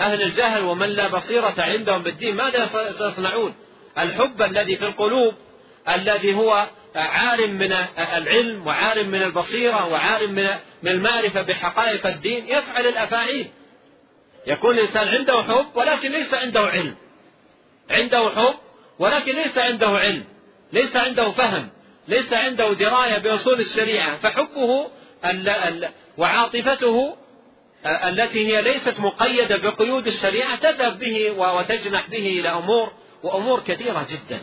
أهل 0.00 0.22
الجهل 0.22 0.64
ومن 0.64 0.88
لا 0.88 1.08
بصيرة 1.08 1.54
عندهم 1.58 2.02
بالدين 2.02 2.36
ماذا 2.36 2.66
سيصنعون؟ 2.98 3.54
الحب 3.98 4.42
الذي 4.42 4.76
في 4.76 4.84
القلوب 4.84 5.34
الذي 5.88 6.34
هو 6.34 6.66
عالم 6.96 7.58
من 7.58 7.72
العلم 7.98 8.66
وعالم 8.66 9.10
من 9.10 9.22
البصيرة 9.22 9.86
وعالم 9.86 10.34
من 10.82 10.90
المعرفة 10.90 11.42
بحقائق 11.42 12.06
الدين 12.06 12.48
يفعل 12.48 12.86
الأفاعيل. 12.86 13.50
يكون 14.46 14.74
الإنسان 14.74 15.08
عنده 15.08 15.42
حب 15.42 15.76
ولكن 15.76 16.12
ليس 16.12 16.34
عنده 16.34 16.60
علم. 16.60 16.96
عنده 17.90 18.30
حب 18.36 18.54
ولكن 18.98 19.36
ليس 19.36 19.58
عنده 19.58 19.88
علم. 19.88 20.24
ليس 20.72 20.96
عنده 20.96 21.30
فهم. 21.30 21.70
ليس 22.08 22.32
عنده 22.32 22.72
دراية 22.72 23.18
بأصول 23.18 23.60
الشريعة. 23.60 24.16
فحبه 24.16 24.90
وعاطفته 26.18 27.16
التي 27.86 28.46
هي 28.46 28.62
ليست 28.62 29.00
مقيدة 29.00 29.56
بقيود 29.56 30.06
الشريعة 30.06 30.56
تذهب 30.56 30.98
به 30.98 31.30
وتجنح 31.30 32.08
به 32.10 32.26
إلى 32.26 32.48
أمور 32.48 32.92
وأمور 33.22 33.60
كثيرة 33.60 34.06
جدا. 34.10 34.40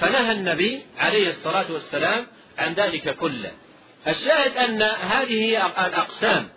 فنهى 0.00 0.32
النبي 0.32 0.82
عليه 0.98 1.30
الصلاة 1.30 1.72
والسلام 1.72 2.26
عن 2.58 2.72
ذلك 2.72 3.16
كله. 3.16 3.52
الشاهد 4.08 4.56
أن 4.56 4.82
هذه 4.82 5.66
الأقسام. 5.86 6.48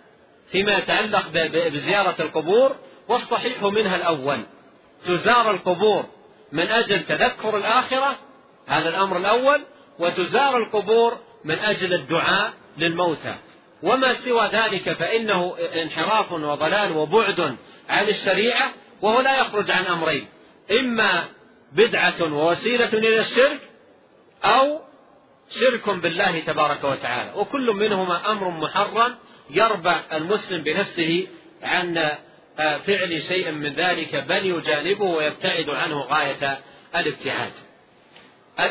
فيما 0.52 0.78
يتعلق 0.78 1.28
بزيارة 1.68 2.14
القبور 2.20 2.76
والصحيح 3.08 3.62
منها 3.62 3.96
الأول. 3.96 4.38
تزار 5.06 5.50
القبور 5.50 6.04
من 6.52 6.68
أجل 6.68 7.06
تذكر 7.06 7.56
الآخرة 7.56 8.18
هذا 8.66 8.88
الأمر 8.88 9.16
الأول 9.16 9.62
وتزار 9.98 10.56
القبور 10.56 11.16
من 11.44 11.58
أجل 11.58 11.94
الدعاء 11.94 12.52
للموتى. 12.78 13.34
وما 13.82 14.14
سوى 14.14 14.48
ذلك 14.52 14.92
فإنه 14.92 15.56
انحراف 15.82 16.32
وضلال 16.32 16.96
وبعد 16.96 17.56
عن 17.88 18.08
الشريعة 18.08 18.72
وهو 19.02 19.20
لا 19.20 19.40
يخرج 19.40 19.70
عن 19.70 19.86
أمرين. 19.86 20.28
إما 20.70 21.24
بدعة 21.72 22.22
ووسيلة 22.22 22.92
إلى 22.92 23.20
الشرك 23.20 23.60
أو 24.44 24.80
شرك 25.50 25.90
بالله 25.90 26.40
تبارك 26.40 26.84
وتعالى. 26.84 27.32
وكل 27.36 27.66
منهما 27.70 28.32
أمر 28.32 28.50
محرم 28.50 29.14
يربع 29.52 30.02
المسلم 30.12 30.62
بنفسه 30.62 31.26
عن 31.62 31.98
آه، 32.58 32.78
فعل 32.78 33.22
شيء 33.22 33.50
من 33.50 33.74
ذلك 33.74 34.16
بل 34.16 34.46
يجانبه 34.46 35.04
ويبتعد 35.04 35.70
عنه 35.70 36.00
غاية 36.00 36.58
الابتعاد. 36.96 37.52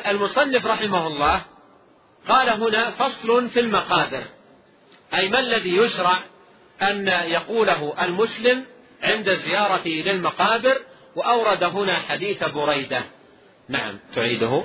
المصنف 0.07 0.67
رحمه 0.67 1.07
الله 1.07 1.41
قال 2.27 2.49
هنا 2.49 2.89
فصل 2.91 3.49
في 3.49 3.59
المقابر. 3.59 4.23
أي 5.13 5.29
ما 5.29 5.39
الذي 5.39 5.77
يشرع 5.77 6.25
أن 6.81 7.07
يقوله 7.07 8.05
المسلم 8.05 8.65
عند 9.01 9.33
زيارته 9.33 10.03
للمقابر 10.05 10.81
وأورد 11.15 11.63
هنا 11.63 11.99
حديث 11.99 12.43
بريدة؟ 12.43 13.03
نعم 13.69 13.99
تعيده. 14.15 14.63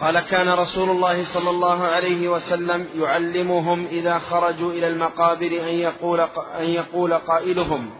قال 0.00 0.20
كان 0.20 0.48
رسول 0.48 0.90
الله 0.90 1.22
صلى 1.22 1.50
الله 1.50 1.82
عليه 1.82 2.28
وسلم 2.28 2.88
يعلمهم 2.96 3.86
إذا 3.86 4.18
خرجوا 4.18 4.72
إلى 4.72 4.88
المقابر 4.88 5.46
أن 5.46 5.74
يقول, 5.74 6.20
أن 6.60 6.64
يقول 6.64 7.14
قائلهم 7.14 7.90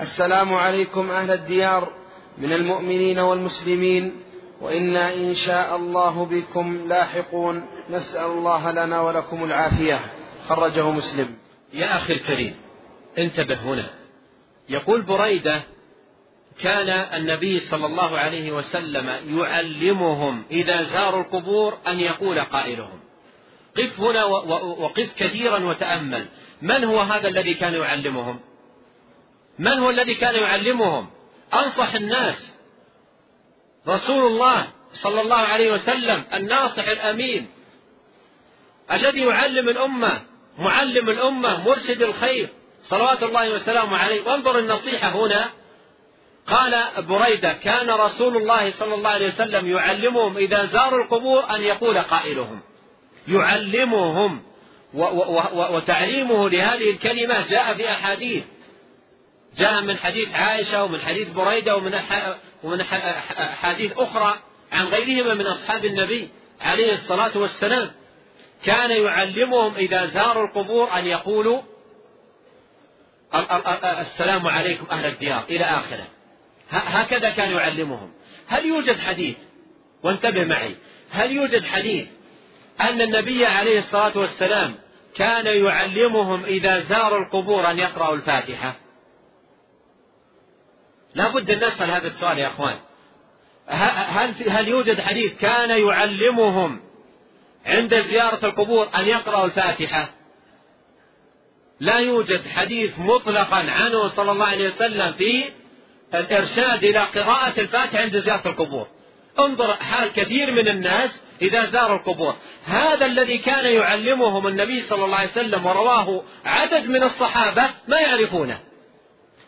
السلام 0.00 0.54
عليكم 0.54 1.10
أهل 1.10 1.30
الديار 1.30 1.92
من 2.38 2.52
المؤمنين 2.52 3.18
والمسلمين 3.18 4.22
وإنا 4.60 5.14
إن 5.14 5.34
شاء 5.34 5.76
الله 5.76 6.24
بكم 6.26 6.88
لاحقون 6.88 7.66
نسأل 7.90 8.24
الله 8.30 8.70
لنا 8.70 9.00
ولكم 9.00 9.44
العافية. 9.44 10.00
خرجه 10.48 10.90
مسلم. 10.90 11.34
يا 11.72 11.96
أخي 11.96 12.12
الكريم 12.12 12.54
انتبه 13.18 13.62
هنا. 13.62 13.86
يقول 14.68 15.02
بريدة 15.02 15.62
كان 16.58 16.88
النبي 16.88 17.60
صلى 17.60 17.86
الله 17.86 18.18
عليه 18.18 18.52
وسلم 18.52 19.38
يعلمهم 19.38 20.44
إذا 20.50 20.82
زاروا 20.82 21.20
القبور 21.20 21.78
أن 21.88 22.00
يقول 22.00 22.40
قائلهم. 22.40 23.00
قف 23.76 24.00
هنا 24.00 24.24
وقف 24.24 25.14
كثيرا 25.16 25.58
وتأمل. 25.64 26.26
من 26.62 26.84
هو 26.84 27.00
هذا 27.00 27.28
الذي 27.28 27.54
كان 27.54 27.74
رسول 33.88 34.26
الله 34.26 34.66
صلى 34.94 35.20
الله 35.20 35.36
عليه 35.36 35.72
وسلم 35.72 36.24
الناصح 36.34 36.88
الأمين 36.88 37.50
الذي 38.92 39.20
يعلم 39.20 39.68
الأمة 39.68 40.22
معلم 40.58 41.10
الأمة 41.10 41.68
مرشد 41.68 42.02
الخير 42.02 42.48
صلوات 42.82 43.22
الله 43.22 43.54
وسلامه 43.54 43.98
عليه. 43.98 44.22
وانظر 44.22 44.58
النصيحة 44.58 45.08
هنا. 45.08 45.59
قال 46.50 46.88
بريدة 46.98 47.52
كان 47.52 47.90
رسول 47.90 48.36
الله 48.36 48.70
صلى 48.70 48.94
الله 48.94 49.10
عليه 49.10 49.28
وسلم 49.28 49.66
يعلمهم 49.66 50.36
إذا 50.36 50.66
زاروا 50.66 51.02
القبور 51.04 51.44
أن 51.50 51.62
يقول 51.62 51.98
قائلهم. 51.98 52.60
يعلمهم 53.28 54.42
وتعليمه 55.72 56.48
لهذه 56.48 56.90
الكلمة 56.90 57.46
جاء 57.48 57.74
في 57.74 57.90
أحاديث. 57.90 58.44
جاء 59.56 59.82
من 59.82 59.96
حديث 59.96 60.34
عائشة 60.34 60.84
ومن 60.84 61.00
حديث 61.00 61.28
بريدة 61.28 61.76
ومن 61.76 62.00
ومن 62.64 62.80
أحاديث 62.80 63.92
أخرى 63.98 64.34
عن 64.72 64.86
غيرهما 64.86 65.34
من 65.34 65.46
أصحاب 65.46 65.84
النبي 65.84 66.28
عليه 66.60 66.92
الصلاة 66.92 67.38
والسلام. 67.38 67.90
كان 68.64 68.90
يعلمهم 68.90 69.74
إذا 69.74 70.06
زاروا 70.06 70.46
القبور 70.46 70.88
أن 70.98 71.06
يقولوا 71.06 71.62
السلام 74.00 74.46
عليكم 74.46 74.86
أهل 74.90 75.06
الديار 75.06 75.42
إلى 75.50 75.64
آخره. 75.64 76.06
هكذا 76.70 77.30
كان 77.30 77.50
يعلمهم. 77.50 78.12
هل 78.46 78.66
يوجد 78.66 78.98
حديث؟ 78.98 79.36
وانتبه 80.02 80.44
معي. 80.44 80.76
هل 81.10 81.32
يوجد 81.32 81.64
حديث 81.64 82.08
أن 82.80 83.00
النبي 83.00 83.46
عليه 83.46 83.78
الصلاة 83.78 84.18
والسلام 84.18 84.74
كان 85.14 85.46
يعلمهم 85.46 86.44
إذا 86.44 86.80
زاروا 86.80 87.18
القبور 87.18 87.70
أن 87.70 87.78
يقرأوا 87.78 88.14
الفاتحة؟ 88.14 88.76
لا 91.14 91.28
بد 91.28 91.50
أن 91.50 91.68
نسأل 91.68 91.90
هذا 91.90 92.06
السؤال 92.06 92.38
يا 92.38 92.46
أخوان. 92.46 92.78
هل, 93.66 94.50
هل 94.50 94.68
يوجد 94.68 95.00
حديث 95.00 95.36
كان 95.36 95.70
يعلمهم 95.70 96.80
عند 97.66 97.94
زيارة 97.94 98.46
القبور 98.46 98.88
أن 98.98 99.06
يقرأوا 99.06 99.44
الفاتحة؟ 99.44 100.10
لا 101.80 101.98
يوجد 101.98 102.48
حديث 102.48 102.98
مطلقا 102.98 103.70
عنه 103.70 104.08
صلى 104.08 104.32
الله 104.32 104.46
عليه 104.46 104.66
وسلم 104.66 105.12
في 105.12 105.44
الإرشاد 106.14 106.84
إلى 106.84 106.98
قراءة 106.98 107.60
الفاتحة 107.60 108.02
عند 108.02 108.16
زيارة 108.16 108.48
القبور. 108.48 108.86
انظر 109.38 109.76
حال 109.76 110.12
كثير 110.12 110.52
من 110.52 110.68
الناس 110.68 111.20
إذا 111.42 111.64
زاروا 111.64 111.96
القبور. 111.96 112.36
هذا 112.64 113.06
الذي 113.06 113.38
كان 113.38 113.64
يعلمهم 113.64 114.46
النبي 114.46 114.82
صلى 114.82 115.04
الله 115.04 115.16
عليه 115.16 115.30
وسلم 115.30 115.66
ورواه 115.66 116.22
عدد 116.44 116.86
من 116.86 117.02
الصحابة 117.02 117.62
ما 117.88 118.00
يعرفونه. 118.00 118.60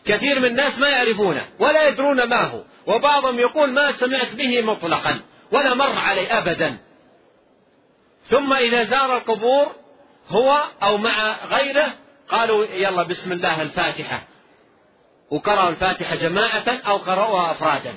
كثير 0.05 0.39
من 0.39 0.45
الناس 0.45 0.79
ما 0.79 0.89
يعرفونه 0.89 1.45
ولا 1.59 1.87
يدرون 1.87 2.23
ما 2.23 2.41
هو. 2.41 2.63
وبعضهم 2.87 3.39
يقول 3.39 3.71
ما 3.71 3.91
سمعت 3.91 4.35
به 4.35 4.61
مطلقا 4.61 5.19
ولا 5.51 5.73
مر 5.73 5.97
علي 5.97 6.27
أبدا. 6.27 6.77
ثم 8.29 8.53
إذا 8.53 8.83
زار 8.83 9.17
القبور 9.17 9.71
هو 10.29 10.63
أو 10.83 10.97
مع 10.97 11.35
غيره 11.51 11.93
قالوا 12.29 12.65
يلا 12.65 13.03
بسم 13.03 13.31
الله 13.31 13.61
الفاتحة. 13.61 14.32
وقرأوا 15.33 15.69
الفاتحة 15.69 16.15
جماعة 16.15 16.63
أو 16.87 16.97
قرأوها 16.97 17.51
أفرادا. 17.51 17.93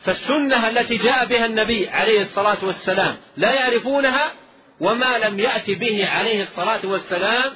فالسنة 0.00 0.68
التي 0.68 0.96
جاء 0.96 1.26
بها 1.26 1.46
النبي 1.46 1.88
عليه 1.88 2.20
الصلاة 2.20 2.64
والسلام 2.64 3.16
لا 3.36 3.52
يعرفونها 3.52 4.32
وما 4.80 5.18
لم 5.18 5.40
يأتي 5.40 5.74
به 5.74 6.06
عليه 6.06 6.42
الصلاة 6.42 6.80
والسلام 6.84 7.52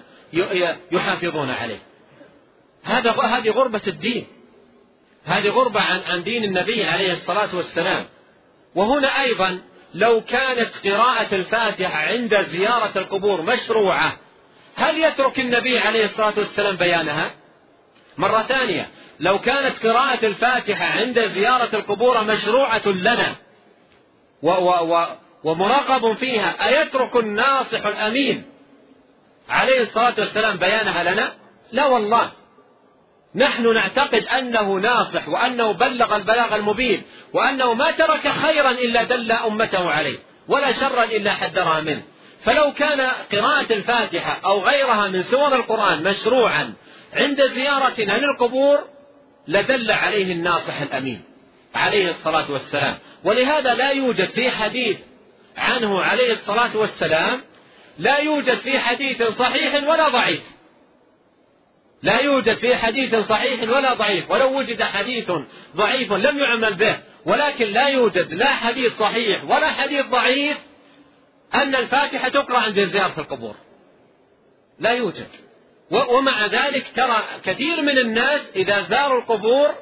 يحافظون 0.93 1.51
عليه. 1.51 1.79
هذا 2.85 3.11
هذه 3.11 3.51
غربة 3.51 3.81
الدين. 3.87 4.27
هذه 5.25 5.49
غربة 5.49 5.81
عن 5.81 6.01
عن 6.01 6.23
دين 6.23 6.45
النبي 6.45 6.85
عليه 6.85 7.12
الصلاة 7.12 7.57
والسلام. 7.57 8.07
وهنا 8.75 9.23
أيضا 9.23 9.61
لو 9.95 10.21
كانت 10.21 10.89
قراءة 10.89 11.35
الفاتحة 11.35 11.99
عند 11.99 12.41
زيارة 12.41 12.93
القبور 12.97 13.43
مشروعة 13.43 14.12
هل 14.77 15.05
يترك 15.05 15.41
النبي 15.41 15.79
عليه 15.79 16.05
الصلاة 16.05 16.35
والسلام 16.37 16.77
بيانها؟ 16.77 17.31
مرة 18.19 18.43
ثانية. 18.43 18.89
لو 19.21 19.39
كانت 19.39 19.87
قراءة 19.87 20.27
الفاتحة 20.27 20.85
عند 20.85 21.21
زيارة 21.27 21.77
القبور 21.77 22.25
مشروعة 22.25 22.89
لنا 22.89 23.35
و 24.43 24.51
و 24.51 24.95
و 24.95 25.07
ومراقب 25.45 26.12
فيها 26.12 26.69
أيترك 26.69 27.16
الناصح 27.16 27.87
الأمين 27.87 28.45
عليه 29.49 29.81
الصلاة 29.81 30.14
والسلام 30.19 30.57
بيانها 30.57 31.03
لنا؟ 31.03 31.33
لا 31.73 31.87
والله. 31.87 32.31
نحن 33.35 33.75
نعتقد 33.75 34.25
أنه 34.25 34.75
ناصح 34.75 35.29
وأنه 35.29 35.73
بلغ 35.73 36.16
البلاغ 36.16 36.55
المبين 36.55 37.03
وأنه 37.33 37.75
ما 37.75 37.91
ترك 37.91 38.29
خيرا 38.29 38.71
إلا 38.71 39.03
دل 39.03 39.33
أمته 39.33 39.91
عليه 39.91 40.19
ولا 40.49 40.73
شرا 40.73 41.05
إلا 41.05 41.33
حذرها 41.33 41.81
منه. 41.81 42.03
فلو 42.45 42.73
كان 42.73 43.01
قراءة 43.33 43.73
الفاتحة 43.73 44.41
أو 44.45 44.61
غيرها 44.61 45.09
من 45.09 45.23
سور 45.23 45.55
القرآن 45.57 46.03
مشروعا 46.03 46.75
عند 47.12 47.42
زيارتنا 47.50 48.12
للقبور 48.18 48.78
لدل 49.48 49.90
عليه 49.90 50.32
الناصح 50.32 50.80
الأمين 50.80 51.22
عليه 51.74 52.11
الصلاة 52.11 52.50
والسلام. 52.50 52.98
ولهذا 53.24 53.74
لا 53.74 53.90
يوجد 53.90 54.30
في 54.30 54.50
حديث 54.50 54.98
عنه 55.56 56.02
عليه 56.02 56.32
الصلاة 56.32 56.76
والسلام 56.76 57.40
لا 57.98 58.18
يوجد 58.18 58.59
في 58.59 58.78
حديث 58.78 59.22
صحيح 59.22 59.74
ولا 59.88 60.09
ضعيف. 60.09 60.42
لا 62.02 62.20
يوجد 62.20 62.59
في 62.59 62.76
حديث 62.76 63.14
صحيح 63.14 63.62
ولا 63.62 63.94
ضعيف. 63.94 64.30
ولو 64.30 64.59
وجد 64.59 64.82
حديث 64.82 65.32
ضعيف 65.76 66.12
لم 66.12 66.38
يعمل 66.38 66.74
به. 66.74 66.96
ولكن 67.26 67.66
لا 67.66 67.88
يوجد 67.88 68.32
لا 68.32 68.46
حديث 68.46 68.98
صحيح 68.98 69.44
ولا 69.44 69.66
حديث 69.66 70.06
ضعيف 70.06 70.59
أن 71.54 71.74
الفاتحة 71.74 72.28
تقرأ 72.28 72.59
عند 72.59 72.84
زيارة 72.84 73.20
القبور. 73.20 73.54
لا 74.78 74.90
يوجد. 74.90 75.47
ومع 75.91 76.47
ذلك 76.47 76.93
ترى 76.97 77.16
كثير 77.45 77.82
من 77.82 77.99
الناس 77.99 78.51
إذا 78.57 78.82
زاروا 78.82 79.18
القبور 79.18 79.74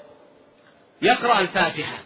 يقرأ 1.02 1.40
الفاتحة. 1.40 1.98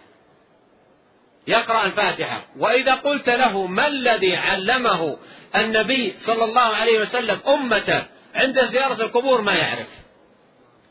يقرأ 1.46 1.84
الفاتحة. 1.84 2.44
وإذا 2.58 2.94
قلت 2.94 3.28
له 3.28 3.66
ما 3.66 3.86
الذي 3.86 4.36
علمه 4.36 5.16
النبي 5.56 6.14
صلى 6.18 6.44
الله 6.44 6.60
عليه 6.60 7.00
وسلم 7.00 7.40
أمته 7.48 8.02
عند 8.34 8.60
زيارة 8.60 9.02
القبور 9.02 9.40
ما 9.40 9.52
يعرف. 9.52 9.88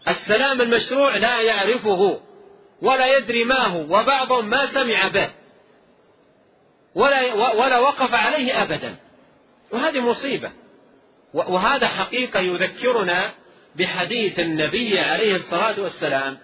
السلام 0.08 0.62
المشروع 0.62 1.18
لا 1.18 1.42
يعرفه 1.42 2.22
ولا 2.82 3.18
يدري 3.18 3.44
ما 3.44 3.60
هو 3.60 3.82
وبعضهم 3.82 4.50
ما 4.50 4.66
سمع 4.66 5.08
به 5.08 5.30
ولا 6.96 7.34
ولا 7.34 7.80
وقف 7.80 8.14
عليه 8.14 8.64
أبدا. 8.64 8.96
وهذه 9.72 10.00
مصيبة. 10.00 10.52
وهذا 11.34 11.88
حقيقة 11.88 12.40
يذكرنا 12.40 13.32
بحديث 13.76 14.40
النبي 14.40 15.00
عليه 15.00 15.36
الصلاة 15.36 15.80
والسلام 15.80 16.38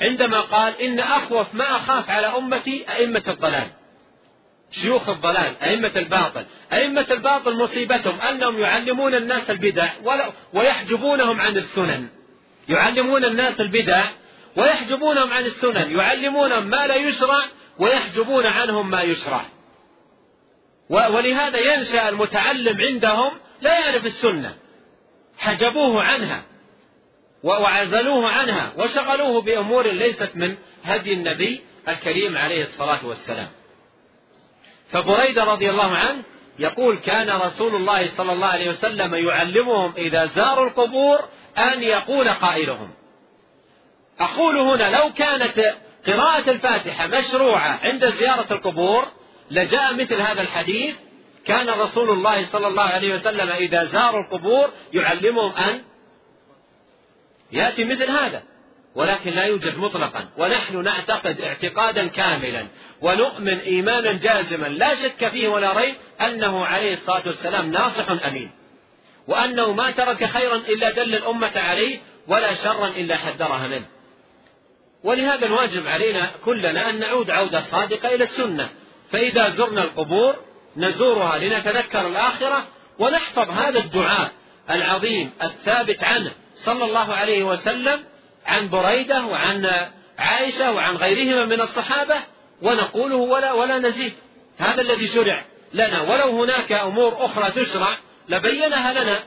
عندما 0.00 0.40
قال 0.40 0.82
إن 0.82 1.00
أخوف 1.00 1.54
ما 1.54 1.64
أخاف 1.64 2.10
على 2.10 2.26
أمتي 2.26 2.84
أئمة 2.88 3.22
الضلال. 3.28 3.66
شيوخ 4.70 5.08
الضلال 5.08 5.56
أئمة 5.62 5.92
الباطل. 5.96 6.44
أئمة 6.72 7.06
الباطل 7.10 7.56
مصيبتهم 7.56 8.20
أنهم 8.20 8.58
يعلمون 8.60 9.14
الناس 9.14 9.50
البدع 9.50 9.88
ويحجبونهم 10.52 11.40
عن 11.40 11.56
السنن. 11.56 12.08
يعلمون 12.68 13.24
الناس 13.24 13.60
البدع 13.60 14.10
ويحجبونهم 14.56 15.32
عن 15.32 15.44
السنن. 15.44 15.98
يعلمونهم 15.98 16.66
ما 16.66 16.86
لا 16.86 16.94
يشرع 16.94 17.48
ويحجبون 17.78 18.46
عنهم 18.46 18.90
ما 18.90 19.02
يشرع. 19.02 19.44
ولهذا 20.90 21.58
ينشأ 21.58 22.08
المتعلم 22.08 22.80
عندهم 22.80 23.32
لا 23.60 23.78
يعرف 23.78 24.04
السنة. 24.04 24.56
حجبوه 25.38 26.02
عنها 26.02 26.42
وعزلوه 27.42 28.28
عنها 28.28 28.72
وشغلوه 28.76 29.42
بأمور 29.42 29.90
ليست 29.90 30.30
من 30.34 30.56
هدي 30.84 31.12
النبي 31.12 31.60
الكريم 31.88 32.36
عليه 32.36 32.62
الصلاة 32.62 33.06
والسلام. 33.06 33.48
فبريدة 34.88 35.44
رضي 35.44 35.70
الله 35.70 35.96
عنه 35.96 36.22
يقول 36.58 36.98
كان 36.98 37.30
رسول 37.30 37.74
الله 37.74 38.06
صلى 38.16 38.32
الله 38.32 38.46
عليه 38.46 38.70
وسلم 38.70 39.14
يعلمهم 39.14 39.92
إذا 39.98 40.26
زاروا 40.26 40.66
القبور 40.66 41.28
أن 41.58 41.82
يقول 41.82 42.28
قائلهم. 42.28 42.90
أقول 44.20 44.58
هنا 44.58 44.90
لو 44.90 45.12
كانت 45.12 45.74
قراءة 46.06 46.50
الفاتحة 46.50 47.06
مشروعة 47.06 47.80
عند 47.84 48.14
زيارة 48.14 48.46
القبور 48.52 49.04
لجاء 49.50 49.94
مثل 49.94 50.20
هذا 50.20 50.40
الحديث 50.40 50.96
كان 51.44 51.68
رسول 51.68 52.10
الله 52.10 52.46
صلى 52.46 52.66
الله 52.66 52.82
عليه 52.82 53.14
وسلم 53.14 53.50
إذا 53.50 53.84
زاروا 53.84 54.20
القبور 54.20 54.70
يعلمهم 54.92 55.52
أن 55.52 55.82
يأتي 57.52 57.84
مثل 57.84 58.10
هذا. 58.10 58.42
ولكن 58.94 59.30
لا 59.30 59.44
يوجد 59.44 59.78
مطلقا. 59.78 60.28
ونحن 60.38 60.82
نعتقد 60.82 61.40
اعتقادا 61.40 62.06
كاملا. 62.06 62.66
ونؤمن 63.00 63.58
ايمانا 63.58 64.12
جازما. 64.12 64.66
لا 64.66 64.94
شك 64.94 65.28
فيه 65.28 65.48
ولا 65.48 65.72
ريب 65.72 65.94
أنه 66.20 66.66
عليه 66.66 66.92
الصلاة 66.92 67.22
والسلام 67.26 67.70
ناصح 67.70 68.10
أمين. 68.26 68.50
وأنه 69.28 69.72
ما 69.72 69.90
ترك 69.90 70.24
خيرا 70.24 70.56
إلا 70.56 70.90
دل 70.90 71.14
الأمة 71.14 71.52
عليه 71.56 71.98
ولا 72.28 72.54
شرا 72.54 72.86
إلا 72.86 73.16
حذرها 73.16 73.68
منه. 73.68 73.86
ولهذا 75.04 75.46
الواجب 75.46 75.86
علينا 75.86 76.30
كلنا 76.44 76.90
أن 76.90 76.98
نعود 76.98 77.30
عودة 77.30 77.60
صادقة 77.60 78.14
إلى 78.14 78.24
السنة. 78.24 78.68
فإذا 79.12 79.48
زرنا 79.48 79.84
القبور 79.84 80.49
نزورها 80.76 81.38
لنتذكر 81.38 82.06
الآخرة 82.06 82.64
ونحفظ 82.98 83.50
هذا 83.50 83.78
الدعاء 83.78 84.30
العظيم 84.70 85.30
الثابت 85.42 86.04
عنه 86.04 86.32
صلى 86.56 86.84
الله 86.84 87.14
عليه 87.14 87.42
وسلم 87.44 88.04
عن 88.46 88.68
بريدة 88.68 89.24
وعن 89.24 89.66
عائشة 90.18 90.72
وعن 90.72 90.96
غيرهما 90.96 91.46
من 91.46 91.60
الصحابة 91.60 92.16
ونقوله 92.62 93.16
ولا 93.16 93.52
ولا 93.52 93.78
نزيد. 93.78 94.12
هذا 94.58 94.80
الذي 94.80 95.06
شرع 95.06 95.44
لنا. 95.74 96.02
ولو 96.02 96.42
هناك 96.42 96.72
أمور 96.72 97.24
أخرى 97.24 97.64
تشرع 97.64 97.98
لبينها 98.28 99.02
لنا. 99.02 99.20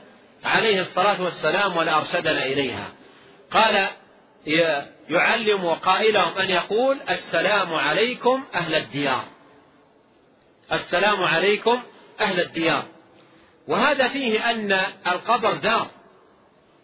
عليه 0.44 0.80
الصلاة 0.80 1.22
والسلام 1.22 1.76
ولأرشدنا 1.76 2.46
إليها. 2.46 2.88
قال 3.50 3.86
يعلم 5.08 5.66
قائلهم 5.68 6.38
أن 6.38 6.50
يقول 6.50 6.98
السلام 7.10 7.74
عليكم 7.74 8.44
أهل 8.54 8.74
الديار. 8.74 9.24
السلام 10.72 11.22
عليكم 11.24 11.82
أهل 12.20 12.40
الديار. 12.40 12.84
وهذا 13.68 14.08
فيه 14.08 14.50
أن 14.50 14.72
القبر 15.06 15.52
دار. 15.52 15.90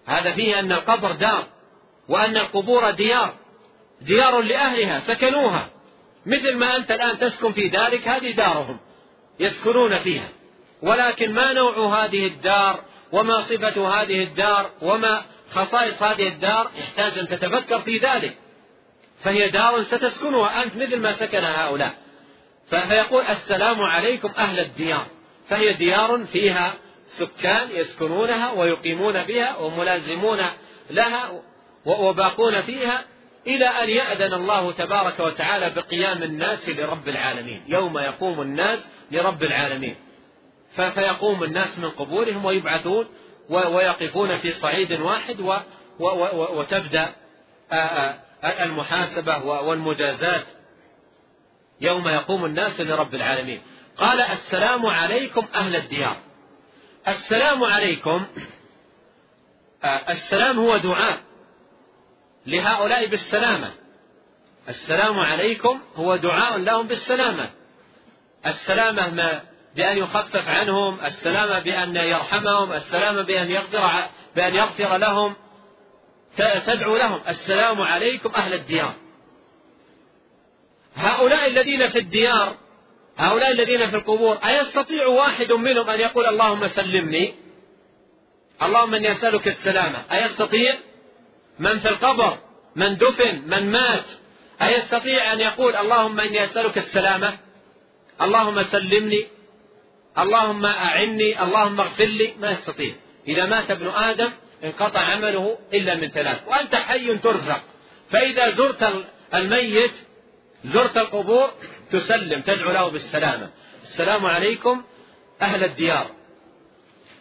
هذا 0.06 0.32
فيه 0.32 0.60
أن 0.60 0.72
القبر 0.72 1.12
دار 1.12 1.44
وأن 2.08 2.36
القبور 2.36 2.90
ديار. 2.90 3.34
ديار 4.00 4.40
لأهلها 4.40 5.00
سكنوها. 5.00 5.70
مثل 6.26 6.54
ما 6.54 6.76
أنت 6.76 6.90
الآن 6.90 7.18
تسكن 7.18 7.52
في 7.52 7.68
دارك 7.68 8.08
هذه 8.08 8.30
دارهم 8.30 8.78
يسكنون 9.40 9.98
فيها. 9.98 10.28
ولكن 10.82 11.32
ما 11.32 11.52
نوع 11.52 12.04
هذه 12.04 12.26
الدار؟ 12.26 12.80
وما 13.12 13.40
صفة 13.40 14.02
هذه 14.02 14.22
الدار؟ 14.22 14.70
وما 14.82 15.22
خصائص 15.50 16.02
هذه 16.02 16.28
الدار؟ 16.28 16.70
يحتاج 16.78 17.18
أن 17.18 17.28
تتفكر 17.28 17.80
في 17.80 17.98
ذلك. 17.98 18.36
فهي 19.24 19.50
دار 19.50 19.82
ستسكنها 19.82 20.62
أنت 20.62 20.76
مثل 20.76 21.00
ما 21.00 21.16
سكن 21.16 21.44
هؤلاء. 21.44 21.94
فيقول 22.70 23.22
السلام 23.22 23.80
عليكم 23.80 24.32
أهل 24.38 24.60
الديار. 24.60 25.06
فهي 25.48 25.72
ديار 25.72 26.24
فيها 26.24 26.74
سكان 27.08 27.70
يسكنونها 27.70 28.52
ويقيمون 28.52 29.24
بها 29.24 29.56
وملازمون 29.56 30.38
لها 30.90 31.42
وباقون 31.84 32.62
فيها 32.62 33.04
إلى 33.46 33.66
أن 33.66 33.88
يأذن 33.88 34.34
الله 34.34 34.72
تبارك 34.72 35.20
وتعالى 35.20 35.70
بقيام 35.70 36.22
الناس 36.22 36.68
لرب 36.68 37.08
العالمين. 37.08 37.62
يوم 37.68 37.98
يقوم 37.98 38.40
الناس 38.40 38.78
لرب 39.10 39.42
العالمين. 39.42 39.96
فيقوم 40.76 41.44
الناس 41.44 41.78
من 41.78 41.90
قبورهم 41.90 42.44
ويبعثون 42.44 43.08
ويقفون 43.48 44.36
في 44.36 44.52
صعيد 44.52 44.92
واحد 44.92 45.36
وتبدأ 46.30 47.12
المحاسبة 48.44 49.44
والمجازات 49.44 50.44
يوم 51.80 52.08
يقوم 52.08 52.44
الناس 52.44 52.80
لرب 52.80 53.14
العالمين. 53.14 53.62
قال 53.96 54.20
السلام 54.20 54.86
عليكم 54.86 55.46
أهل 55.54 55.76
الديار. 55.76 56.16
السلام 57.08 57.64
عليكم 57.64 58.26
السلام 59.84 60.58
هو 60.58 60.76
دعاء 60.76 61.20
لهؤلاء 62.46 63.06
بالسلامة. 63.06 63.70
السلام 64.68 65.18
عليكم 65.18 65.80
هو 65.96 66.16
دعاء 66.16 66.58
لهم 66.58 66.86
بالسلامة. 66.86 67.50
السلامة 68.46 69.10
ما 69.10 69.42
بأن 69.76 69.98
يخفف 69.98 70.48
عنهم 70.48 71.00
السلامة 71.00 71.58
بأن 71.58 71.96
يرحمهم 71.96 72.72
السلامة 72.72 73.22
بأن 73.22 73.50
يغفر 73.50 73.90
بأن 74.36 74.54
يغفر 74.54 74.96
لهم 74.96 75.34
تدعو 76.66 76.96
لهم. 76.96 77.20
السلام 77.28 77.80
عليكم 77.80 78.30
أهل 78.36 78.54
الديار. 78.54 78.94
هؤلاء 80.94 81.48
الذين 81.48 81.88
في 81.88 81.98
الديار 81.98 82.56
هؤلاء 83.16 83.50
الذين 83.50 83.90
في 83.90 83.96
القبور 83.96 84.38
أيستطيع 84.44 85.06
واحد 85.06 85.52
منهم 85.52 85.90
أن 85.90 86.00
يقول 86.00 86.26
اللهم 86.26 86.66
سلمني؟ 86.66 87.34
اللهم 88.62 88.94
إني 88.94 89.12
أسألك 89.12 89.48
السلامة. 89.48 90.04
أيستطيع؟ 90.12 90.78
من 91.58 91.78
في 91.78 91.88
القبر 91.88 92.38
من 92.76 92.96
دفن 92.96 93.42
من 93.46 93.70
مات. 93.70 94.04
أيستطيع 94.62 95.32
أن 95.32 95.40
يقول 95.40 95.76
اللهم 95.76 96.20
إني 96.20 96.44
أسألك 96.44 96.78
السلامة؟ 96.78 97.38
اللهم 98.22 98.62
سلمني. 98.62 99.26
اللهم 100.18 100.66
أعني. 100.66 101.42
اللهم 101.42 101.80
اغفر 101.80 102.04
لي. 102.04 102.32
ما 102.40 102.50
يستطيع. 102.50 102.94
إذا 103.28 103.46
مات 103.46 103.70
ابن 103.70 103.88
آدم 103.88 104.32
انقطع 104.64 105.00
عمله 105.00 105.58
إلا 105.74 105.94
من 105.94 106.08
ثلاث. 106.08 106.48
وأنت 106.48 106.74
حي 106.74 107.18
ترزق. 107.18 107.62
فإذا 108.10 108.50
زرت 108.50 109.06
الميت 109.34 109.92
زرت 110.64 110.96
القبور 110.96 111.50
تسلم 111.90 112.40
تدعو 112.40 112.72
له 112.72 112.88
بالسلامة. 112.88 113.50
السلام 113.82 114.26
عليكم 114.26 114.82
أهل 115.42 115.64
الديار. 115.64 116.06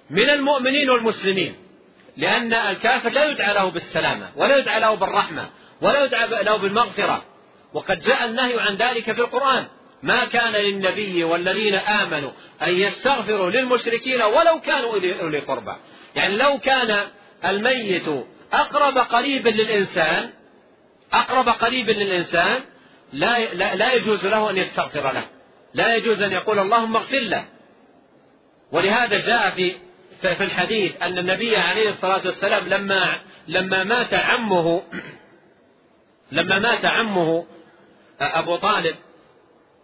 من 0.09 0.29
المؤمنين 0.29 0.89
والمسلمين 0.89 1.55
لأن 2.17 2.53
الكافر 2.53 3.09
لا 3.09 3.25
يدعى 3.25 3.53
له 3.53 3.69
بالسلامة 3.69 4.31
ولا 4.35 4.57
يدعى 4.57 4.79
له 4.79 4.93
بالرحمة 4.93 5.49
ولا 5.81 6.03
يدعى 6.03 6.43
له 6.43 6.55
بالمغفرة. 6.55 7.23
وقد 7.73 8.01
جاء 8.01 8.25
النهي 8.25 8.59
عن 8.59 8.75
ذلك 8.75 9.11
في 9.11 9.21
القرآن. 9.21 9.65
ما 10.03 10.25
كان 10.25 10.53
للنبي 10.53 11.23
والذين 11.23 11.75
آمنوا 11.75 12.31
أن 12.61 12.73
يستغفروا 12.73 13.49
للمشركين 13.49 14.21
ولو 14.21 14.61
كانوا 14.61 14.93
أولي 15.21 15.39
قربى. 15.39 15.75
يعني 16.15 16.37
لو 16.37 16.57
كان 16.57 17.07
الميت 17.45 18.07
أقرب 18.53 18.97
قريب 18.97 19.47
للإنسان 19.47 20.29
أقرب 21.13 21.49
قريب 21.49 21.89
للإنسان 21.89 22.63
لا, 23.13 23.53
لا, 23.75 23.93
يجوز 23.93 24.25
له 24.25 24.49
أن 24.49 24.57
يستغفر 24.57 25.13
له. 25.13 25.23
لا 25.73 25.95
يجوز 25.95 26.21
أن 26.21 26.31
يقول 26.31 26.59
اللهم 26.59 26.95
اغفر 26.95 27.19
له. 27.19 27.45
ولهذا 28.71 29.25
جاء 29.25 29.49
في 29.49 29.75
في 30.21 30.43
الحديث 30.43 31.01
أن 31.01 31.17
النبي 31.17 31.57
عليه 31.57 31.89
الصلاة 31.89 32.21
والسلام 32.25 32.67
لما 32.67 33.21
لما 33.47 33.83
مات 33.83 34.13
عمه 34.13 34.83
لما 36.31 36.59
مات 36.59 36.85
عمه 36.85 37.45
أبو 38.19 38.55
طالب 38.55 38.95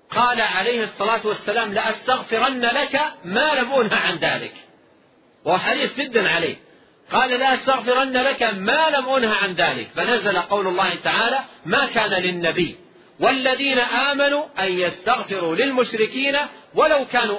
قال 0.10 0.42
عليه 0.42 0.84
الصلاة 0.84 1.28
والسلام 1.28 1.74
لأستغفرن 1.74 2.62
لك 2.62 3.02
ما 3.26 3.54
لم 3.54 3.74
أنه 3.74 3.96
عن 3.96 4.18
ذلك. 4.18 4.54
وهو 5.46 5.58
حديث 5.58 5.98
جدا 5.98 6.30
عليه. 6.30 6.56
قال 7.12 7.40
لا 7.40 7.54
أستغفرن 7.54 8.18
لك 8.18 8.44
ما 8.44 8.90
لم 8.90 9.10
أنه 9.10 9.34
عن 9.34 9.54
ذلك. 9.54 9.88
فنزل 9.96 10.38
قول 10.38 10.68
الله 10.68 10.96
تعالى 10.96 11.40
ما 11.66 11.86
كان 11.86 12.10
للنبي 12.10 12.85
والذين 13.20 13.80
آمنوا 13.80 14.46
أن 14.60 14.72
يستغفروا 14.72 15.56
للمشركين 15.56 16.38
ولو 16.76 17.06
كانوا 17.06 17.38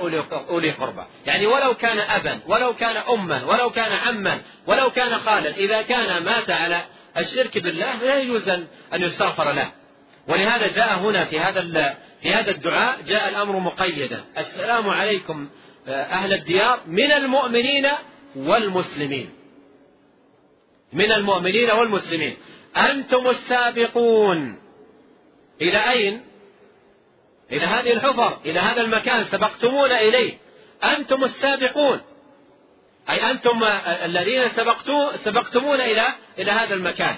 أولي 0.48 0.70
قربى. 0.70 1.02
يعني 1.26 1.46
ولو 1.46 1.74
كان 1.74 1.98
أبا 1.98 2.40
ولو 2.46 2.74
كان 2.74 2.96
أما 2.96 3.44
ولو 3.44 3.70
كان 3.70 3.92
عما 3.92 4.40
ولو 4.66 4.90
كان 4.90 5.18
خالا. 5.18 5.50
إذا 5.50 5.82
كان 5.82 6.22
مات 6.24 6.50
على 6.50 6.84
الشرك 7.16 7.58
بالله 7.58 7.96
لا 8.02 8.18
يجوز 8.18 8.48
أن 8.48 8.66
يستغفر 8.92 9.52
له. 9.52 9.72
ولهذا 10.28 10.66
جاء 10.66 10.98
هنا 10.98 11.24
في 11.24 11.40
هذا 11.40 11.94
في 12.22 12.34
هذا 12.34 12.50
الدعاء 12.50 13.02
جاء 13.02 13.28
الأمر 13.28 13.58
مقيدا. 13.58 14.24
السلام 14.38 14.88
عليكم 14.88 15.48
آه، 15.88 15.90
أهل 15.90 16.32
الديار 16.32 16.80
من 16.86 17.12
المؤمنين 17.12 17.88
والمسلمين. 18.36 19.30
من 20.92 21.12
المؤمنين 21.12 21.70
والمسلمين. 21.70 22.36
أنتم 22.76 23.26
السابقون. 23.26 24.65
إلى 25.62 25.90
أين؟ 25.90 26.24
إلى 27.52 27.66
هذه 27.66 27.92
الحفر 27.92 28.38
إلى 28.44 28.60
هذا 28.60 28.80
المكان 28.80 29.24
سبقتمون 29.24 29.92
إليه. 29.92 30.38
أنتم 30.84 31.24
السابقون. 31.24 32.00
أي 33.10 33.30
أنتم 33.30 33.64
الذين 34.04 34.48
سبقتمون 35.14 35.80
إلى 35.80 36.06
إلى 36.38 36.50
هذا 36.50 36.74
المكان. 36.74 37.16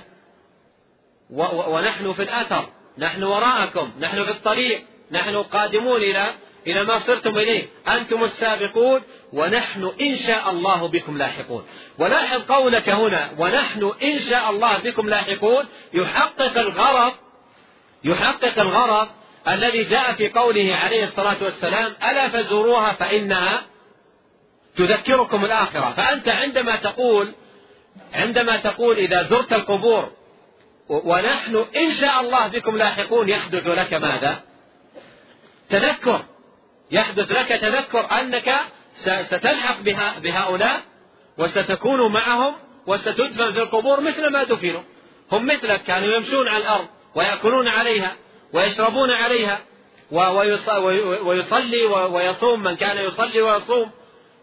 ونحن 1.30 2.12
في 2.12 2.22
الأثر. 2.22 2.68
نحن 2.98 3.22
وراءكم. 3.22 3.92
نحن 4.00 4.24
في 4.24 4.30
الطريق. 4.30 4.84
نحن 5.10 5.36
قادمون 5.36 6.02
إلى 6.02 6.34
إلى 6.66 6.84
ما 6.84 6.98
صرتم 6.98 7.38
إليه. 7.38 7.66
أنتم 7.88 8.24
السابقون. 8.24 9.02
ونحن 9.32 9.92
إن 10.00 10.16
شاء 10.16 10.50
الله 10.50 10.88
بكم 10.88 11.18
لاحقون. 11.18 11.66
ولاحظ 11.98 12.42
قولك 12.42 12.88
هنا. 12.88 13.30
ونحن 13.38 13.92
إن 14.02 14.18
شاء 14.18 14.50
الله 14.50 14.78
بكم 14.78 15.08
لاحقون. 15.08 15.64
يحقق 15.94 16.58
الغرض 16.58 17.12
يحقق 18.04 18.58
الغرض 18.58 19.08
الذي 19.48 19.84
جاء 19.84 20.12
في 20.12 20.28
قوله 20.28 20.74
عليه 20.74 21.04
الصلاة 21.04 21.36
والسلام 21.42 21.94
ألا 22.10 22.28
فزوروها 22.28 22.92
فإنها 22.92 23.62
تذكركم 24.76 25.44
الآخرة. 25.44 25.92
فأنت 25.92 26.28
عندما 26.28 26.76
تقول 26.76 27.32
عندما 28.14 28.56
تقول 28.56 28.98
إذا 28.98 29.22
زرت 29.22 29.52
القبور 29.52 30.10
ونحن 30.88 31.64
إن 31.76 31.90
شاء 31.90 32.20
الله 32.20 32.48
بكم 32.48 32.76
لاحقون 32.76 33.28
يحدث 33.28 33.66
لك 33.66 33.94
ماذا؟ 33.94 34.40
تذكر. 35.70 36.20
يحدث 36.90 37.30
لك 37.30 37.48
تذكر 37.48 38.20
أنك 38.20 38.54
ستلحق 39.26 39.80
بهؤلاء 40.22 40.80
وستكون 41.38 42.12
معهم 42.12 42.56
وستدفن 42.86 43.52
في 43.52 43.62
القبور 43.62 44.00
مثل 44.00 44.32
ما 44.32 44.44
دفنوا. 44.44 44.82
هم 45.32 45.46
مثلك 45.46 45.82
كانوا 45.82 46.16
يمشون 46.16 46.48
على 46.48 46.62
الأرض. 46.62 46.88
ويأكلون 47.14 47.68
عليها 47.68 48.16
ويشربون 48.52 49.10
عليها 49.10 49.60
ويصلي 51.22 51.84
ويصوم 51.86 52.62
من 52.62 52.76
كان 52.76 52.98
يصلي 52.98 53.42
ويصوم 53.42 53.90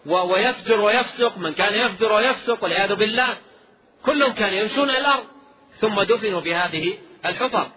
ويفجر 0.05 0.79
ويفسق 0.79 1.37
من 1.37 1.53
كان 1.53 1.73
يفجر 1.73 2.13
ويفسق 2.13 2.63
والعياذ 2.63 2.95
بالله 2.95 3.37
كلهم 4.05 4.33
كانوا 4.33 4.59
يمشون 4.59 4.89
إلى 4.89 4.99
الأرض 4.99 5.23
ثم 5.79 6.01
دفنوا 6.01 6.41
في 6.41 6.55
هذه 6.55 6.97
الحفر 7.25 7.71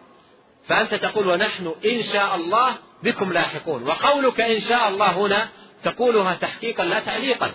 فأنت 0.68 0.94
تقول 0.94 1.28
ونحن 1.28 1.74
إن 1.84 2.02
شاء 2.02 2.34
الله 2.34 2.76
بكم 3.02 3.32
لاحقون 3.32 3.82
وقولك 3.82 4.40
إن 4.40 4.60
شاء 4.60 4.88
الله 4.88 5.12
هنا 5.12 5.48
تقولها 5.82 6.34
تحقيقا 6.34 6.84
لا 6.84 7.00
تعليقا. 7.00 7.52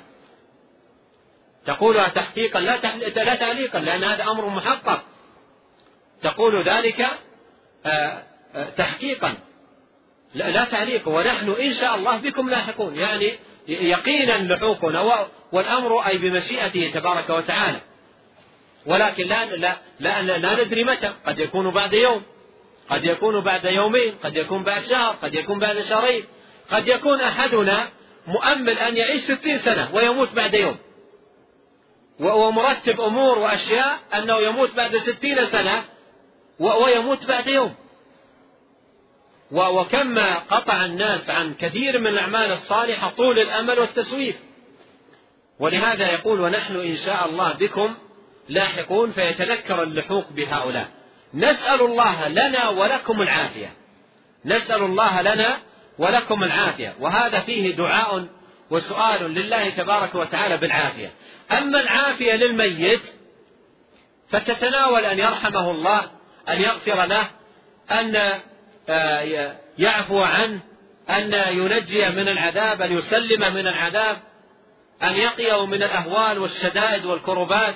تقولها 1.66 2.08
تحقيقا 2.08 2.60
لا 2.60 3.36
تعليقا 3.36 3.80
لأن 3.80 4.04
هذا 4.04 4.24
أمر 4.24 4.50
محقق. 4.50 5.04
تقول 6.24 6.70
ذلك 6.70 7.08
آه، 7.86 8.24
آه، 8.56 8.70
تحقيقا. 8.78 9.34
لا, 10.36 10.64
تعليق. 10.64 11.08
ونحن 11.08 11.56
إن 11.62 11.74
شاء 11.74 11.96
الله 11.96 12.18
بكم 12.18 12.50
لاحقون. 12.50 12.96
يعني 12.96 13.32
يقينا 13.68 14.54
لحوقنا. 14.54 15.28
والأمر 15.52 16.00
أي 16.00 16.18
بمشيئته 16.18 16.92
تبارك 16.94 17.30
وتعالى. 17.30 17.80
ولكن 18.86 19.28
لا 19.28 19.56
لا 19.56 19.76
لا, 20.00 20.38
لا 20.38 20.64
ندري 20.64 20.84
متى. 20.84 21.14
قد 21.26 21.40
يكون 21.40 21.74
بعد 21.74 21.94
يوم. 21.94 22.24
قد 22.90 23.06
يكون 23.06 23.44
بعد 23.44 23.66
يومين. 23.66 24.16
قد 24.24 24.36
يكون 24.36 24.64
بعد 24.64 24.84
شهر. 24.84 25.16
قد 25.22 25.36
يكون 25.36 25.60
بعد 25.60 25.82
شهرين. 25.82 26.24
قد 26.72 26.88
يكون 26.88 27.22
أحدنا 27.22 27.90
مؤمل 28.28 28.80
أن 28.80 28.98
يعيش 28.98 29.22
ستين 29.22 29.60
سنة 29.60 29.90
ويموت 29.96 30.34
بعد 30.34 30.54
يوم. 30.54 30.78
ومرتب 32.20 33.02
أمور 33.02 33.40
وأشياء 33.40 34.00
أنه 34.14 34.40
يموت 34.40 34.74
بعد 34.76 34.98
ستين 34.98 35.52
سنة. 35.52 35.84
ويموت 36.60 37.26
بعد 37.26 37.48
يوم. 37.48 37.76
وكما 39.52 40.40
قطع 40.40 40.86
الناس 40.86 41.30
عن 41.30 41.54
كثير 41.54 42.00
من 42.00 42.08
الأعمال 42.08 42.52
الصالحة 42.52 43.10
طول 43.10 43.40
الأمل 43.40 43.80
والتسويف. 43.80 44.36
ولهذا 45.60 46.12
يقول 46.12 46.42
ونحن 46.42 46.76
إن 46.76 46.96
شاء 46.96 47.30
الله 47.30 47.54
بكم 47.54 47.96
لاحقون 48.50 49.12
فيتذكر 49.12 49.84
اللحوق 49.84 50.30
بهؤلاء. 50.32 50.88
نسأل 51.34 51.82
الله 51.82 52.28
لنا 52.28 52.70
ولكم 52.70 53.22
العافية. 53.22 53.74
نسأل 54.46 54.84
الله 54.84 55.22
لنا 55.22 55.62
ولكم 55.98 56.44
العافية. 56.44 56.96
وهذا 57.00 57.40
فيه 57.40 57.76
دعاء 57.76 58.28
وسؤال 58.70 59.32
لله 59.34 59.70
تبارك 59.70 60.16
وتعالى 60.16 60.58
بالعافية. 60.58 61.12
أما 61.52 61.80
العافية 61.80 62.34
للميت 62.36 63.02
فتتناول 64.30 65.06
أن 65.06 65.20
يرحمه 65.20 65.72
الله 65.72 66.12
أن 66.50 66.62
يغفر 66.62 67.06
له 67.06 67.30
أن 67.92 68.42
آه، 68.90 69.56
يعفو 69.78 70.22
عنه 70.22 70.60
أن 71.10 71.34
ينجي 71.34 72.10
من 72.10 72.28
العذاب 72.28 72.82
أن 72.82 72.98
يسلم 72.98 73.54
من 73.54 73.68
العذاب 73.68 74.18
أن 75.04 75.16
يقيه 75.16 75.66
من 75.66 75.84
الأهوال 75.84 76.40
والشدائد 76.40 77.06
والكربات. 77.06 77.76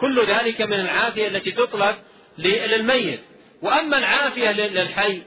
كل 0.00 0.20
ذلك 0.20 0.62
من 0.62 0.80
العافية 0.80 1.28
التي 1.28 1.50
تطلب 1.50 1.96
للميت. 2.38 3.20
وأما 3.62 3.98
العافية 3.98 4.52
للحي 4.52 5.22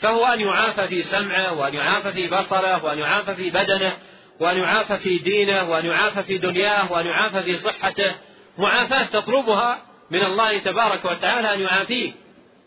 فهو 0.00 0.26
أن 0.26 0.40
يعافى 0.40 0.88
في 0.88 1.02
سمعه 1.02 1.52
وأن 1.52 1.74
يعافى 1.74 2.12
في 2.12 2.28
بصره 2.28 2.84
وأن 2.84 2.98
يعافى 2.98 3.34
في 3.34 3.50
بدنه 3.50 3.92
وأن 4.40 4.58
يعافى 4.58 4.98
في 4.98 5.18
دينه 5.18 5.70
وأن 5.70 5.86
يعافى 5.86 6.22
في 6.22 6.38
دنياه 6.38 6.92
وأن 6.92 7.06
يعافى 7.06 7.42
في 7.42 7.58
صحته. 7.58 8.14
معافاة 8.58 9.04
تطلبها 9.04 9.82
من 10.12 10.22
الله 10.22 10.58
تبارك 10.58 11.04
وتعالى 11.04 11.54
أن 11.54 11.60
يعافيك 11.60 12.14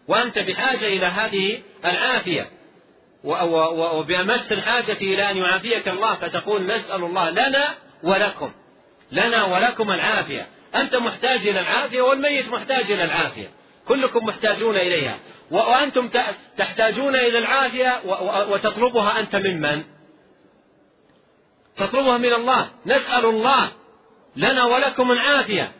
وأنت 0.08 0.40
بحاجة 0.40 0.88
إلى 0.88 1.06
هذه 1.06 1.62
العافية. 1.86 2.50
وبأمس 3.24 4.52
الحاجة 4.52 4.98
إلى 5.02 5.32
أن 5.32 5.38
يعافيك 5.38 5.88
الله 5.88 6.16
فتقول 6.16 6.66
نسأل 6.66 7.04
الله 7.04 7.30
لنا 7.30 7.76
ولكم. 8.04 8.52
لنا 9.12 9.44
ولكم 9.44 9.92
العافية. 9.92 10.48
أنت 10.76 10.96
محتاج 10.96 11.48
إلى 11.48 11.60
العافية 11.60 12.02
والميت 12.02 12.50
محتاج 12.50 12.92
إلى 12.92 13.04
العافية. 13.04 13.52
كلكم 13.88 14.26
محتاجون 14.26 14.76
إليها. 14.76 15.20
وأنتم 15.52 16.10
تحتاجون 16.58 17.16
إلى 17.16 17.38
العافية 17.38 18.02
وتطلبها 18.50 19.20
أنت 19.20 19.36
ممن؟ 19.36 19.84
تطلبها 21.76 22.18
من 22.18 22.34
الله. 22.34 22.70
نسأل 22.86 23.26
الله 23.26 23.72
لنا 24.36 24.64
ولكم 24.64 25.12
العافية. 25.12 25.72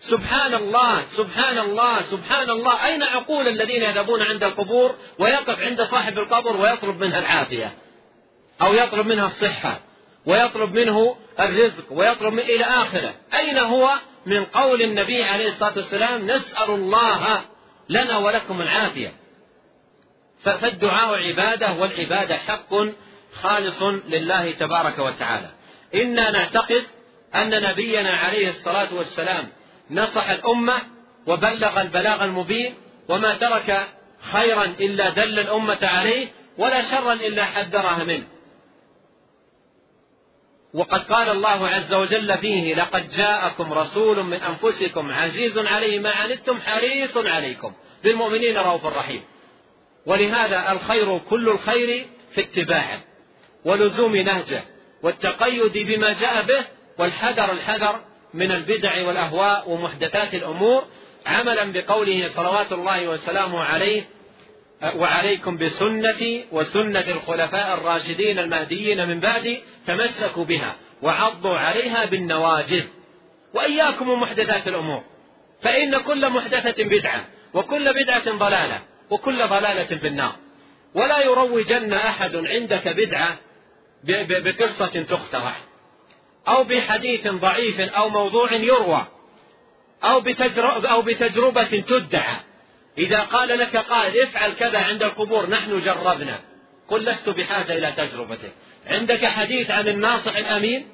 سبحان 0.00 0.54
الله 0.54 1.04
سبحان 1.04 1.58
الله 1.58 2.02
سبحان 2.02 2.50
الله. 2.50 2.86
أين 2.86 3.02
عقول 3.02 3.48
الذين 3.48 3.82
يذهبون 3.82 4.22
عند 4.22 4.44
القبور 4.44 4.94
ويقف 5.18 5.60
عند 5.60 5.82
صاحب 5.82 6.18
القبر 6.18 6.56
ويطلب 6.56 7.04
منها 7.04 7.18
العافية؟ 7.18 7.72
أو 8.62 8.74
يطلب 8.74 9.06
منها 9.06 9.26
الصحة 9.26 9.80
ويطلب 10.26 10.74
منه 10.74 11.16
الرزق 11.40 11.84
ويطلب 11.90 12.32
من 12.32 12.38
إلى 12.38 12.64
آخره. 12.64 13.14
أين 13.34 13.58
هو؟ 13.58 13.94
من 14.26 14.44
قول 14.44 14.82
النبي 14.82 15.24
عليه 15.24 15.48
الصلاة 15.48 15.72
والسلام 15.76 16.26
نسأل 16.26 16.70
الله 16.70 17.44
لنا 17.88 18.18
ولكم 18.18 18.62
العافية. 18.62 19.12
فالدعاء 20.44 21.26
عبادة 21.28 21.72
والعبادة 21.72 22.36
حق 22.36 22.74
خالص 23.42 23.82
لله 23.82 24.50
تبارك 24.50 24.98
وتعالى. 24.98 25.50
إنا 25.94 26.30
نعتقد 26.30 26.84
أن 27.34 27.62
نبينا 27.62 28.10
عليه 28.10 28.48
الصلاة 28.48 28.94
والسلام 28.94 29.48
نصح 29.90 30.30
الأمة 30.30 30.78
وبلغ 31.26 31.80
البلاغ 31.80 32.24
المبين 32.24 32.74
وما 33.08 33.34
ترك 33.34 33.88
خيرا 34.32 34.64
إلا 34.64 35.10
دل 35.10 35.38
الأمة 35.38 35.78
عليه 35.82 36.28
ولا 36.58 36.82
شرا 36.82 37.12
إلا 37.12 37.44
حذرها 37.44 38.04
منه. 38.04 38.26
وقد 40.74 41.00
قال 41.00 41.28
الله 41.28 41.68
عز 41.68 41.94
وجل 41.94 42.38
فيه 42.38 42.74
لقد 42.74 43.10
جاءكم 43.10 43.72
رسول 43.72 44.22
من 44.22 44.42
أنفسكم 44.42 45.10
عزيز 45.10 45.58
عليه 45.58 45.98
ما 45.98 46.10
عنتم 46.10 46.60
حريص 46.60 47.16
عليكم 47.16 47.72
بالمؤمنين 48.04 48.56
رؤوف 48.56 48.86
رحيم. 48.86 49.22
ولهذا 50.06 50.72
الخير 50.72 51.18
كل 51.18 51.48
الخير 51.48 52.06
في 52.34 52.40
اتباعه 52.40 53.04
ولزوم 53.64 54.16
نهجه 54.16 54.64
والتقيد 55.02 55.78
بما 55.78 56.12
جاء 56.12 56.46
به 56.46 56.64
والحذر 56.98 57.52
الحذر 57.52 58.00
من 58.34 58.52
البدع 58.52 59.06
والأهواء 59.06 59.70
ومحدثات 59.70 60.34
الأمور 60.34 60.84
عملا 61.26 61.72
بقوله 61.72 62.28
صلوات 62.28 62.72
الله 62.72 63.08
وسلامه 63.08 63.60
عليه 63.60 64.04
وعليكم 64.96 65.56
بسنتي 65.56 66.44
وسنة 66.52 67.00
الخلفاء 67.08 67.74
الراشدين 67.74 68.38
المهديين 68.38 69.08
من 69.08 69.20
بعدي 69.20 69.62
تمسكوا 69.86 70.44
بها 70.44 70.76
وعضوا 71.02 71.58
عليها 71.58 72.04
بالنواجذ. 72.04 72.84
وإياكم 73.54 74.08
ومحدثات 74.08 74.68
الأمور. 74.68 75.02
فإن 75.62 76.00
كل 76.00 76.30
محدثة 76.30 76.84
بدعة 76.84 77.24
وكل 77.54 77.92
بدعة 77.92 78.30
ضلالة 78.30 78.80
وكل 79.10 79.48
ضلالة 79.48 79.84
في 79.96 80.06
النار. 80.06 80.32
ولا 80.94 81.24
يروجن 81.24 81.92
أحد 81.92 82.36
عندك 82.36 82.88
بدعة 82.88 83.38
بقصة 84.04 85.02
تخترع 85.02 85.56
أو 86.48 86.64
بحديث 86.64 87.28
ضعيف 87.28 87.80
أو 87.80 88.08
موضوع 88.08 88.52
يروى 88.52 89.06
أو 90.04 90.20
بتجربة, 90.20 90.88
أو 90.88 91.02
بتجربة 91.02 91.62
تدعى. 91.62 92.36
إذا 92.98 93.20
قال 93.20 93.48
لك 93.48 93.76
قائل 93.76 94.22
افعل 94.22 94.52
كذا 94.52 94.78
عند 94.78 95.02
القبور 95.02 95.50
نحن 95.50 95.78
جربنا. 95.78 96.40
قل 96.88 97.04
لست 97.04 97.28
بحاجة 97.28 97.78
إلى 97.78 97.92
تجربته. 97.92 98.48
عندك 98.86 99.26
حديث 99.26 99.70
عن 99.70 99.88
الناصح 99.88 100.36
الأمين؟ 100.36 100.88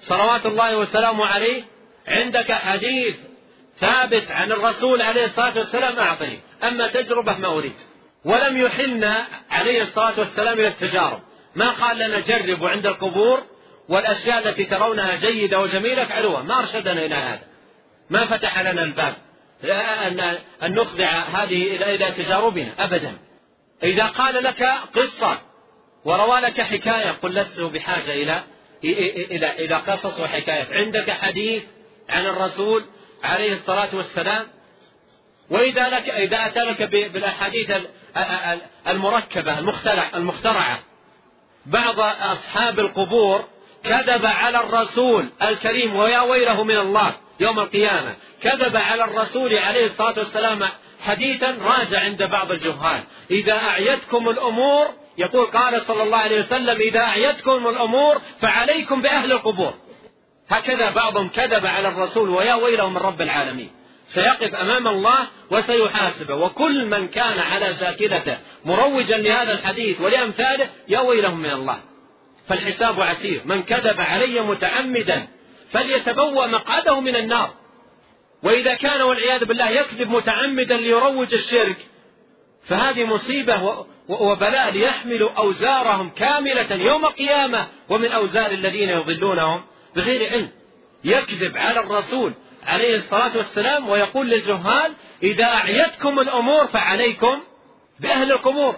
صلوات 0.00 0.46
الله 0.46 0.76
وسلامه 0.76 1.26
عليه. 1.26 1.62
عندك 2.06 2.52
حديث 2.52 3.16
ثابت 3.80 4.30
عن 4.30 4.52
الرسول 4.52 5.02
عليه 5.02 5.24
الصلاة 5.24 5.58
والسلام؟ 5.58 5.98
أعطني. 5.98 6.40
أما 6.64 6.86
تجربة 6.86 7.38
ما 7.38 7.48
أريد. 7.48 7.76
ولم 8.24 8.56
يحلنا 8.56 9.26
عليه 9.50 9.82
الصلاة 9.82 10.18
والسلام 10.18 10.58
إلى 10.58 10.68
التجارب. 10.68 11.20
ما 11.54 11.70
قال 11.70 11.98
لنا 11.98 12.20
جربوا 12.20 12.68
عند 12.68 12.86
القبور؟ 12.86 13.42
والأشياء 13.88 14.48
التي 14.48 14.64
ترونها 14.64 15.16
جيدة 15.16 15.60
وجميلة 15.60 16.02
افعلوها 16.02 16.42
ما 16.42 16.58
أرشدنا 16.58 17.04
إلى 17.04 17.14
هذا. 17.14 17.42
ما 18.10 18.24
فتح 18.24 18.60
لنا 18.60 18.82
الباب 18.82 19.14
أن 20.62 20.74
نخضع 20.74 21.06
هذه 21.06 21.76
إلى 21.76 22.10
تجاربنا. 22.10 22.72
أبدا. 22.78 23.18
إذا 23.82 24.06
قال 24.06 24.42
لك 24.44 24.62
قصة 24.94 25.38
وروى 26.04 26.40
لك 26.40 26.60
حكاية 26.60 27.10
قل 27.10 27.34
لست 27.34 27.60
بحاجة 27.60 28.14
إلى 28.14 28.42
إلى 28.84 29.64
إلى 29.64 29.74
قصص 29.76 30.20
وحكايات. 30.20 30.72
عندك 30.72 31.10
حديث 31.10 31.62
عن 32.08 32.26
الرسول 32.26 32.84
عليه 33.22 33.54
الصلاة 33.54 33.88
والسلام. 33.92 34.46
وإذا 35.50 35.88
لك 35.88 36.10
إذا 36.10 36.46
أتى 36.46 36.60
لك 36.60 36.82
بالأحاديث 36.82 37.72
المركبة 38.88 39.58
المخترع 39.58 40.10
المخترعة. 40.14 40.80
بعض 41.66 42.00
أصحاب 42.20 42.80
القبور 42.80 43.44
كذب 43.84 44.26
على 44.26 44.60
الرسول 44.60 45.28
الكريم 45.42 45.96
ويا 45.96 46.20
ويله 46.20 46.64
من 46.64 46.78
الله 46.78 47.16
يوم 47.40 47.58
القيامة. 47.60 48.16
كذب 48.42 48.76
على 48.76 49.04
الرسول 49.04 49.58
عليه 49.58 49.86
الصلاة 49.86 50.18
والسلام 50.18 50.68
حديثا 51.00 51.58
راجع 51.64 52.00
عند 52.00 52.22
بعض 52.22 52.52
الجهال. 52.52 53.02
إذا 53.30 53.58
أعيتكم 53.68 54.28
الأمور 54.28 54.86
يقول 55.18 55.46
قال 55.46 55.82
صلى 55.82 56.02
الله 56.02 56.18
عليه 56.18 56.40
وسلم 56.40 56.80
إذا 56.80 57.00
أعيتكم 57.00 57.66
الأمور 57.68 58.20
فعليكم 58.40 59.02
بأهل 59.02 59.32
القبور. 59.32 59.74
هكذا 60.48 60.90
بعضهم 60.90 61.28
كذب 61.28 61.66
على 61.66 61.88
الرسول 61.88 62.30
ويا 62.30 62.54
ويله 62.54 62.90
من 62.90 62.96
رب 62.96 63.22
العالمين. 63.22 63.70
سيقف 64.08 64.54
أمام 64.54 64.88
الله 64.88 65.26
وسيحاسبه. 65.50 66.34
وكل 66.34 66.86
من 66.86 67.08
كان 67.08 67.38
على 67.38 67.74
شاكلته 67.74 68.38
مروجا 68.64 69.16
لهذا 69.16 69.52
الحديث 69.52 70.00
ولأمثاله 70.00 70.70
يا 70.88 71.00
ويله 71.00 71.34
من 71.34 71.50
الله. 71.50 71.91
فالحساب 72.48 73.00
عسير. 73.00 73.40
من 73.44 73.62
كذب 73.62 74.00
علي 74.00 74.40
متعمدا 74.40 75.28
فليتبوأ 75.70 76.46
مقعده 76.46 77.00
من 77.00 77.16
النار. 77.16 77.54
وإذا 78.42 78.74
كان 78.74 79.02
والعياذ 79.02 79.44
بالله 79.44 79.70
يكذب 79.70 80.10
متعمدا 80.10 80.76
ليروج 80.76 81.34
الشرك 81.34 81.76
فهذه 82.64 83.04
مصيبة 83.04 83.86
وبلاء 84.08 84.72
ليحملوا 84.72 85.30
أوزارهم 85.30 86.10
كاملة 86.10 86.74
يوم 86.74 87.04
القيامة. 87.04 87.66
ومن 87.88 88.12
أوزار 88.12 88.50
الذين 88.50 88.88
يضلونهم 88.88 89.62
بغير 89.96 90.30
علم. 90.30 90.48
يكذب 91.04 91.56
على 91.56 91.80
الرسول 91.80 92.34
عليه 92.66 92.96
الصلاة 92.96 93.36
والسلام 93.36 93.88
ويقول 93.88 94.30
للجهال 94.30 94.92
إذا 95.22 95.44
أعيتكم 95.44 96.20
الأمور 96.20 96.66
فعليكم 96.66 97.42
بأهل 98.00 98.32
القبور. 98.32 98.76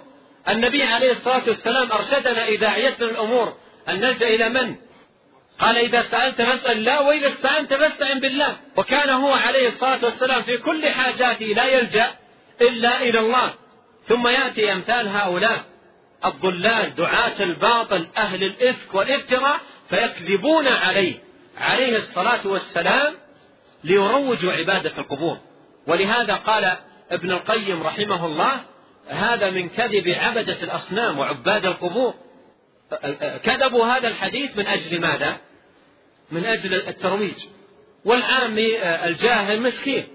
النبي 0.49 0.83
عليه 0.83 1.13
الصلاة 1.13 1.43
والسلام 1.49 1.93
أرشدنا 1.93 2.49
إذا 2.49 2.67
أعيتنا 2.67 3.11
الأمور. 3.11 3.57
أن 3.89 4.01
نلجأ 4.01 4.29
إلى 4.29 4.49
من؟ 4.49 4.77
قال 5.59 5.77
إذا 5.77 6.03
سألت 6.03 6.43
فاسأل 6.43 6.79
الله 6.79 7.03
وإذا 7.03 7.29
استعنت 7.29 7.75
فاستعن 7.75 8.21
بالله. 8.21 8.57
وكان 8.77 9.11
هو 9.11 9.33
عليه 9.33 9.69
الصلاة 9.69 10.05
والسلام 10.05 10.43
في 10.43 10.59
كل 10.59 10.89
حاجاته 10.89 11.47
لا 11.47 11.65
يلجأ 11.65 12.15
إلا 12.61 13.03
إلى 13.03 13.19
الله. 13.19 13.55
ثم 14.07 14.29
يأتي 14.29 14.73
أمثال 14.73 15.09
هؤلاء. 15.09 15.65
الضلال 16.25 16.95
دعاة 16.95 17.43
الباطل 17.43 18.07
أهل 18.17 18.43
الإفك 18.43 18.95
والافتراء 18.95 19.61
فيكذبون 19.89 20.69
عليه. 20.69 21.15
عليه 21.57 21.97
الصلاة 21.97 22.47
والسلام 22.47 23.15
ليروجوا 23.85 24.53
عبادة 24.53 24.93
القبور. 24.99 25.39
ولهذا 25.87 26.35
قال 26.35 26.77
ابن 27.11 27.31
القيم 27.31 27.83
رحمه 27.83 28.27
الله 28.27 28.61
هذا 29.09 29.51
من 29.51 29.69
كذب 29.69 30.09
عبدة 30.09 30.63
الأصنام 30.63 31.19
وعباد 31.19 31.67
القبور. 31.67 32.15
كذبوا 33.45 33.87
هذا 33.87 34.09
الحديث 34.09 34.57
من 34.57 34.67
أجل 34.67 35.01
ماذا؟ 35.01 35.37
من 36.31 36.45
أجل 36.45 36.75
الترويج. 36.75 37.45
والعامي 38.05 38.83
الجاهل 38.83 39.63
مسكين 39.63 40.09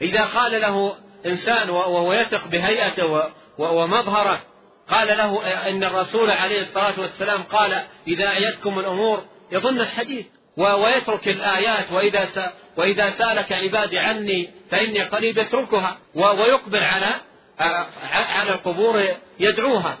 إذا 0.00 0.24
قال 0.24 0.60
له 0.60 0.94
إنسان 1.26 1.70
وهو 1.70 2.12
يثق 2.12 2.46
بهيئته 2.46 3.30
ومظهره 3.58 4.42
قال 4.88 5.08
له 5.08 5.46
إن 5.68 5.84
الرسول 5.84 6.30
عليه 6.30 6.60
الصلاة 6.60 7.00
والسلام 7.00 7.42
قال 7.42 7.82
إذا 8.08 8.26
أعيتكم 8.26 8.78
الأمور 8.78 9.24
يظن 9.52 9.80
الحديث. 9.80 10.26
ويترك 10.56 11.28
الآيات 11.28 11.92
وإذا 11.92 12.28
وإذا 12.76 13.10
سألك 13.10 13.52
عبادي 13.52 13.98
عني 13.98 14.50
فإني 14.70 15.00
قريب 15.00 15.38
اتركها 15.38 15.98
ويقبل 16.14 16.78
على 16.78 17.06
على 18.12 18.50
القبور 18.50 19.02
يدعوها. 19.40 19.98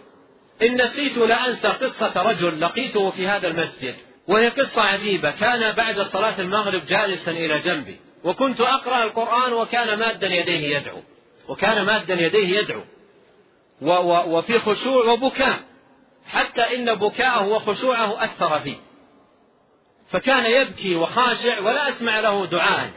إن 0.62 0.82
نسيت 0.82 1.18
لأنسى 1.18 1.68
قصة 1.68 2.22
رجل 2.22 2.60
لقيته 2.60 3.10
في 3.10 3.26
هذا 3.26 3.48
المسجد 3.48 3.96
وهي 4.28 4.48
قصة 4.48 4.82
عجيبة. 4.82 5.30
كان 5.30 5.74
بعد 5.74 6.00
صلاة 6.00 6.40
المغرب 6.40 6.86
جالسا 6.86 7.30
إلى 7.30 7.58
جنبي 7.58 7.96
وكنت 8.24 8.60
أقرأ 8.60 9.02
القرآن 9.02 9.52
وكان 9.52 9.98
مادا 9.98 10.26
يديه 10.26 10.76
يدعو 10.76 11.02
وكان 11.48 11.82
مادا 11.82 12.14
يديه 12.14 12.58
يدعو. 12.58 12.82
وفي 14.26 14.58
خشوع 14.58 15.12
وبكاء 15.12 15.58
حتى 16.26 16.76
إن 16.76 16.94
بكاءه 16.94 17.48
وخشوعه 17.48 18.24
أثر 18.24 18.60
فيه. 18.60 18.76
فكان 20.10 20.46
يبكي 20.46 20.96
وخاشع 20.96 21.60
ولا 21.60 21.88
أسمع 21.88 22.20
له 22.20 22.46
دعاء. 22.46 22.90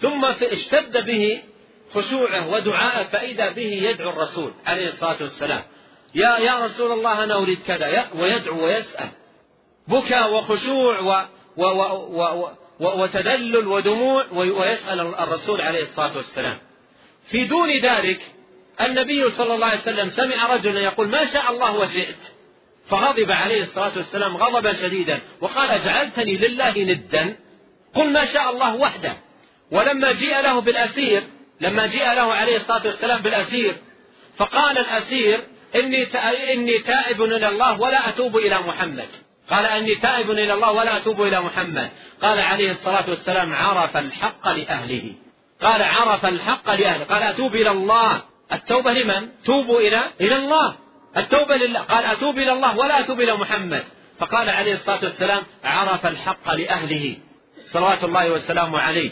ثم 0.00 0.24
اشتد 0.24 1.06
به 1.06 1.42
خشوعه 1.96 2.48
ودعاءه 2.48 3.02
فإذا 3.02 3.52
به 3.52 3.80
يدعو 3.82 4.10
الرسول 4.10 4.52
عليه 4.66 4.88
الصلاة 4.88 5.16
والسلام. 5.20 5.62
يا 6.14 6.38
يا 6.38 6.66
رسول 6.66 6.92
الله 6.92 7.24
أنا 7.24 7.34
أريد 7.34 7.58
كذا. 7.66 8.06
ويدعو 8.14 8.64
ويسأل. 8.64 9.08
بكى 9.88 10.20
وخشوع 10.20 11.00
و 11.00 11.10
و 11.56 11.64
و 11.64 11.82
و 12.20 12.48
و 12.80 13.02
وتذلل 13.02 13.66
ودموع 13.66 14.26
ويسأل 14.32 15.00
الرسول 15.00 15.60
عليه 15.60 15.82
الصلاة 15.82 16.16
والسلام. 16.16 16.58
في 17.26 17.44
دون 17.44 17.70
ذلك 17.80 18.20
النبي 18.80 19.30
صلى 19.30 19.54
الله 19.54 19.66
عليه 19.66 19.80
وسلم 19.80 20.10
سمع 20.10 20.54
رجلا 20.54 20.80
يقول 20.80 21.08
ما 21.08 21.24
شاء 21.24 21.50
الله 21.50 21.76
وشئت. 21.76 22.16
فغضب 22.88 23.30
عليه 23.30 23.62
الصلاة 23.62 23.92
والسلام 23.96 24.36
غضبا 24.36 24.72
شديدا 24.72 25.20
وقال 25.40 25.70
أجعلتني 25.70 26.36
لله 26.36 26.78
ندا. 26.78 27.36
قل 27.94 28.12
ما 28.12 28.24
شاء 28.24 28.50
الله 28.50 28.76
وحده. 28.76 29.16
ولما 29.70 30.12
جيء 30.12 30.40
له 30.40 30.60
بالأسير 30.60 31.22
لما 31.60 31.86
جيء 31.86 32.12
له 32.12 32.34
عليه 32.34 32.56
الصلاة 32.56 32.86
والسلام 32.86 33.22
بالأسير 33.22 33.74
فقال 34.36 34.78
الأسير 34.78 35.40
إني 35.74 36.08
إني 36.52 36.82
تائب 36.82 37.22
إلى 37.22 37.48
الله 37.48 37.80
ولا 37.80 38.08
أتوب 38.08 38.36
إلى 38.36 38.58
محمد. 38.58 39.08
قال 39.50 39.66
أني 39.66 39.94
تائب 39.96 40.30
إلى 40.30 40.52
الله 40.52 40.72
ولا 40.72 40.96
أتوب 40.96 41.22
إلى 41.22 41.40
محمد. 41.40 41.90
قال 42.22 42.38
عليه 42.38 42.70
الصلاة 42.70 43.04
والسلام 43.08 43.54
عرف 43.54 43.96
الحق 43.96 44.48
لأهله. 44.48 45.12
قال 45.62 45.82
عرف 45.82 46.26
الحق 46.26 46.74
لأهله. 46.74 47.04
قال 47.04 47.22
أتوب 47.22 47.54
إلى 47.54 47.70
الله. 47.70 48.22
التوبة 48.52 48.92
لمن؟ 48.92 49.28
توبوا 49.44 49.80
إلى 49.80 50.00
إلى 50.20 50.36
الله. 50.36 50.76
التوبة 51.16 51.56
لله. 51.56 51.80
قال 51.80 52.04
أتوب 52.04 52.38
إلى 52.38 52.52
الله 52.52 52.78
ولا 52.78 53.00
أتوب 53.00 53.20
إلى 53.20 53.36
محمد. 53.36 53.84
فقال 54.18 54.50
عليه 54.50 54.72
الصلاة 54.72 54.98
والسلام 55.02 55.42
عرف 55.64 56.06
الحق 56.06 56.54
لأهله. 56.54 57.16
صلوات 57.64 58.04
الله 58.04 58.30
وسلامه 58.30 58.78
عليه. 58.78 59.10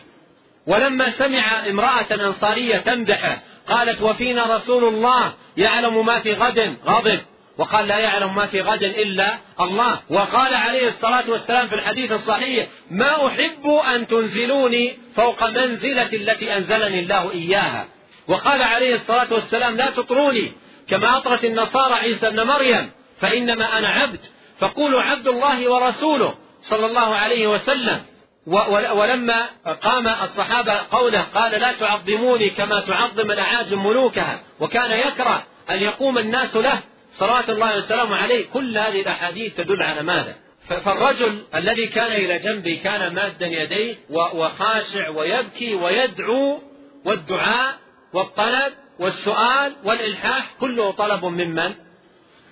ولما 0.67 1.11
سمع 1.11 1.67
امرأة 1.71 2.07
أنصارية 2.13 2.77
تمدحه 2.77 3.43
قالت 3.69 4.03
وفينا 4.03 4.57
رسول 4.57 4.85
الله 4.85 5.33
يعلم 5.57 6.07
ما 6.07 6.21
في 6.21 6.33
غد 6.33 6.77
غضب. 6.87 7.21
وقال 7.59 7.89
لا 7.89 7.99
يعلم 7.99 8.35
ما 8.35 8.47
في 8.47 8.61
غد 8.61 8.83
إلا 8.83 9.39
الله. 9.61 10.01
وقال 10.11 10.55
عليه 10.55 10.89
الصلاة 10.89 11.25
والسلام 11.29 11.69
في 11.69 11.75
الحديث 11.75 12.13
الصحيح 12.13 12.67
ما 12.91 13.27
أحب 13.27 13.67
أن 13.95 14.07
تنزلوني 14.07 14.99
فوق 15.17 15.51
منزلة 15.51 16.13
التي 16.13 16.57
أنزلني 16.57 17.01
الله 17.01 17.33
إياها. 17.33 17.89
وقال 18.29 18.63
عليه 18.63 18.95
الصلاة 18.95 19.27
والسلام 19.31 19.77
لا 19.77 19.91
تطروني 19.91 20.53
كما 20.89 21.17
أطرت 21.17 21.45
النصارى 21.45 21.95
عيسى 21.95 22.27
ابن 22.27 22.47
مريم 22.47 22.91
فإنما 23.21 23.79
أنا 23.79 23.89
عبد 23.89 24.21
فقولوا 24.59 25.03
عبد 25.03 25.29
الله 25.29 25.73
ورسوله 25.73 26.35
صلى 26.63 26.87
الله 26.87 27.15
عليه 27.15 27.47
وسلم. 27.47 28.03
ولما 28.47 29.47
قام 29.83 30.09
الصحابة 30.09 30.73
قوله 30.91 31.21
قال 31.21 31.61
لا 31.61 31.73
تعظموني 31.73 32.51
كما 32.51 32.81
تعظم 32.81 33.31
الأعاجم 33.31 33.87
ملوكها 33.87 34.41
وكان 34.61 34.91
يكره 34.91 35.43
أن 35.71 35.83
يقوم 35.83 36.19
الناس 36.19 36.57
له 36.57 36.81
صلوات 37.19 37.51
الله 37.51 37.79
وسلامه 37.79 38.17
عليه. 38.17 38.47
كل 38.47 38.79
هذه 38.79 39.01
الأحاديث 39.01 39.57
تدل 39.57 39.83
على 39.83 40.03
ماذا؟ 40.03 40.37
فالرجل 40.69 41.45
الذي 41.55 41.87
كان 41.87 42.13
إلى 42.13 42.39
جنبي 42.39 42.77
كان 42.77 43.15
مادا 43.15 43.47
يديه 43.47 43.97
وخاشع 44.11 45.09
ويبكي 45.09 45.75
ويدعو 45.75 46.63
والدعاء 47.05 47.79
والطلب 48.13 48.73
والسؤال 48.99 49.77
والإلحاح 49.85 50.55
كله 50.61 50.91
طلب 50.91 51.25
ممن 51.25 51.75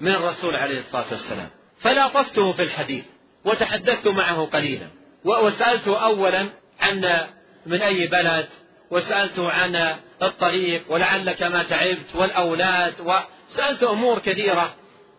من 0.01 0.14
الرسول 0.14 0.56
عليه 0.56 0.78
الصلاة 0.78 1.06
والسلام. 1.10 1.48
فلاطفته 1.81 2.52
في 2.52 2.62
الحديث 2.62 3.05
وتحدثت 3.44 4.09
معه 4.09 4.47
قليلا. 4.47 5.02
وسألته 5.24 6.05
أولا 6.05 6.49
عن 6.81 7.27
من 7.66 7.82
أي 7.82 8.07
بلد 8.07 8.49
وسألته 8.90 9.51
عن 9.51 9.97
الطريق 10.23 10.82
ولعلك 10.89 11.43
ما 11.43 11.62
تعبت 11.62 12.15
والأولاد 12.15 12.94
وسألته 13.01 13.90
أمور 13.90 14.19
كثيرة 14.19 14.74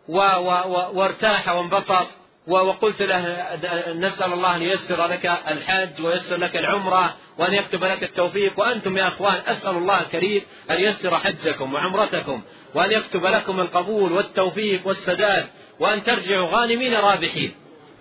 و 0.07 0.17
و 0.17 0.49
و 0.49 0.99
وارتاح 0.99 1.49
وانبسط 1.49 2.07
وقلت 2.47 3.01
له 3.01 3.47
نسأل 3.93 4.34
الله 4.34 4.55
أن 4.55 4.61
ييسر 4.61 5.07
لك 5.07 5.25
الحج 5.25 6.05
ويسر 6.05 6.38
لك 6.38 6.57
العمرة 6.57 7.15
وأن 7.38 7.53
يكتب 7.53 7.84
لك 7.84 8.03
التوفيق 8.03 8.59
وأنتم 8.59 8.97
يا 8.97 9.07
أخوان 9.07 9.41
أسأل 9.47 9.77
الله 9.77 10.01
الكريم 10.01 10.41
أن 10.71 10.81
ييسر 10.81 11.17
حجكم 11.19 11.73
وعمرتكم 11.73 12.41
وأن 12.75 12.91
يكتب 12.91 13.25
لكم 13.25 13.59
القبول 13.59 14.11
والتوفيق 14.11 14.88
والسداد 14.88 15.47
وأن 15.80 16.03
ترجعوا 16.03 16.47
غانمين 16.47 16.93
رابحين. 16.93 17.55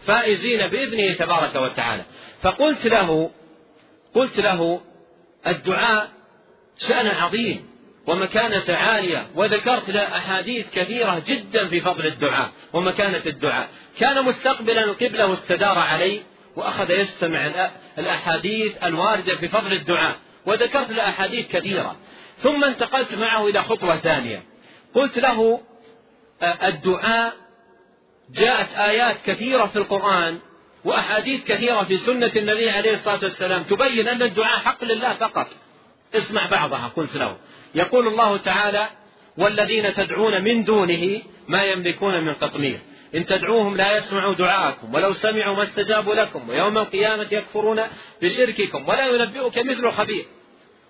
فائزين 0.07 0.67
بإذنه 0.67 1.13
تبارك 1.13 1.57
وتعالى. 1.57 2.05
فقلت 2.43 2.87
له 2.87 3.31
قلت 4.15 4.41
له 4.41 4.81
الدعاء 5.47 6.09
شأن 6.79 7.07
عظيم 7.07 7.73
ومكانة 8.07 8.65
عالية 8.69 9.27
وذكرت 9.35 9.91
له 9.91 10.17
أحاديث 10.17 10.67
كثيرة 10.73 11.23
جدا 11.27 11.69
في 11.69 11.81
فضل 11.81 12.07
الدعاء 12.07 12.51
ومكانة 12.73 13.23
الدعاء. 13.27 13.69
كان 14.01 14.25
مستقبلا 14.25 14.85
القبلة 14.85 15.27
واستدار 15.27 15.79
عليه 15.79 16.21
وأخذ 16.57 16.91
يستمع 16.91 17.71
الأحاديث 17.99 18.85
الواردة 18.85 19.37
في 19.37 19.49
فضل 19.49 19.73
الدعاء 19.73 20.17
وذكرت 20.47 20.91
له 20.91 21.09
أحاديث 21.09 21.49
كثيرة. 21.49 21.97
ثم 22.39 22.65
انتقلت 22.65 23.15
معه 23.15 23.49
إلى 23.49 23.63
خطوة 23.63 23.97
ثانية. 23.97 24.43
قلت 24.95 25.19
له 25.19 25.61
الدعاء 26.43 27.42
جاءت 28.33 28.75
آيات 28.75 29.17
كثيرة 29.27 29.67
في 29.67 29.77
القرآن 29.77 30.39
وأحاديث 30.85 31.45
كثيرة 31.45 31.83
في 31.83 31.97
سنة 31.97 32.33
النبي 32.37 32.71
عليه 32.71 32.95
الصلاة 32.95 33.21
والسلام 33.23 33.63
تبين 33.63 34.09
أن 34.09 34.23
الدعاء 34.23 34.61
حق 34.61 34.85
لله 34.85 35.17
فقط. 35.17 35.47
اسمع 36.15 36.49
بعضها 36.51 36.93
قلت 36.97 37.17
له. 37.17 37.37
يقول 37.75 38.07
الله 38.07 38.37
تعالى 38.37 38.89
والذين 39.39 39.95
تدعون 39.95 40.45
من 40.45 40.65
دونه 40.65 41.23
ما 41.49 41.63
يملكون 41.63 42.25
من 42.25 42.35
قطمير. 42.35 42.79
إن 43.15 43.27
تدعوهم 43.27 43.77
لا 43.77 43.99
يسمعوا 43.99 44.35
دعاءكم 44.35 44.95
ولو 44.95 45.13
سمعوا 45.13 45.57
ما 45.57 45.63
استجابوا 45.63 46.15
لكم 46.15 46.49
ويوم 46.49 46.79
القيامة 46.79 47.27
يكفرون 47.33 47.81
بشرككم 48.23 48.89
ولا 48.89 49.07
ينبئك 49.07 49.59
مثل 49.59 49.93
خبير 49.93 50.25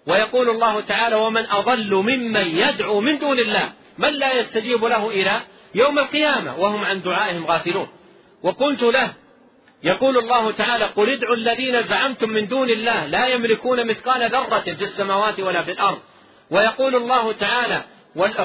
ويقول 0.07 0.51
الله 0.51 0.81
تعالى 0.81 1.17
ومن 1.17 1.47
أضل 1.51 1.95
ممن 1.95 2.57
يدعو 2.57 3.01
من 3.01 3.19
دون 3.19 3.39
الله 3.39 3.73
من 3.99 4.13
لا 4.13 4.41
يستجيب 4.41 4.85
له 4.85 5.11
إلى 5.11 5.41
يوم 5.75 5.99
القيامة 5.99 6.59
وهم 6.59 6.85
عن 6.85 7.03
دعائهم 7.03 7.47
غافلون. 7.47 7.89
وقلت 8.43 8.83
له 8.83 9.15
يقول 9.83 10.19
الله 10.19 10.53
تعالى 10.53 10.85
قل 10.85 11.11
ادعوا 11.11 11.35
الذين 11.35 11.83
زعمتم 11.83 12.31
من 12.31 12.49
دون 12.49 12.71
الله 12.71 13.07
لا 13.07 13.27
يملكون 13.27 13.87
مثقال 13.87 14.31
ذرة 14.31 14.59
في 14.59 14.85
السماوات 14.85 15.41
ولا 15.41 15.63
في 15.63 15.73
الأرض. 15.73 15.99
ويقول 16.51 16.97
الله 16.97 17.33
تعالى 17.33 17.85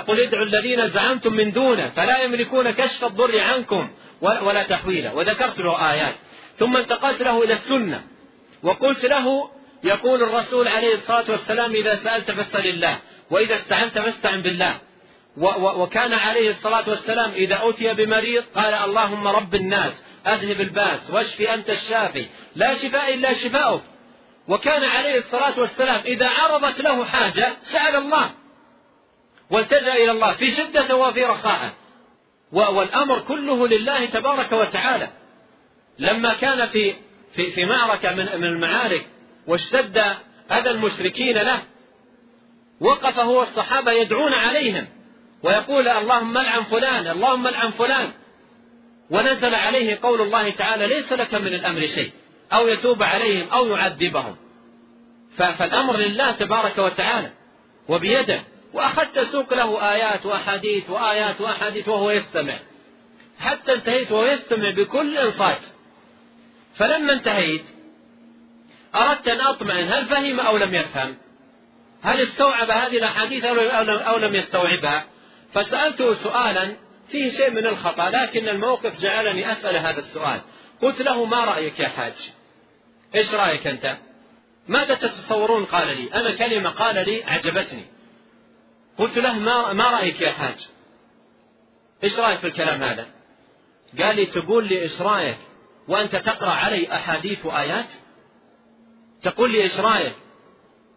قل 0.07 0.21
ادعوا 0.21 0.45
الذين 0.45 0.87
زعمتم 0.87 1.33
من 1.33 1.51
دونه 1.51 1.89
فلا 1.89 2.21
يملكون 2.21 2.71
كشف 2.71 3.05
الضر 3.05 3.39
عنكم 3.39 3.89
ولا 4.21 4.63
تحويله. 4.63 5.15
وذكرت 5.15 5.59
له 5.59 5.91
آيات. 5.91 6.15
ثم 6.59 6.77
انتقلت 6.77 7.21
له 7.21 7.43
إلى 7.43 7.53
السنة. 7.53 8.03
وقلت 8.63 9.05
له 9.05 9.49
يقول 9.83 10.23
الرسول 10.23 10.67
عليه 10.67 10.93
الصلاة 10.93 11.25
والسلام 11.29 11.71
إذا 11.71 11.95
سألت 11.95 12.31
فاسأل 12.31 12.67
الله 12.67 12.97
وإذا 13.29 13.55
استعنت 13.55 13.99
فاستعن 13.99 14.41
بالله. 14.41 14.77
وكان 15.37 16.13
عليه 16.13 16.49
الصلاة 16.49 16.89
والسلام 16.89 17.31
إذا 17.31 17.55
أوتي 17.55 17.93
بمريض 17.93 18.43
قال 18.55 18.73
اللهم 18.73 19.27
رب 19.27 19.55
الناس 19.55 19.93
أذهب 20.27 20.61
الباس 20.61 21.09
واشف 21.09 21.41
أنت 21.41 21.69
الشافي 21.69 22.25
لا 22.55 22.73
شفاء 22.73 23.13
إلا 23.13 23.33
شفاؤك. 23.33 23.81
وكان 24.47 24.83
عليه 24.83 25.17
الصلاة 25.17 25.59
والسلام 25.59 26.01
إذا 26.05 26.29
عرضت 26.29 26.81
له 26.81 27.05
حاجة 27.05 27.57
سأل 27.63 27.95
الله. 27.95 28.31
والتجأ 29.49 29.93
إلى 29.93 30.11
الله 30.11 30.33
في 30.33 30.51
شدة 30.51 30.95
وفي 30.95 31.23
رخاء 31.23 31.73
والأمر 32.51 33.19
كله 33.19 33.67
لله 33.67 34.05
تبارك 34.05 34.51
وتعالى. 34.51 35.09
لما 35.99 36.33
كان 36.33 36.67
في 36.67 36.93
في 37.35 37.51
في 37.51 37.65
معركة 37.65 38.11
من 38.11 38.25
من 38.25 38.43
المعارك 38.43 39.07
واشتد 39.47 39.97
أذى 40.51 40.69
المشركين 40.69 41.37
له 41.37 41.59
وقف 42.79 43.19
هو 43.19 43.43
الصحابة 43.43 43.91
يدعون 43.91 44.33
عليهم. 44.33 44.96
ويقول 45.43 45.87
اللهم 45.87 46.37
العن 46.37 46.63
فلان 46.63 47.07
اللهم 47.07 47.47
العن 47.47 47.71
فلان. 47.71 48.11
ونزل 49.09 49.55
عليه 49.55 49.99
قول 50.01 50.21
الله 50.21 50.49
تعالى 50.49 50.87
ليس 50.87 51.13
لك 51.13 51.33
من 51.33 51.53
الأمر 51.53 51.79
شيء. 51.79 52.11
أو 52.53 52.67
يتوب 52.67 53.03
عليهم 53.03 53.49
أو 53.49 53.67
يعذبهم. 53.67 54.35
فالأمر 55.37 55.97
لله 55.97 56.31
تبارك 56.31 56.77
وتعالى. 56.77 57.31
وبيده. 57.87 58.41
وأخذت 58.73 59.17
أسوق 59.17 59.53
له 59.53 59.93
آيات 59.93 60.25
وأحاديث 60.25 60.89
وآيات 60.89 61.41
وأحاديث 61.41 61.87
وهو 61.87 62.11
يستمع. 62.11 62.59
حتى 63.39 63.73
انتهيت 63.73 64.11
وهو 64.11 64.25
يستمع 64.25 64.69
بكل 64.69 65.17
إنصات. 65.17 65.61
فلما 66.75 67.13
انتهيت 67.13 67.63
أردت 68.95 69.27
أن 69.27 69.41
أطمئن 69.41 69.91
هل 69.91 70.05
فهم 70.05 70.39
أو 70.39 70.57
لم 70.57 70.75
يفهم؟ 70.75 71.17
هل 72.01 72.21
استوعب 72.21 72.71
هذه 72.71 72.97
الأحاديث 72.97 73.45
أو 73.45 74.17
لم 74.17 74.35
يستوعبها؟ 74.35 75.05
فسألته 75.53 76.13
سؤالا 76.13 76.75
فيه 77.11 77.29
شيء 77.29 77.51
من 77.51 77.67
الخطأ 77.67 78.09
لكن 78.09 78.47
الموقف 78.47 78.99
جعلني 78.99 79.51
أسأل 79.51 79.75
هذا 79.75 79.99
السؤال. 79.99 80.41
قلت 80.81 81.01
له 81.01 81.25
ما 81.25 81.45
رأيك 81.45 81.79
يا 81.79 81.89
حاج؟ 81.89 82.31
إيش 83.15 83.33
رأيك 83.33 83.67
أنت؟ 83.67 83.97
ماذا 84.67 84.95
تتصورون؟ 84.95 85.65
قال 85.65 85.87
لي. 85.87 86.13
أنا 86.13 86.31
كلمة 86.31 86.69
قال 86.69 86.95
لي 86.95 87.23
أعجبتني. 87.23 87.85
قلت 88.97 89.17
له 89.17 89.39
ما, 89.73 89.89
رأيك 89.89 90.21
يا 90.21 90.31
حاج؟ 90.31 90.67
إيش 92.03 92.19
رأيك 92.19 92.39
في 92.39 92.47
الكلام 92.47 92.83
هذا؟ 92.83 93.07
قال 93.99 94.15
لي 94.15 94.25
تقول 94.25 94.67
لي 94.67 94.81
إيش 94.81 95.01
رأيك؟ 95.01 95.37
وأنت 95.87 96.15
تقرأ 96.15 96.51
علي 96.51 96.93
أحاديث 96.93 97.45
وآيات؟ 97.45 97.87
تقول 99.23 99.51
لي 99.51 99.61
إيش 99.61 99.79
رأيك؟ 99.79 100.15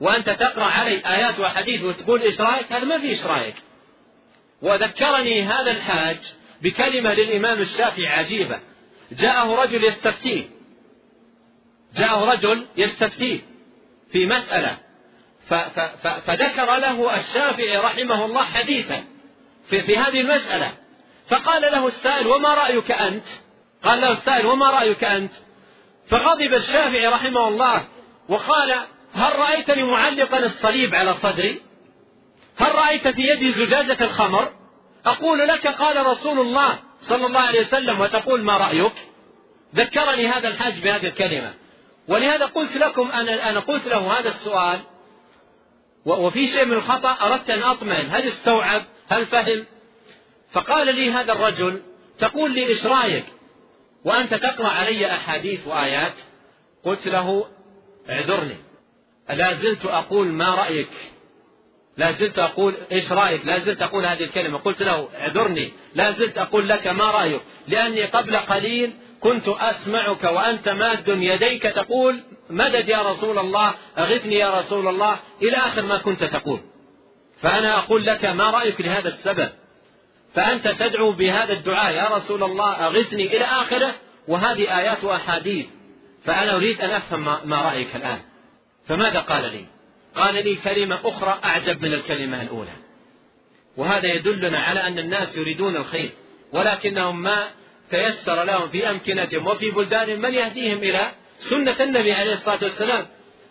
وأنت 0.00 0.30
تقرأ 0.30 0.64
علي 0.64 1.02
آيات 1.06 1.40
وأحاديث 1.40 1.82
وتقول 1.82 2.22
إيش 2.22 2.40
رأيك؟ 2.40 2.72
هذا 2.72 2.84
ما 2.84 2.98
في 2.98 3.08
إيش 3.08 3.26
رأيك. 3.26 3.54
وذكرني 4.62 5.42
هذا 5.42 5.70
الحاج 5.70 6.18
بكلمة 6.62 7.14
للإمام 7.14 7.60
الشافعي 7.60 8.06
عجيبة. 8.06 8.60
جاءه 9.12 9.62
رجل 9.62 9.84
يستفتيه 9.84 10.44
جاءه 11.96 12.32
رجل 12.32 12.66
يستفتيه 12.76 13.40
في 14.12 14.26
مسألة. 14.26 14.78
فذكر 16.26 16.76
له 16.76 17.20
الشافعي 17.20 17.76
رحمه 17.76 18.24
الله 18.24 18.44
حديثا 18.44 19.04
في, 19.70 19.82
في 19.82 19.96
هذه 19.96 20.20
المسألة. 20.20 20.72
فقال 21.28 21.62
له 21.62 21.86
السائل 21.86 22.26
وما 22.26 22.54
رأيك 22.54 22.90
أنت؟ 22.90 23.24
قال 23.84 24.00
له 24.00 24.12
السائل 24.12 24.46
وما 24.46 24.70
رأيك 24.70 25.04
أنت؟ 25.04 25.32
فغضب 26.08 26.54
الشافعي 26.54 27.06
رحمه 27.06 27.48
الله 27.48 27.84
وقال 28.28 28.74
هل 29.14 29.38
رأيتني 29.38 29.82
معلقا 29.82 30.38
الصليب 30.38 30.94
على 30.94 31.14
صدري؟ 31.14 31.62
هل 32.60 32.74
رأيت 32.74 33.08
في 33.08 33.22
يدي 33.22 33.52
زجاجة 33.52 33.96
الخمر؟ 34.00 34.52
أقول 35.06 35.48
لك 35.48 35.66
قال 35.66 36.06
رسول 36.06 36.40
الله 36.40 36.78
صلى 37.02 37.26
الله 37.26 37.40
عليه 37.40 37.60
وسلم 37.60 38.00
وتقول 38.00 38.42
ما 38.42 38.56
رأيك؟ 38.56 38.92
ذكرني 39.74 40.28
هذا 40.28 40.48
الحاج 40.48 40.82
بهذه 40.82 41.06
الكلمة. 41.06 41.54
ولهذا 42.08 42.46
قلت 42.46 42.76
لكم 42.76 43.10
أنا 43.10 43.50
أنا 43.50 43.60
قلت 43.60 43.86
له 43.86 44.18
هذا 44.18 44.28
السؤال 44.28 44.80
وفي 46.06 46.46
شيء 46.46 46.64
من 46.64 46.72
الخطأ 46.72 47.10
أردت 47.26 47.50
أن 47.50 47.62
أطمئن. 47.62 48.10
هل 48.10 48.28
استوعب؟ 48.28 48.82
هل 49.08 49.26
فهم؟ 49.26 49.66
فقال 50.52 50.94
لي 50.94 51.10
هذا 51.10 51.32
الرجل 51.32 51.82
تقول 52.18 52.50
لي 52.50 52.66
إيش 52.66 52.86
رأيك؟ 52.86 53.24
وأنت 54.04 54.34
تقرأ 54.34 54.68
علي 54.68 55.06
أحاديث 55.06 55.66
وآيات؟ 55.66 56.14
قلت 56.84 57.06
له 57.06 57.46
اعذرني. 58.10 58.56
لا 59.30 59.54
زلت 59.54 59.86
أقول 59.86 60.26
ما 60.26 60.54
رأيك؟ 60.54 61.09
لا 62.00 62.12
زلت 62.12 62.38
أقول 62.38 62.74
إيش 62.92 63.12
رأيك؟ 63.12 63.46
لا 63.46 63.58
زلت 63.58 63.82
أقول 63.82 64.06
هذه 64.06 64.24
الكلمة. 64.24 64.58
قلت 64.58 64.82
له 64.82 65.08
اعذرني. 65.20 65.72
لا 65.94 66.12
زلت 66.12 66.38
أقول 66.38 66.68
لك 66.68 66.86
ما 66.86 67.10
رأيك. 67.10 67.40
لأني 67.68 68.04
قبل 68.04 68.36
قليل 68.36 68.92
كنت 69.20 69.48
أسمعك 69.48 70.24
وأنت 70.24 70.68
ماد 70.68 71.08
يديك 71.08 71.62
تقول 71.62 72.20
مدد 72.50 72.88
يا 72.88 73.12
رسول 73.12 73.38
الله 73.38 73.74
أغثني 73.98 74.34
يا 74.34 74.60
رسول 74.60 74.88
الله 74.88 75.18
إلى 75.42 75.56
آخر 75.56 75.82
ما 75.82 75.96
كنت 75.96 76.24
تقول. 76.24 76.60
فأنا 77.42 77.78
أقول 77.78 78.06
لك 78.06 78.24
ما 78.24 78.50
رأيك 78.50 78.80
لهذا 78.80 79.08
السبب. 79.08 79.48
فأنت 80.34 80.68
تدعو 80.68 81.12
بهذا 81.12 81.52
الدعاء 81.52 81.94
يا 81.94 82.16
رسول 82.16 82.42
الله 82.42 82.86
أغثني 82.86 83.36
إلى 83.36 83.44
آخره 83.44 83.94
وهذه 84.28 84.78
آيات 84.78 85.04
وأحاديث. 85.04 85.66
فأنا 86.24 86.56
أريد 86.56 86.80
أن 86.80 86.90
أفهم 86.90 87.24
ما 87.24 87.62
رأيك 87.62 87.96
الآن. 87.96 88.18
فماذا 88.88 89.20
قال 89.20 89.42
لي؟ 89.52 89.79
قال 90.14 90.34
لي 90.34 90.54
كلمة 90.54 90.98
أخرى 91.04 91.40
أعجب 91.44 91.82
من 91.82 91.94
الكلمة 91.94 92.42
الأولى. 92.42 92.72
وهذا 93.76 94.14
يدلنا 94.14 94.58
على 94.58 94.80
أن 94.80 94.98
الناس 94.98 95.36
يريدون 95.36 95.76
الخير 95.76 96.10
ولكنهم 96.52 97.22
ما 97.22 97.48
تيسر 97.90 98.44
لهم 98.44 98.68
في 98.68 98.90
أمكنتهم 98.90 99.46
وفي 99.46 99.70
بلدانهم 99.70 100.20
من 100.20 100.34
يهديهم 100.34 100.78
إلى 100.78 101.10
سنة 101.40 101.76
النبي 101.80 102.12
عليه 102.12 102.32
الصلاة 102.32 102.58
والسلام. 102.62 103.06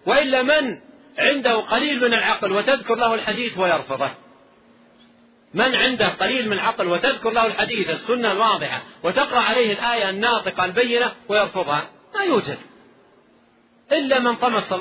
وإلا 0.05 0.41
من 0.41 0.79
عنده 1.17 1.55
قليل 1.55 1.99
من 1.99 2.13
العقل 2.13 2.51
وتذكر 2.51 2.95
له 2.95 3.13
الحديث 3.13 3.57
ويرفضه. 3.57 4.09
من 5.53 5.75
عنده 5.75 6.07
قليل 6.07 6.49
من 6.49 6.59
عقل 6.59 6.87
وتذكر 6.87 7.31
له 7.31 7.45
الحديث 7.45 7.89
السنة 7.89 8.31
الواضحة 8.31 8.83
وتقرأ 9.03 9.39
عليه 9.39 9.73
الآية 9.73 10.09
الناطقة 10.09 10.65
البينة 10.65 11.11
ويرفضها 11.27 11.89
ما 12.15 12.23
يوجد. 12.23 12.57
إلا 13.91 14.19
من 14.19 14.35
طمس 14.35 14.73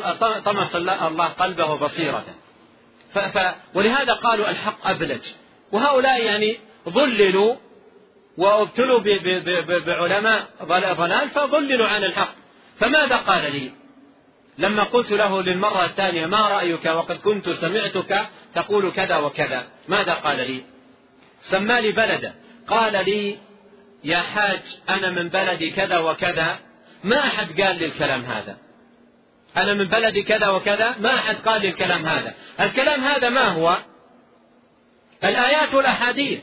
طمس 0.44 0.76
الله 0.76 1.28
قلبه 1.28 1.66
وبصيرته 1.72 2.34
ولهذا 3.74 4.12
قالوا 4.12 4.50
الحق 4.50 4.88
أبلج. 4.88 5.20
وهؤلاء 5.72 6.24
يعني 6.24 6.58
ضللوا 6.88 7.56
وأبتلوا 8.36 9.00
بعلماء 9.86 10.46
ضلال 10.94 11.30
فضللوا 11.30 11.88
عن 11.88 12.04
الحق. 12.04 12.34
فماذا 12.80 13.16
قال 13.16 13.52
لي؟ 13.52 13.72
لما 14.58 14.82
قلت 14.82 15.10
له 15.10 15.42
للمرة 15.42 15.84
الثانية 15.84 16.26
ما 16.26 16.40
رأيك 16.40 16.86
وقد 16.86 17.16
كنت 17.16 17.50
سمعتك 17.50 18.26
تقول 18.54 18.92
كذا 18.92 19.16
وكذا. 19.16 19.66
ماذا 19.88 20.14
قال 20.14 20.36
لي؟ 20.36 20.62
سمى 21.42 21.80
لي 21.80 21.92
بلدا 21.92 22.34
قال 22.68 22.92
لي 22.92 23.38
يا 24.04 24.18
حاج 24.18 24.60
أنا 24.88 25.10
من 25.10 25.28
بلدي 25.28 25.70
كذا 25.70 25.98
وكذا. 25.98 26.58
ما 27.04 27.18
أحد 27.18 27.60
قال 27.60 27.76
لي 27.78 27.84
الكلام 27.84 28.24
هذا. 28.24 28.56
أنا 29.56 29.74
من 29.74 29.88
بلد 29.88 30.18
كذا 30.18 30.48
وكذا 30.48 30.94
ما 30.98 31.14
أحد 31.14 31.36
قال 31.36 31.62
لي 31.62 31.68
الكلام 31.68 32.06
هذا. 32.06 32.34
الكلام 32.60 33.00
هذا 33.00 33.28
ما 33.28 33.48
هو؟ 33.48 33.76
الآيات 35.24 35.74
والأحاديث. 35.74 36.40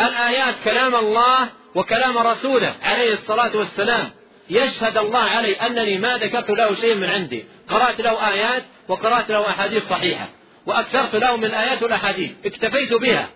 الآيات 0.00 0.54
كلام 0.64 0.94
الله 0.94 1.48
وكلام 1.74 2.18
رسوله 2.18 2.74
عليه 2.82 3.12
الصلاة 3.12 3.56
والسلام. 3.56 4.10
يشهد 4.50 4.98
الله 4.98 5.18
علي 5.18 5.52
أنني 5.54 5.98
ما 5.98 6.16
ذكرت 6.16 6.50
له 6.50 6.74
شيء 6.74 6.94
من 6.94 7.10
عندي. 7.10 7.44
قرأت 7.68 8.00
له 8.00 8.28
آيات 8.28 8.62
وقرأت 8.88 9.30
له 9.30 9.50
أحاديث 9.50 9.88
صحيحة. 9.88 10.28
وأكثرت 10.66 11.16
له 11.16 11.36
من 11.36 11.44
الآيات 11.44 11.82
والأحاديث. 11.82 12.30
اكتفيت 12.44 12.94
بها. 12.94 13.28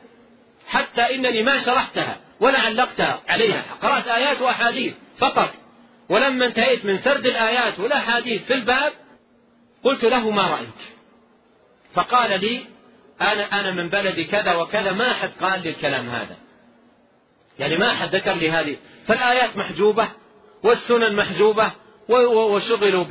حتى 0.69 1.15
إنني 1.15 1.43
ما 1.43 1.63
شرحتها 1.63 2.17
ولا 2.41 2.61
علقتها 2.61 3.21
عليها. 3.29 3.65
قرأت 3.83 4.09
آيات 4.09 4.43
وأحاديث 4.43 4.95
فقط. 5.19 5.64
ولما 6.09 6.47
انتهيت 6.47 6.85
من 6.85 6.99
سرد 6.99 7.27
الآيات 7.27 7.81
والأحاديث 7.81 8.45
في 8.45 8.55
الباب 8.55 8.93
قلت 9.85 10.05
له 10.05 10.31
ما 10.31 10.47
رأيك 10.47 10.95
فقال 11.95 12.41
لي 12.41 12.61
أنا 13.21 13.61
أنا 13.61 13.71
من 13.71 13.91
بلد 13.91 14.21
كذا 14.21 14.55
وكذا 14.55 14.93
ما 14.93 15.11
أحد 15.11 15.31
قال 15.41 15.63
لي 15.63 15.69
الكلام 15.71 16.09
هذا. 16.09 16.37
يعني 17.59 17.77
ما 17.77 17.93
أحد 17.93 18.15
ذكر 18.15 18.33
لي 18.33 18.51
هذه. 18.51 18.77
فالآيات 19.07 19.57
محجوبة 19.57 20.09
والسنن 20.63 21.17
محجوبة 21.17 21.71
وشغلوا 22.09 23.07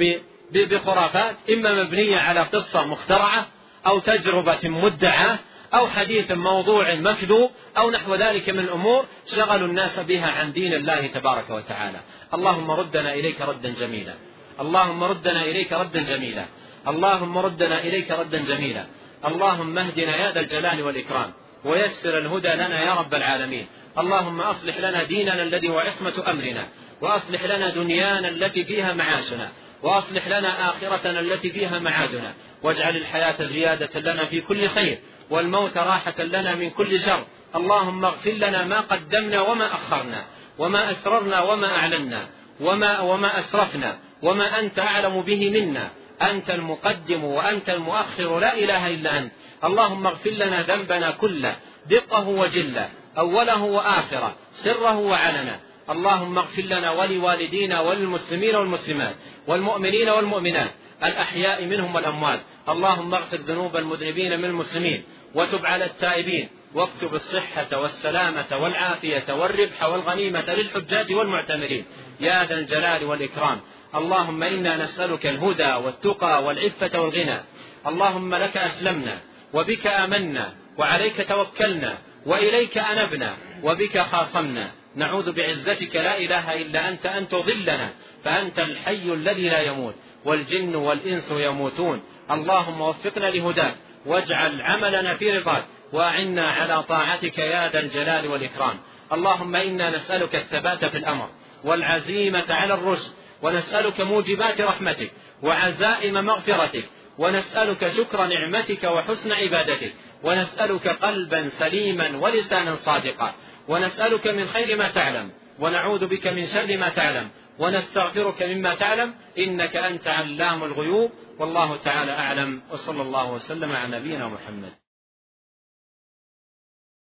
بخرافات 0.52 1.36
إما 1.50 1.84
مبنية 1.84 2.18
على 2.18 2.40
قصة 2.40 2.86
مخترعة 2.86 3.48
أو 3.88 4.00
تجربة 4.00 4.60
مدعاة 4.70 5.40
أو 5.76 5.88
حديث 5.88 6.32
موضوع 6.32 6.96
مكذوب 6.96 7.52
أو 7.78 7.92
نحو 7.92 8.16
ذلك 8.16 8.50
من 8.50 8.60
الأمور 8.60 9.06
شغلوا 9.36 9.68
الناس 9.68 10.00
بها 10.00 10.32
عن 10.32 10.54
دين 10.54 10.74
الله 10.74 11.08
تبارك 11.08 11.50
وتعالى. 11.50 12.00
اللهم 12.34 12.72
ردنا 12.72 13.14
إليك 13.14 13.42
ردا 13.42 13.70
جميلا. 13.70 14.14
اللهم 14.60 15.04
ردنا 15.04 15.42
إليك 15.42 15.74
ردا 15.74 16.02
جميلا. 16.02 16.46
اللهم 16.88 17.38
ردنا 17.38 17.80
إليك 17.80 18.12
ردا 18.12 18.38
جميلا. 18.38 18.86
اللهم 19.26 19.78
اهدنا 19.78 20.18
يا 20.18 20.32
ذا 20.32 20.40
الجلال 20.40 20.82
والإكرام. 20.82 21.34
ويسر 21.66 22.18
الهدى 22.18 22.48
لنا 22.48 22.84
يا 22.86 22.94
رب 22.94 23.14
العالمين. 23.14 23.68
اللهم 23.98 24.42
أصلح 24.42 24.78
لنا 24.78 25.04
ديننا 25.04 25.44
الذي 25.44 25.70
هو 25.70 25.80
عصمة 25.80 26.24
أمرنا. 26.28 26.68
وأصلح 27.02 27.44
لنا 27.44 27.70
دنيانا 27.70 28.28
التي 28.28 28.66
فيها 28.66 28.94
معاشنا. 28.94 29.52
وأصلح 29.84 30.28
لنا 30.28 30.70
آخرتنا 30.70 31.20
التي 31.20 31.50
فيها 31.50 31.80
معادنا. 31.80 32.34
واجعل 32.64 32.98
الحياة 32.98 33.44
زيادة 33.44 34.00
لنا 34.00 34.26
في 34.26 34.42
كل 34.42 34.70
خير. 34.70 35.00
والموت 35.30 35.78
راحة 35.78 36.24
لنا 36.24 36.56
من 36.56 36.70
كل 36.70 37.00
شر. 37.00 37.24
اللهم 37.56 38.06
اغفر 38.06 38.32
لنا 38.32 38.64
ما 38.64 38.80
قدمنا 38.80 39.42
وما 39.42 39.74
أخرنا 39.74 40.26
وما 40.60 40.92
أسررنا 40.92 41.42
وما 41.42 41.78
أعلنا 41.78 42.28
وما, 42.60 43.00
وما 43.00 43.40
أسرفنا 43.40 43.98
وما 44.22 44.60
أنت 44.60 44.80
أعلم 44.80 45.22
به 45.22 45.50
منا. 45.50 45.90
أنت 46.22 46.50
المقدم 46.50 47.24
وأنت 47.24 47.70
المؤخر 47.70 48.40
لا 48.40 48.58
إله 48.58 48.94
إلا 48.94 49.20
أنت. 49.20 49.32
اللهم 49.64 50.08
اغفر 50.08 50.30
لنا 50.30 50.62
ذنبنا 50.62 51.12
كله 51.12 51.56
دقه 51.90 52.28
وجله 52.28 52.90
أوله 53.18 53.62
وآخره 53.64 54.36
سره 54.54 54.98
وعلنه. 54.98 55.60
اللهم 55.90 56.38
اغفر 56.38 56.62
لنا 56.62 56.92
ولوالدينا 56.92 57.82
وللمسلمين 57.82 58.56
والمسلمات 58.56 59.16
والمؤمنين 59.48 60.10
والمؤمنات 60.10 60.72
الأحياء 61.04 61.66
منهم 61.66 61.96
والأموات. 61.96 62.40
اللهم 62.70 63.14
اغفر 63.14 63.38
ذنوب 63.38 63.76
المذنبين 63.78 64.38
من 64.38 64.46
المسلمين 64.46 65.04
وتب 65.36 65.66
على 65.66 65.86
التائبين 65.86 66.50
واكتب 66.74 67.16
الصحة 67.16 67.78
والسلامة 67.78 68.58
والعافية 68.58 69.34
والربح 69.34 69.84
والغنيمة 69.84 70.54
للحجاج 70.54 71.14
والمعتمرين. 71.14 71.86
يا 72.20 72.44
ذا 72.44 72.60
الجلال 72.60 73.06
والإكرام. 73.06 73.62
اللهم 73.96 74.44
إنا 74.44 74.78
نسألك 74.84 75.26
الهدى 75.26 75.74
والتقى 75.74 76.44
والعفة 76.44 77.02
والغنى. 77.02 77.40
اللهم 77.88 78.36
لك 78.36 78.58
أسلمنا 78.58 79.22
وبك 79.54 79.88
آمنا 79.88 80.54
وعليك 80.78 81.28
توكلنا 81.30 81.98
وإليك 82.26 82.78
أنبنا 82.78 83.38
وبك 83.64 84.00
خاصمنا. 84.00 84.72
نعوذ 84.96 85.32
بعزتك 85.32 85.96
لا 85.96 86.18
إله 86.18 86.62
إلا 86.62 86.90
أنت 86.90 87.06
أن 87.06 87.28
تضلنا 87.28 87.90
فأنت 88.24 88.60
الحي 88.60 89.14
الذي 89.14 89.50
لا 89.50 89.62
يموت. 89.62 89.96
والجن 90.26 90.76
والإنس 90.76 91.32
يموتون. 91.32 92.04
اللهم 92.32 92.82
وفقنا 92.82 93.26
لهداك. 93.26 93.76
واجعل 94.06 94.62
عملنا 94.62 95.14
في 95.14 95.38
رضاك. 95.38 95.66
وأعنا 95.94 96.52
على 96.52 96.84
طاعتك 96.84 97.38
يا 97.38 97.70
ذا 97.70 97.80
الجلال 97.80 98.28
والإكرام. 98.28 98.80
اللهم 99.14 99.56
إنا 99.56 99.96
نسألك 99.96 100.36
الثبات 100.36 100.86
في 100.86 100.98
الأمر 100.98 101.30
والعزيمة 101.64 102.46
على 102.50 102.74
الرشد. 102.74 103.12
ونسألك 103.42 104.02
موجبات 104.02 104.62
رحمتك 104.62 105.12
وعزائم 105.44 106.14
مغفرتك. 106.14 106.86
ونسألك 107.18 107.92
شكر 107.98 108.28
نعمتك 108.28 108.84
وحسن 108.84 109.32
عبادتك. 109.32 109.94
ونسألك 110.24 110.88
قلبا 110.88 111.50
سليما 111.50 112.18
ولسانا 112.18 112.76
صادقا. 112.76 113.34
ونسألك 113.68 114.28
من 114.28 114.46
خير 114.46 114.78
ما 114.78 114.88
تعلم. 114.88 115.32
ونعوذ 115.60 116.08
بك 116.08 116.28
من 116.28 116.46
شر 116.46 116.78
ما 116.78 116.90
تعلم. 116.90 117.30
ونستغفرك 117.60 118.44
مما 118.44 118.76
تعلم 118.76 119.14
إنك 119.38 119.76
أنت 119.76 120.08
علام 120.08 120.64
الغيوب. 120.64 121.12
والله 121.40 121.78
تعالى 121.78 122.12
أعلم. 122.12 122.62
وصلى 122.72 123.02
الله 123.02 123.32
وسلم 123.32 123.72
على 123.72 124.00
نبينا 124.00 124.28
محمد. 124.28 124.83